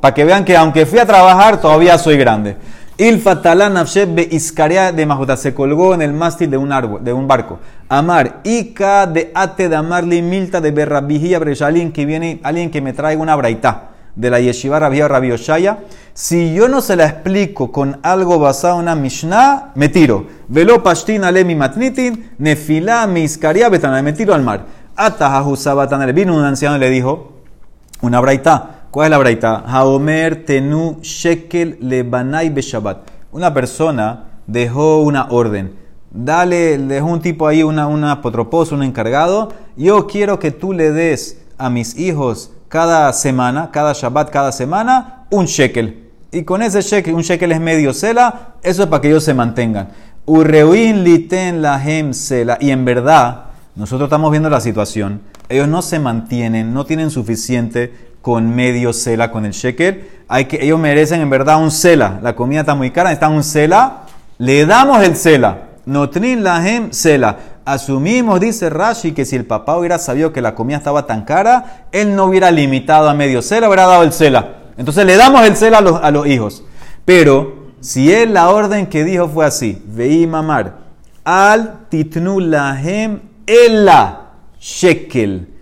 Para 0.00 0.14
que 0.14 0.24
vean 0.24 0.44
que 0.44 0.56
aunque 0.56 0.86
fui 0.86 1.00
a 1.00 1.06
trabajar, 1.06 1.60
todavía 1.60 1.98
soy 1.98 2.16
grande. 2.16 2.56
Ilfa 2.96 3.42
talán 3.42 3.74
nafshet 3.74 4.14
be 4.14 4.28
iscarea 4.30 4.92
de 4.92 5.04
Majuta 5.04 5.36
se 5.36 5.52
colgó 5.52 5.94
en 5.94 6.02
el 6.02 6.12
mástil 6.12 6.48
de 6.48 6.56
un 6.56 6.70
árbol, 6.70 7.02
de 7.02 7.12
un 7.12 7.26
barco. 7.26 7.58
Amar, 7.88 8.40
Ika 8.44 9.08
de 9.08 9.32
ate 9.34 9.68
de 9.68 9.74
amarli 9.74 10.22
milta 10.22 10.60
de 10.60 10.70
berrabijía 10.70 11.40
alguien 11.66 11.90
que 11.90 12.06
viene, 12.06 12.38
alguien 12.44 12.70
que 12.70 12.80
me 12.80 12.92
traiga 12.92 13.20
una 13.20 13.34
braita 13.34 13.90
de 14.14 14.30
la 14.30 14.38
yeshiva 14.38 14.78
rabia 14.78 15.08
Rabbi 15.08 15.32
Oshaya. 15.32 15.78
Si 16.12 16.54
yo 16.54 16.68
no 16.68 16.80
se 16.80 16.94
la 16.94 17.06
explico 17.06 17.72
con 17.72 17.98
algo 18.04 18.38
basado 18.38 18.74
en 18.74 18.82
una 18.82 18.94
Mishnah, 18.94 19.72
me 19.74 19.88
tiro. 19.88 20.26
Velo 20.46 20.80
pashtin 20.80 21.24
ale 21.24 21.44
mi 21.44 21.56
matnitin, 21.56 22.30
nefila 22.38 23.08
mi 23.08 23.24
iscaria 23.24 23.68
betana, 23.70 24.00
me 24.02 24.12
tiro 24.12 24.34
al 24.34 24.42
mar. 24.42 24.66
Atahahu 24.94 25.56
sabatana, 25.56 26.06
vino 26.12 26.32
un 26.32 26.44
anciano 26.44 26.76
y 26.76 26.78
le 26.78 26.90
dijo, 26.90 27.32
una 28.02 28.20
braita. 28.20 28.83
¿Cuál 28.94 29.06
es 29.06 29.10
la 29.10 29.18
braita? 29.18 30.44
Tenu 30.46 30.98
shekel 31.02 31.78
lebanai 31.80 32.48
beshabat. 32.50 32.98
Una 33.32 33.52
persona 33.52 34.26
dejó 34.46 35.02
una 35.02 35.26
orden. 35.30 35.74
Dale, 36.12 36.78
dejó 36.78 37.08
un 37.08 37.20
tipo 37.20 37.48
ahí, 37.48 37.64
una, 37.64 37.88
una 37.88 38.12
apotroposo, 38.12 38.76
un 38.76 38.84
encargado. 38.84 39.52
Yo 39.76 40.06
quiero 40.06 40.38
que 40.38 40.52
tú 40.52 40.72
le 40.72 40.92
des 40.92 41.42
a 41.58 41.70
mis 41.70 41.98
hijos 41.98 42.52
cada 42.68 43.12
semana, 43.12 43.72
cada 43.72 43.94
Shabbat, 43.94 44.30
cada 44.30 44.52
semana, 44.52 45.26
un 45.28 45.46
shekel. 45.46 46.12
Y 46.30 46.44
con 46.44 46.62
ese 46.62 46.80
shekel, 46.80 47.14
un 47.14 47.22
shekel 47.22 47.50
es 47.50 47.60
medio 47.60 47.92
cela, 47.92 48.54
eso 48.62 48.84
es 48.84 48.88
para 48.88 49.00
que 49.02 49.08
ellos 49.08 49.24
se 49.24 49.34
mantengan. 49.34 49.88
Urreuin 50.24 51.02
liten 51.02 51.62
lahem 51.62 52.14
sela. 52.14 52.58
Y 52.60 52.70
en 52.70 52.84
verdad, 52.84 53.46
nosotros 53.74 54.06
estamos 54.06 54.30
viendo 54.30 54.50
la 54.50 54.60
situación. 54.60 55.20
Ellos 55.48 55.66
no 55.66 55.82
se 55.82 55.98
mantienen, 55.98 56.72
no 56.72 56.86
tienen 56.86 57.10
suficiente 57.10 58.13
con 58.24 58.54
medio 58.54 58.94
cela, 58.94 59.30
con 59.30 59.44
el 59.44 59.52
shekel. 59.52 60.08
Hay 60.28 60.46
que, 60.46 60.64
ellos 60.64 60.80
merecen 60.80 61.20
en 61.20 61.28
verdad 61.28 61.62
un 61.62 61.70
cela. 61.70 62.20
La 62.22 62.34
comida 62.34 62.60
está 62.60 62.74
muy 62.74 62.90
cara, 62.90 63.12
está 63.12 63.28
un 63.28 63.44
cela. 63.44 64.04
Le 64.38 64.64
damos 64.64 65.02
el 65.02 65.14
cela. 65.14 65.58
Notrin 65.84 66.42
lahem 66.42 66.90
cela. 66.90 67.36
Asumimos, 67.66 68.40
dice 68.40 68.70
Rashi, 68.70 69.12
que 69.12 69.26
si 69.26 69.36
el 69.36 69.44
papá 69.44 69.76
hubiera 69.76 69.98
sabido 69.98 70.32
que 70.32 70.40
la 70.40 70.54
comida 70.54 70.78
estaba 70.78 71.06
tan 71.06 71.26
cara, 71.26 71.86
él 71.92 72.16
no 72.16 72.24
hubiera 72.24 72.50
limitado 72.50 73.10
a 73.10 73.14
medio 73.14 73.42
cela, 73.42 73.68
hubiera 73.68 73.86
dado 73.86 74.02
el 74.02 74.12
cela. 74.14 74.54
Entonces 74.78 75.04
le 75.04 75.18
damos 75.18 75.46
el 75.46 75.54
cela 75.54 75.78
a 75.78 75.82
los, 75.82 76.02
a 76.02 76.10
los 76.10 76.26
hijos. 76.26 76.64
Pero 77.04 77.72
si 77.80 78.10
él 78.10 78.32
la 78.32 78.48
orden 78.48 78.86
que 78.86 79.04
dijo 79.04 79.28
fue 79.28 79.44
así, 79.44 79.82
veí 79.86 80.26
mamar, 80.26 80.78
al 81.24 81.88
titnu 81.90 82.40
lahem 82.40 83.20
ella 83.46 84.20
shekel. 84.58 85.53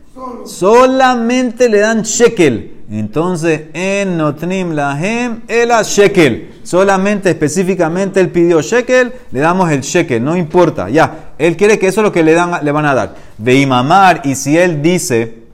Solamente 0.44 1.68
le 1.68 1.78
dan 1.78 2.02
shekel. 2.02 2.84
Entonces, 2.90 3.62
en 3.72 4.18
notnim 4.18 4.72
lahem 4.72 5.42
ela 5.48 5.82
shekel. 5.82 6.60
Solamente, 6.62 7.30
específicamente, 7.30 8.20
él 8.20 8.30
pidió 8.30 8.60
shekel, 8.60 9.12
le 9.30 9.40
damos 9.40 9.70
el 9.70 9.80
shekel, 9.80 10.22
no 10.22 10.36
importa, 10.36 10.90
ya. 10.90 11.32
Él 11.38 11.56
quiere 11.56 11.78
que 11.78 11.88
eso 11.88 12.00
es 12.00 12.04
lo 12.04 12.12
que 12.12 12.22
le, 12.22 12.34
dan, 12.34 12.62
le 12.62 12.72
van 12.72 12.84
a 12.84 12.94
dar. 12.94 13.14
Veimamar, 13.38 14.20
y 14.24 14.34
si 14.34 14.58
él 14.58 14.82
dice, 14.82 15.44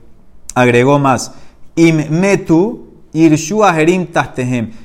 agregó 0.53 0.99
más, 0.99 1.31
im 1.75 2.09
metu. 2.09 2.89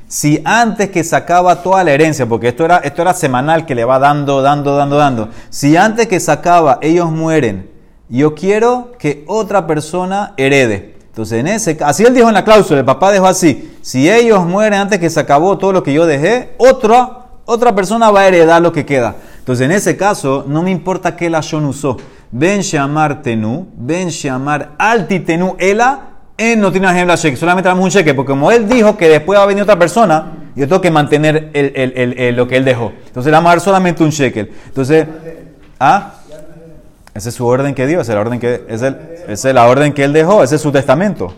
Si 0.08 0.40
antes 0.44 0.88
que 0.88 1.04
sacaba 1.04 1.62
toda 1.62 1.84
la 1.84 1.92
herencia, 1.92 2.24
porque 2.26 2.48
esto 2.48 2.64
era, 2.64 2.78
esto 2.78 3.02
era 3.02 3.12
semanal 3.12 3.66
que 3.66 3.74
le 3.74 3.84
va 3.84 3.98
dando, 3.98 4.40
dando, 4.40 4.74
dando, 4.76 4.96
dando. 4.96 5.28
Si 5.50 5.76
antes 5.76 6.06
que 6.06 6.18
sacaba 6.20 6.78
ellos 6.80 7.10
mueren, 7.10 7.73
yo 8.18 8.34
quiero 8.34 8.92
que 8.98 9.24
otra 9.26 9.66
persona 9.66 10.34
herede. 10.36 10.94
Entonces, 11.06 11.38
en 11.40 11.46
ese 11.46 11.76
así 11.84 12.02
él 12.04 12.12
dijo 12.14 12.28
en 12.28 12.34
la 12.34 12.44
cláusula, 12.44 12.80
el 12.80 12.84
papá 12.84 13.12
dejó 13.12 13.26
así, 13.26 13.72
si 13.82 14.10
ellos 14.10 14.44
mueren 14.44 14.80
antes 14.80 14.98
que 14.98 15.08
se 15.10 15.20
acabó 15.20 15.56
todo 15.58 15.72
lo 15.72 15.82
que 15.82 15.92
yo 15.92 16.06
dejé, 16.06 16.54
otra, 16.58 17.26
otra 17.44 17.74
persona 17.74 18.10
va 18.10 18.20
a 18.22 18.28
heredar 18.28 18.60
lo 18.60 18.72
que 18.72 18.84
queda. 18.84 19.14
Entonces, 19.38 19.64
en 19.66 19.72
ese 19.72 19.96
caso, 19.96 20.44
no 20.48 20.62
me 20.62 20.70
importa 20.72 21.14
qué 21.16 21.30
la 21.30 21.40
Shon 21.40 21.64
usó. 21.66 21.96
Ben 22.32 22.62
Shamar 22.62 23.22
Tenu, 23.22 23.68
Ben 23.76 24.08
Shamar 24.08 24.72
Alti 24.76 25.20
Tenu 25.20 25.54
Ela, 25.58 26.00
en 26.36 26.60
no 26.60 26.72
tiene 26.72 26.90
ejemplo 26.90 27.14
cheque, 27.16 27.36
solamente 27.36 27.68
damos 27.68 27.84
un 27.84 27.90
cheque, 27.90 28.12
porque 28.12 28.30
como 28.30 28.50
él 28.50 28.68
dijo 28.68 28.96
que 28.96 29.08
después 29.08 29.38
va 29.38 29.44
a 29.44 29.46
venir 29.46 29.62
otra 29.62 29.78
persona, 29.78 30.32
yo 30.56 30.66
tengo 30.66 30.80
que 30.80 30.90
mantener 30.90 31.50
el- 31.52 31.72
el- 31.76 32.18
el- 32.18 32.34
lo 32.34 32.48
que 32.48 32.56
él 32.56 32.64
dejó. 32.64 32.92
Entonces 33.06 33.26
le 33.30 33.36
vamos 33.36 33.50
a 33.50 33.54
dar 33.54 33.60
solamente 33.60 34.02
un 34.02 34.10
shekel. 34.10 34.50
Entonces, 34.66 35.06
¿ah? 35.78 36.14
Esa 37.14 37.28
es 37.28 37.34
su 37.34 37.46
orden 37.46 37.74
que 37.74 37.86
dio, 37.86 38.00
es 38.00 38.08
la 38.08 38.20
orden 38.20 38.40
que, 38.40 38.64
es 38.68 38.82
el- 38.82 38.98
es 39.28 39.44
la 39.44 39.66
orden 39.68 39.92
que 39.92 40.02
él 40.04 40.12
dejó, 40.12 40.42
ese 40.42 40.56
es 40.56 40.60
su 40.60 40.72
testamento. 40.72 41.32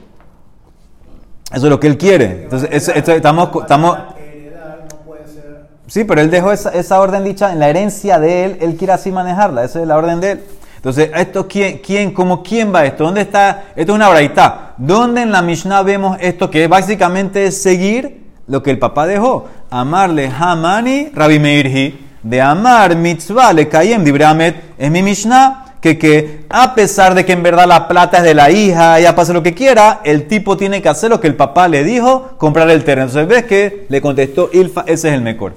Eso 1.53 1.67
es 1.67 1.71
lo 1.71 1.79
que 1.79 1.87
él 1.87 1.99
quiere. 1.99 2.45
Entonces, 2.45 2.69
es- 2.73 2.89
esto- 2.89 3.12
estamos, 3.12 3.51
estamos, 3.61 3.97
ser. 3.97 5.67
Sí, 5.87 6.05
pero 6.05 6.21
él 6.21 6.31
dejó 6.31 6.51
esa, 6.51 6.71
esa 6.71 6.99
orden 7.01 7.23
dicha 7.25 7.53
en 7.53 7.61
la 7.61 7.69
herencia 7.69 8.19
de 8.19 8.45
él, 8.45 8.59
él 8.61 8.77
quiere 8.77 8.95
así 8.95 9.12
manejarla, 9.12 9.65
esa 9.65 9.81
es 9.81 9.87
la 9.87 9.97
orden 9.97 10.21
de 10.21 10.31
él. 10.33 10.43
Entonces, 10.77 11.11
esto 11.15 11.47
quién, 11.49 11.79
quién, 11.85 12.12
cómo 12.12 12.43
quién 12.43 12.73
va 12.75 12.85
esto? 12.85 13.05
¿Dónde 13.05 13.21
está? 13.23 13.65
Esto 13.75 13.93
es 13.93 13.97
una 13.97 14.09
braita. 14.09 14.75
¿Dónde 14.77 15.23
en 15.23 15.33
la 15.33 15.43
Mishnah 15.43 15.83
vemos 15.83 16.17
esto 16.21 16.51
que 16.51 16.69
básicamente 16.69 17.47
es 17.47 17.61
seguir 17.61 18.25
lo 18.47 18.62
que 18.62 18.71
el 18.71 18.79
papá 18.79 19.07
dejó? 19.07 19.47
Amarle 19.71 20.29
Hamani 20.29 21.11
Rabbi 21.12 21.39
Meirhi. 21.39 22.07
De 22.23 22.41
amar 22.41 22.97
mitzvah 22.97 23.53
le 23.53 23.69
kayem 23.69 24.03
dibramet 24.05 24.57
es 24.79 24.91
mi 24.91 25.03
Mishnah. 25.03 25.66
Que, 25.87 26.44
a 26.49 26.75
pesar 26.75 27.14
de 27.14 27.25
que 27.25 27.33
en 27.33 27.44
verdad 27.44 27.68
la 27.68 27.87
plata 27.87 28.18
es 28.18 28.25
de 28.25 28.35
la 28.35 28.51
hija, 28.51 28.99
ella 28.99 29.14
pase 29.14 29.33
lo 29.33 29.44
que 29.44 29.55
quiera, 29.55 30.01
el 30.03 30.27
tipo 30.27 30.57
tiene 30.57 30.83
que 30.83 30.88
hacer 30.88 31.11
lo 31.11 31.20
que 31.20 31.29
el 31.29 31.37
papá 31.37 31.68
le 31.68 31.85
dijo, 31.85 32.33
comprar 32.38 32.68
el 32.70 32.83
terreno. 32.83 33.07
Entonces 33.07 33.29
ves 33.29 33.44
que 33.44 33.87
le 33.88 34.01
contestó 34.01 34.51
Ilfa, 34.53 34.83
ese 34.83 35.09
es 35.09 35.14
el 35.14 35.22
mejor. 35.22 35.53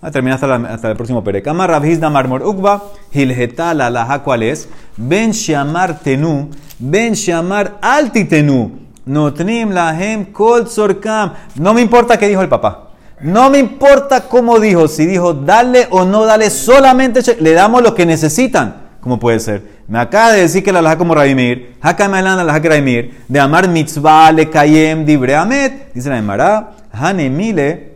Ah, 0.00 0.10
termina 0.10 0.36
hasta, 0.36 0.54
hasta 0.54 0.90
el 0.90 0.96
próximo 0.96 1.22
Perek. 1.22 1.46
Amar 1.48 1.68
Rav 1.68 1.84
Hizda 1.84 2.08
Marmor 2.08 2.42
Ukba, 2.42 2.82
Hilgeta 3.12 3.74
la 3.74 3.90
laja, 3.90 4.22
¿cuál 4.22 4.42
es? 4.42 4.68
Ben 4.96 5.32
Shamar 5.32 6.00
Tenu, 6.00 6.50
Ben 6.78 7.12
Shamar 7.12 7.78
Alti 7.82 8.24
Tenu, 8.24 8.70
Notnim 9.04 9.70
Lahem 9.70 10.26
Kol 10.26 10.64
Tzorkam. 10.64 11.32
No 11.56 11.74
me 11.74 11.82
importa 11.82 12.18
qué 12.18 12.28
dijo 12.28 12.40
el 12.40 12.48
papá. 12.48 12.88
No 13.22 13.48
me 13.48 13.58
importa 13.58 14.28
cómo 14.28 14.60
dijo, 14.60 14.88
si 14.88 15.06
dijo 15.06 15.32
dale 15.32 15.88
o 15.90 16.04
no 16.04 16.26
dale, 16.26 16.50
solamente 16.50 17.20
le 17.40 17.52
damos 17.52 17.82
lo 17.82 17.94
que 17.94 18.04
necesitan. 18.04 18.82
¿Cómo 19.00 19.18
puede 19.18 19.40
ser? 19.40 19.62
Me 19.86 19.98
acaba 19.98 20.32
de 20.32 20.40
decir 20.40 20.64
que 20.64 20.72
la 20.72 20.80
laja 20.80 20.96
como 20.96 21.14
Rabimir, 21.14 21.76
Haka 21.80 22.08
Melan 22.08 22.38
la 22.38 22.44
laja 22.44 22.58
Rabimir, 22.58 23.24
de 23.28 23.38
amar 23.38 23.68
mitzvah 23.68 24.32
le 24.32 24.48
kayem 24.48 25.04
dibre 25.04 25.36
amet, 25.36 25.92
dice 25.92 26.08
la 26.08 26.18
Emara, 26.18 26.72
Hanemile 26.92 27.94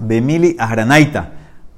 Bemili 0.00 0.56
Ahranaita. 0.58 1.32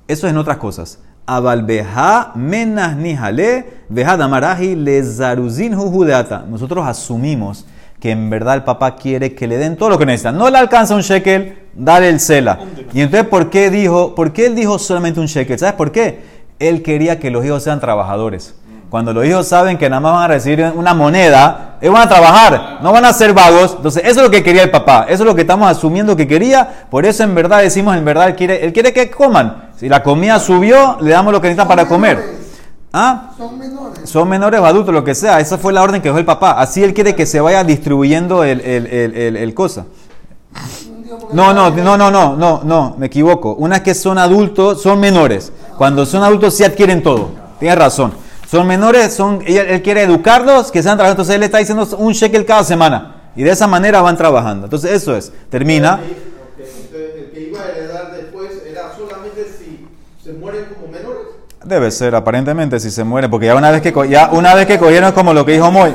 Eso 0.06 0.26
es 0.26 0.32
en 0.32 0.38
otras 0.38 0.58
cosas. 0.58 0.98
Abalbeja 1.26 2.32
menas 2.34 2.96
nihale 2.96 3.64
veja 3.88 4.16
damaraji 4.16 4.74
le 4.74 5.02
zaruzin 5.02 5.74
judeata. 5.74 6.44
Nosotros 6.48 6.86
asumimos 6.86 7.66
que 8.00 8.10
en 8.10 8.30
verdad 8.30 8.56
el 8.56 8.64
papá 8.64 8.96
quiere 8.96 9.34
que 9.34 9.46
le 9.46 9.58
den 9.58 9.76
todo 9.76 9.90
lo 9.90 9.98
que 9.98 10.06
necesita. 10.06 10.32
No 10.32 10.50
le 10.50 10.58
alcanza 10.58 10.94
un 10.94 11.02
shekel, 11.02 11.56
dale 11.74 12.08
el 12.08 12.18
cela. 12.18 12.58
Y 12.92 13.00
entonces, 13.00 13.28
¿por 13.28 13.50
qué 13.50 13.70
dijo? 13.70 14.14
¿Por 14.14 14.32
qué 14.32 14.46
él 14.46 14.54
dijo 14.54 14.78
solamente 14.78 15.20
un 15.20 15.26
shekel? 15.26 15.58
¿Sabes 15.58 15.74
por 15.74 15.92
qué? 15.92 16.20
Él 16.58 16.82
quería 16.82 17.20
que 17.20 17.30
los 17.30 17.44
hijos 17.44 17.62
sean 17.62 17.78
trabajadores. 17.78 18.54
Cuando 18.90 19.12
los 19.12 19.24
hijos 19.24 19.46
saben 19.46 19.79
que 19.79 19.88
nada 19.88 20.00
más 20.00 20.14
van 20.14 20.22
a 20.24 20.29
recibir 20.29 20.72
una 20.74 20.94
moneda, 20.94 21.76
ellos 21.81 21.94
van 21.94 22.03
a 22.03 22.09
trabajar, 22.09 22.79
no 22.83 22.90
van 22.92 23.05
a 23.05 23.12
ser 23.12 23.33
vagos. 23.33 23.74
Entonces, 23.76 24.03
eso 24.05 24.18
es 24.18 24.24
lo 24.24 24.31
que 24.31 24.42
quería 24.42 24.64
el 24.64 24.70
papá. 24.72 25.07
Eso 25.09 25.22
es 25.22 25.26
lo 25.29 25.35
que 25.37 25.42
estamos 25.42 25.70
asumiendo 25.70 26.16
que 26.16 26.26
quería. 26.26 26.87
Por 26.90 27.07
eso, 27.07 27.22
en 27.22 27.35
verdad, 27.37 27.61
decimos, 27.62 27.96
en 27.96 28.05
verdad, 28.05 28.26
él 28.29 28.35
quiere, 28.35 28.64
él 28.64 28.72
quiere 28.72 28.92
que 28.92 29.09
coman. 29.09 29.70
Si 29.76 29.88
la 29.88 30.03
comida 30.03 30.40
subió, 30.40 30.96
le 31.00 31.12
damos 31.12 31.33
lo 31.33 31.40
que 31.40 31.46
necesitan 31.46 31.68
para 31.68 31.87
comer. 31.87 32.40
¿Ah? 32.92 33.31
Son 33.38 33.57
menores. 33.57 34.11
Son 34.11 34.29
menores 34.29 34.59
o 34.61 34.66
adultos, 34.66 34.92
lo 34.92 35.05
que 35.05 35.14
sea. 35.14 35.38
Esa 35.38 35.57
fue 35.57 35.72
la 35.72 35.83
orden 35.83 36.03
que 36.03 36.09
dejó 36.09 36.18
el 36.18 36.24
papá. 36.24 36.53
Así 36.59 36.82
él 36.82 36.93
quiere 36.93 37.14
que 37.14 37.26
se 37.26 37.41
vaya 37.41 37.62
distribuyendo 37.62 38.43
el, 38.43 38.61
el, 38.61 38.86
el, 38.88 39.16
el- 39.16 39.36
el 39.36 39.55
cosa. 39.55 39.84
No, 41.32 41.55
no, 41.55 41.70
no, 41.70 41.97
no, 41.97 42.11
no, 42.11 42.36
no, 42.36 42.61
no, 42.64 42.95
me 42.99 43.07
equivoco. 43.07 43.55
Unas 43.55 43.82
que 43.82 43.95
son 43.95 44.18
adultos 44.18 44.82
son 44.82 44.99
menores. 44.99 45.53
Cuando 45.78 46.05
son 46.05 46.24
adultos 46.24 46.55
sí 46.57 46.64
adquieren 46.64 47.03
todo. 47.05 47.30
Tienes 47.61 47.78
razón. 47.78 48.12
Son 48.51 48.66
menores, 48.66 49.14
son, 49.14 49.40
él 49.46 49.80
quiere 49.80 50.03
educarlos, 50.03 50.72
que 50.72 50.82
sean 50.82 50.96
trabajadores. 50.96 51.12
Entonces 51.12 51.34
él 51.36 51.40
le 51.40 51.46
está 51.46 51.59
diciendo 51.59 51.88
un 51.98 52.12
shekel 52.12 52.44
cada 52.44 52.64
semana. 52.64 53.30
Y 53.36 53.44
de 53.44 53.51
esa 53.53 53.68
manera 53.68 54.03
van 54.03 54.16
trabajando. 54.16 54.66
Entonces 54.66 54.90
eso 54.90 55.16
es. 55.16 55.32
Termina. 55.48 55.94
Ok, 55.94 56.01
entonces, 56.59 57.11
el 57.16 57.30
que 57.30 57.40
iba 57.42 57.61
a 57.61 57.68
heredar 57.68 58.12
después 58.12 58.51
era 58.68 58.92
solamente 58.96 59.46
si 59.57 59.86
se 60.20 60.32
mueren 60.32 60.64
como 60.74 60.90
menores. 60.90 61.28
Debe 61.64 61.92
ser, 61.92 62.12
aparentemente, 62.16 62.80
si 62.80 62.90
se 62.90 63.05
muere. 63.05 63.28
Porque 63.28 63.46
ya 63.46 63.55
una 63.55 63.70
vez 63.70 63.82
que, 63.82 63.94
ya 64.09 64.30
una 64.32 64.53
vez 64.57 64.66
que 64.66 64.80
cogieron 64.80 65.11
es 65.11 65.14
como 65.14 65.32
lo 65.32 65.46
que 65.46 65.53
dijo 65.53 65.70
Moy. 65.70 65.94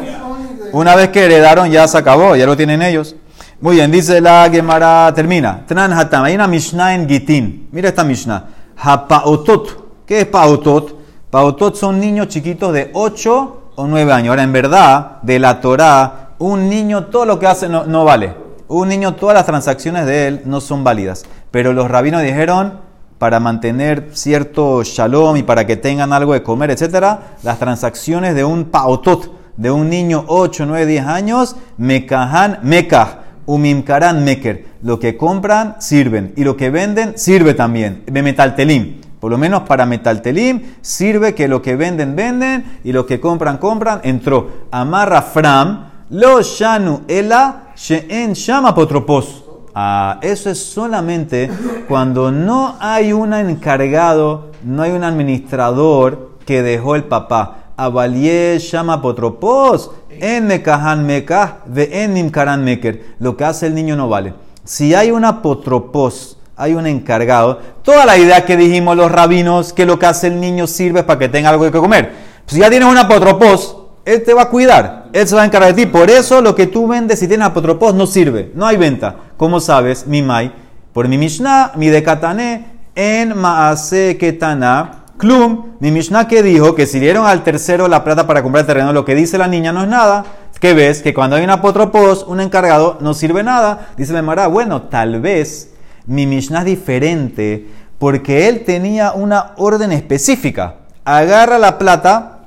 Una 0.71 0.95
vez 0.95 1.09
que 1.09 1.25
heredaron 1.25 1.69
ya 1.69 1.89
se 1.89 1.97
acabó, 1.97 2.37
ya 2.37 2.45
lo 2.45 2.55
tienen 2.55 2.81
ellos. 2.81 3.17
Muy 3.59 3.75
bien, 3.75 3.91
dice 3.91 4.21
la 4.21 4.49
Gemara, 4.49 5.11
termina. 5.13 5.65
Tran 5.67 5.91
hatam, 5.91 6.23
hay 6.23 6.35
una 6.35 6.47
Mishnah 6.47 6.95
en 6.95 7.09
Gitin. 7.09 7.67
Mira 7.73 7.89
esta 7.89 8.05
Mishnah. 8.05 8.45
Hapaotot. 8.77 10.05
¿Qué 10.05 10.21
es 10.21 10.25
paotot? 10.27 11.04
Paotot 11.35 11.75
son 11.75 11.99
niños 11.99 12.29
chiquitos 12.29 12.71
de 12.71 12.91
8 12.93 13.71
o 13.75 13.87
9 13.87 14.13
años. 14.13 14.29
Ahora, 14.29 14.43
en 14.43 14.53
verdad, 14.53 15.21
de 15.21 15.37
la 15.37 15.59
Torah, 15.59 16.29
un 16.39 16.69
niño 16.69 17.07
todo 17.07 17.25
lo 17.25 17.39
que 17.39 17.45
hace 17.45 17.67
no, 17.67 18.05
vale. 18.05 18.33
Un 18.69 18.87
niño, 18.87 19.15
todas 19.15 19.33
las 19.33 19.45
transacciones 19.45 20.05
de 20.05 20.27
él 20.29 20.41
no 20.45 20.61
son 20.61 20.85
válidas. 20.85 21.25
Pero 21.51 21.73
los 21.73 21.91
rabinos 21.91 22.21
dijeron, 22.21 22.79
para 23.17 23.41
mantener 23.41 24.11
cierto 24.13 24.81
shalom 24.85 25.35
y 25.35 25.43
para 25.43 25.67
que 25.67 25.75
tengan 25.75 26.13
algo 26.13 26.31
de 26.31 26.41
comer, 26.41 26.71
etcétera, 26.71 27.35
las 27.43 27.59
transacciones 27.59 28.33
de 28.33 28.45
un 28.45 28.63
paotot, 28.63 29.29
de 29.57 29.71
un 29.71 29.89
niño 29.89 30.23
8, 30.27 30.65
9, 30.65 30.85
10 30.85 31.05
años, 31.05 31.57
mekahan 31.77 32.59
mekah, 32.63 33.23
umimkaran 33.45 34.23
meker. 34.23 34.67
Lo 34.81 34.99
que 34.99 35.17
compran, 35.17 35.75
sirven. 35.79 36.31
Y 36.37 36.45
lo 36.45 36.55
que 36.55 36.69
venden, 36.69 37.17
sirve 37.17 37.53
también. 37.53 38.03
De 38.05 38.23
metaltelim. 38.23 39.01
Por 39.19 39.31
lo 39.31 39.37
menos 39.37 39.63
para 39.63 39.85
metaltelim, 39.85 40.61
sirve 40.81 41.33
que 41.33 41.47
lo 41.47 41.61
que 41.61 41.75
venden, 41.75 42.15
venden. 42.15 42.79
Y 42.83 42.91
lo 42.91 43.05
que 43.05 43.19
compran, 43.19 43.57
compran. 43.57 44.01
Entró. 44.03 44.49
Amarra 44.71 45.21
fram, 45.21 45.89
lo 46.09 46.41
shanu 46.41 47.01
ela, 47.07 47.71
she'en 47.75 48.33
shama 48.33 48.75
potropos. 48.75 49.43
Ah, 49.73 50.19
eso 50.21 50.49
es 50.49 50.63
solamente 50.63 51.49
cuando 51.89 52.31
no 52.31 52.77
hay 52.79 53.11
un 53.11 53.33
encargado, 53.33 54.51
no 54.63 54.83
hay 54.83 54.91
un 54.91 55.03
administrador 55.03 56.37
que 56.45 56.61
dejó 56.61 56.95
el 56.95 57.03
papá. 57.03 57.57
Avalié 57.75 58.57
llama 58.59 59.01
potropos, 59.01 59.91
en 60.09 60.47
mekahan 60.47 61.05
mekah, 61.05 61.57
ve 61.65 62.03
en 62.03 62.13
nimkaran 62.13 62.63
meker. 62.63 63.15
Lo 63.19 63.35
que 63.35 63.43
hace 63.43 63.67
el 63.67 63.75
niño 63.75 63.97
no 63.97 64.07
vale. 64.07 64.33
Si 64.63 64.95
hay 64.95 65.11
una 65.11 65.41
potropos, 65.41 66.34
hay 66.57 66.73
un 66.73 66.87
encargado, 66.87 67.59
toda 67.83 68.05
la 68.05 68.17
idea 68.17 68.45
que 68.45 68.57
dijimos 68.57 68.95
los 68.95 69.11
rabinos, 69.11 69.73
que 69.73 69.85
lo 69.85 69.99
que 69.99 70.05
hace 70.05 70.27
el 70.27 70.39
niño 70.39 70.67
sirve 70.67 71.03
para 71.03 71.19
que 71.19 71.29
tenga 71.29 71.49
algo 71.49 71.65
que 71.65 71.77
comer. 71.77 72.13
Si 72.45 72.59
ya 72.59 72.69
tienes 72.69 72.87
una 72.87 73.07
potropos, 73.07 73.77
él 74.05 74.23
te 74.23 74.33
va 74.33 74.43
a 74.43 74.49
cuidar, 74.49 75.07
él 75.13 75.27
se 75.27 75.35
va 75.35 75.41
a 75.41 75.45
encargar 75.45 75.73
de 75.73 75.85
ti. 75.85 75.91
Por 75.91 76.09
eso 76.09 76.41
lo 76.41 76.55
que 76.55 76.67
tú 76.67 76.87
vendes 76.87 77.19
si 77.19 77.27
tienes 77.27 77.47
apotropos 77.47 77.93
no 77.93 78.05
sirve, 78.05 78.51
no 78.55 78.65
hay 78.65 78.77
venta. 78.77 79.15
¿Cómo 79.35 79.59
sabes? 79.59 80.07
Mi 80.07 80.21
mai, 80.21 80.53
por 80.93 81.07
mi 81.07 81.17
Mishnah, 81.17 81.73
mi 81.75 81.89
decatané, 81.89 82.67
en 82.95 83.37
maase 83.37 84.17
ketana, 84.17 85.05
klum, 85.17 85.73
mi 85.79 85.91
Mishnah 85.91 86.27
que 86.27 86.41
dijo 86.41 86.75
que 86.75 86.85
si 86.85 86.99
dieron 86.99 87.25
al 87.25 87.43
tercero 87.43 87.87
la 87.89 88.03
plata 88.03 88.27
para 88.27 88.43
comprar 88.43 88.65
terreno, 88.65 88.93
lo 88.93 89.03
que 89.03 89.15
dice 89.15 89.37
la 89.37 89.47
niña 89.47 89.73
no 89.73 89.81
es 89.81 89.89
nada. 89.89 90.23
¿Qué 90.61 90.73
ves? 90.73 91.01
Que 91.01 91.13
cuando 91.13 91.35
hay 91.35 91.43
un 91.43 91.49
apotropos, 91.49 92.23
un 92.27 92.39
encargado, 92.39 92.97
no 93.01 93.13
sirve 93.13 93.43
nada. 93.43 93.89
Dice 93.97 94.13
la 94.13 94.21
Mara, 94.21 94.47
bueno, 94.47 94.83
tal 94.83 95.19
vez 95.19 95.74
mi 96.07 96.27
Mishnah 96.27 96.63
diferente 96.63 97.67
porque 97.97 98.47
él 98.47 98.63
tenía 98.63 99.13
una 99.13 99.53
orden 99.57 99.91
específica. 99.91 100.75
Agarra 101.03 101.57
la 101.57 101.77
plata, 101.77 102.39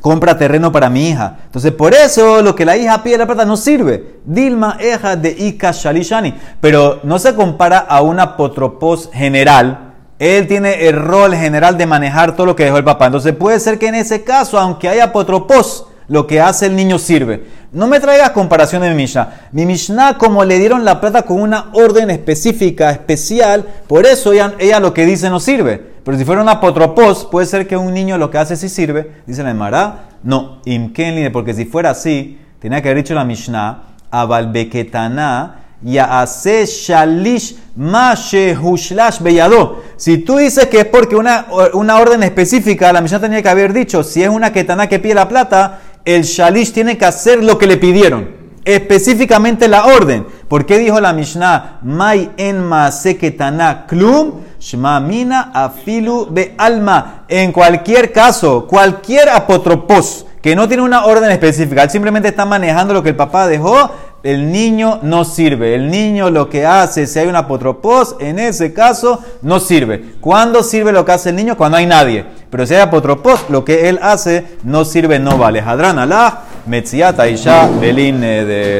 compra 0.00 0.36
terreno 0.36 0.70
para 0.72 0.90
mi 0.90 1.08
hija. 1.08 1.38
Entonces, 1.46 1.72
por 1.72 1.94
eso 1.94 2.42
lo 2.42 2.54
que 2.54 2.64
la 2.64 2.76
hija 2.76 3.02
pide 3.02 3.18
la 3.18 3.26
plata 3.26 3.44
no 3.44 3.56
sirve. 3.56 4.20
Dilma 4.24 4.76
eja 4.80 5.16
de 5.16 5.30
Ika 5.30 5.72
Shalishani. 5.72 6.34
Pero 6.60 7.00
no 7.04 7.18
se 7.18 7.34
compara 7.34 7.78
a 7.78 8.02
una 8.02 8.22
apotropos 8.22 9.10
general. 9.12 9.94
Él 10.18 10.46
tiene 10.46 10.86
el 10.86 10.96
rol 10.96 11.34
general 11.34 11.76
de 11.76 11.86
manejar 11.86 12.36
todo 12.36 12.46
lo 12.46 12.56
que 12.56 12.64
dejó 12.64 12.78
el 12.78 12.84
papá. 12.84 13.06
Entonces, 13.06 13.34
puede 13.34 13.58
ser 13.60 13.78
que 13.78 13.88
en 13.88 13.96
ese 13.96 14.22
caso, 14.24 14.58
aunque 14.58 14.88
haya 14.88 15.04
apotropos, 15.04 15.86
lo 16.12 16.26
que 16.26 16.42
hace 16.42 16.66
el 16.66 16.76
niño 16.76 16.98
sirve. 16.98 17.42
No 17.72 17.86
me 17.86 17.98
traigas 17.98 18.32
comparación 18.32 18.82
de 18.82 18.90
mi 18.90 18.96
Mishnah. 18.96 19.48
Mi 19.52 19.64
Mishnah, 19.64 20.18
como 20.18 20.44
le 20.44 20.58
dieron 20.58 20.84
la 20.84 21.00
plata 21.00 21.22
con 21.22 21.40
una 21.40 21.70
orden 21.72 22.10
específica, 22.10 22.90
especial, 22.90 23.64
por 23.86 24.04
eso 24.04 24.34
ella, 24.34 24.52
ella 24.58 24.78
lo 24.78 24.92
que 24.92 25.06
dice 25.06 25.30
no 25.30 25.40
sirve. 25.40 25.82
Pero 26.04 26.18
si 26.18 26.26
fuera 26.26 26.42
una 26.42 26.52
apotropos, 26.52 27.24
puede 27.24 27.46
ser 27.46 27.66
que 27.66 27.78
un 27.78 27.94
niño 27.94 28.18
lo 28.18 28.30
que 28.30 28.36
hace 28.36 28.56
sí 28.56 28.68
sirve. 28.68 29.22
Dice 29.26 29.42
la 29.42 29.52
Emara, 29.52 30.10
no, 30.22 30.60
imkenline, 30.66 31.32
porque 31.32 31.54
si 31.54 31.64
fuera 31.64 31.88
así, 31.88 32.38
tenía 32.60 32.82
que 32.82 32.90
haber 32.90 33.04
dicho 33.04 33.14
la 33.14 33.24
Mishnah, 33.24 33.82
abalbeketana, 34.10 35.62
ya 35.80 36.20
hace 36.20 36.66
shalish 36.66 37.56
ma 37.74 38.14
shehushlash 38.14 39.20
beyado. 39.20 39.82
Si 39.96 40.18
tú 40.18 40.36
dices 40.36 40.66
que 40.66 40.80
es 40.80 40.84
porque 40.84 41.16
una, 41.16 41.46
una 41.72 41.96
orden 41.96 42.22
específica, 42.22 42.92
la 42.92 43.00
Mishnah 43.00 43.20
tenía 43.20 43.42
que 43.42 43.48
haber 43.48 43.72
dicho, 43.72 44.02
si 44.02 44.22
es 44.22 44.28
una 44.28 44.52
ketana 44.52 44.88
que 44.88 44.98
pide 44.98 45.14
la 45.14 45.28
plata, 45.28 45.80
el 46.04 46.22
shalish 46.22 46.72
tiene 46.72 46.98
que 46.98 47.04
hacer 47.04 47.42
lo 47.42 47.58
que 47.58 47.66
le 47.66 47.76
pidieron. 47.76 48.42
Específicamente 48.64 49.66
la 49.66 49.86
orden. 49.86 50.26
¿Por 50.48 50.66
qué 50.66 50.78
dijo 50.78 51.00
la 51.00 51.12
Mishnah? 51.12 51.80
Mai 51.82 52.30
en 52.36 52.62
maase 52.62 53.16
ketana 53.16 53.86
klum, 53.86 54.40
shma 54.60 55.00
mina 55.00 55.50
afilu 55.52 56.28
be 56.30 56.54
alma. 56.58 57.24
En 57.28 57.50
cualquier 57.50 58.12
caso, 58.12 58.66
cualquier 58.68 59.28
apotropos 59.30 60.26
que 60.40 60.54
no 60.54 60.68
tiene 60.68 60.82
una 60.82 61.06
orden 61.06 61.30
específica, 61.30 61.82
él 61.82 61.90
simplemente 61.90 62.28
está 62.28 62.44
manejando 62.44 62.94
lo 62.94 63.02
que 63.02 63.10
el 63.10 63.16
papá 63.16 63.46
dejó, 63.46 63.90
el 64.22 64.52
niño 64.52 65.00
no 65.02 65.24
sirve. 65.24 65.74
El 65.74 65.90
niño 65.90 66.30
lo 66.30 66.48
que 66.48 66.64
hace, 66.64 67.06
si 67.06 67.18
hay 67.18 67.26
una 67.26 67.40
apotropos, 67.40 68.16
en 68.20 68.38
ese 68.38 68.72
caso 68.72 69.20
no 69.42 69.58
sirve. 69.60 70.14
¿Cuándo 70.20 70.62
sirve 70.62 70.92
lo 70.92 71.04
que 71.04 71.12
hace 71.12 71.30
el 71.30 71.36
niño? 71.36 71.56
Cuando 71.56 71.76
hay 71.78 71.86
nadie. 71.86 72.24
Pero 72.50 72.66
si 72.66 72.74
hay 72.74 72.80
apotropos, 72.80 73.46
lo 73.48 73.64
que 73.64 73.88
él 73.88 73.98
hace 74.02 74.44
no 74.62 74.84
sirve, 74.84 75.18
no 75.18 75.38
vale. 75.38 75.60
Hadran 75.60 75.98
Allah, 75.98 76.42
Metziata 76.66 77.28
Isha, 77.28 77.68
Belin 77.80 78.20
de 78.20 78.70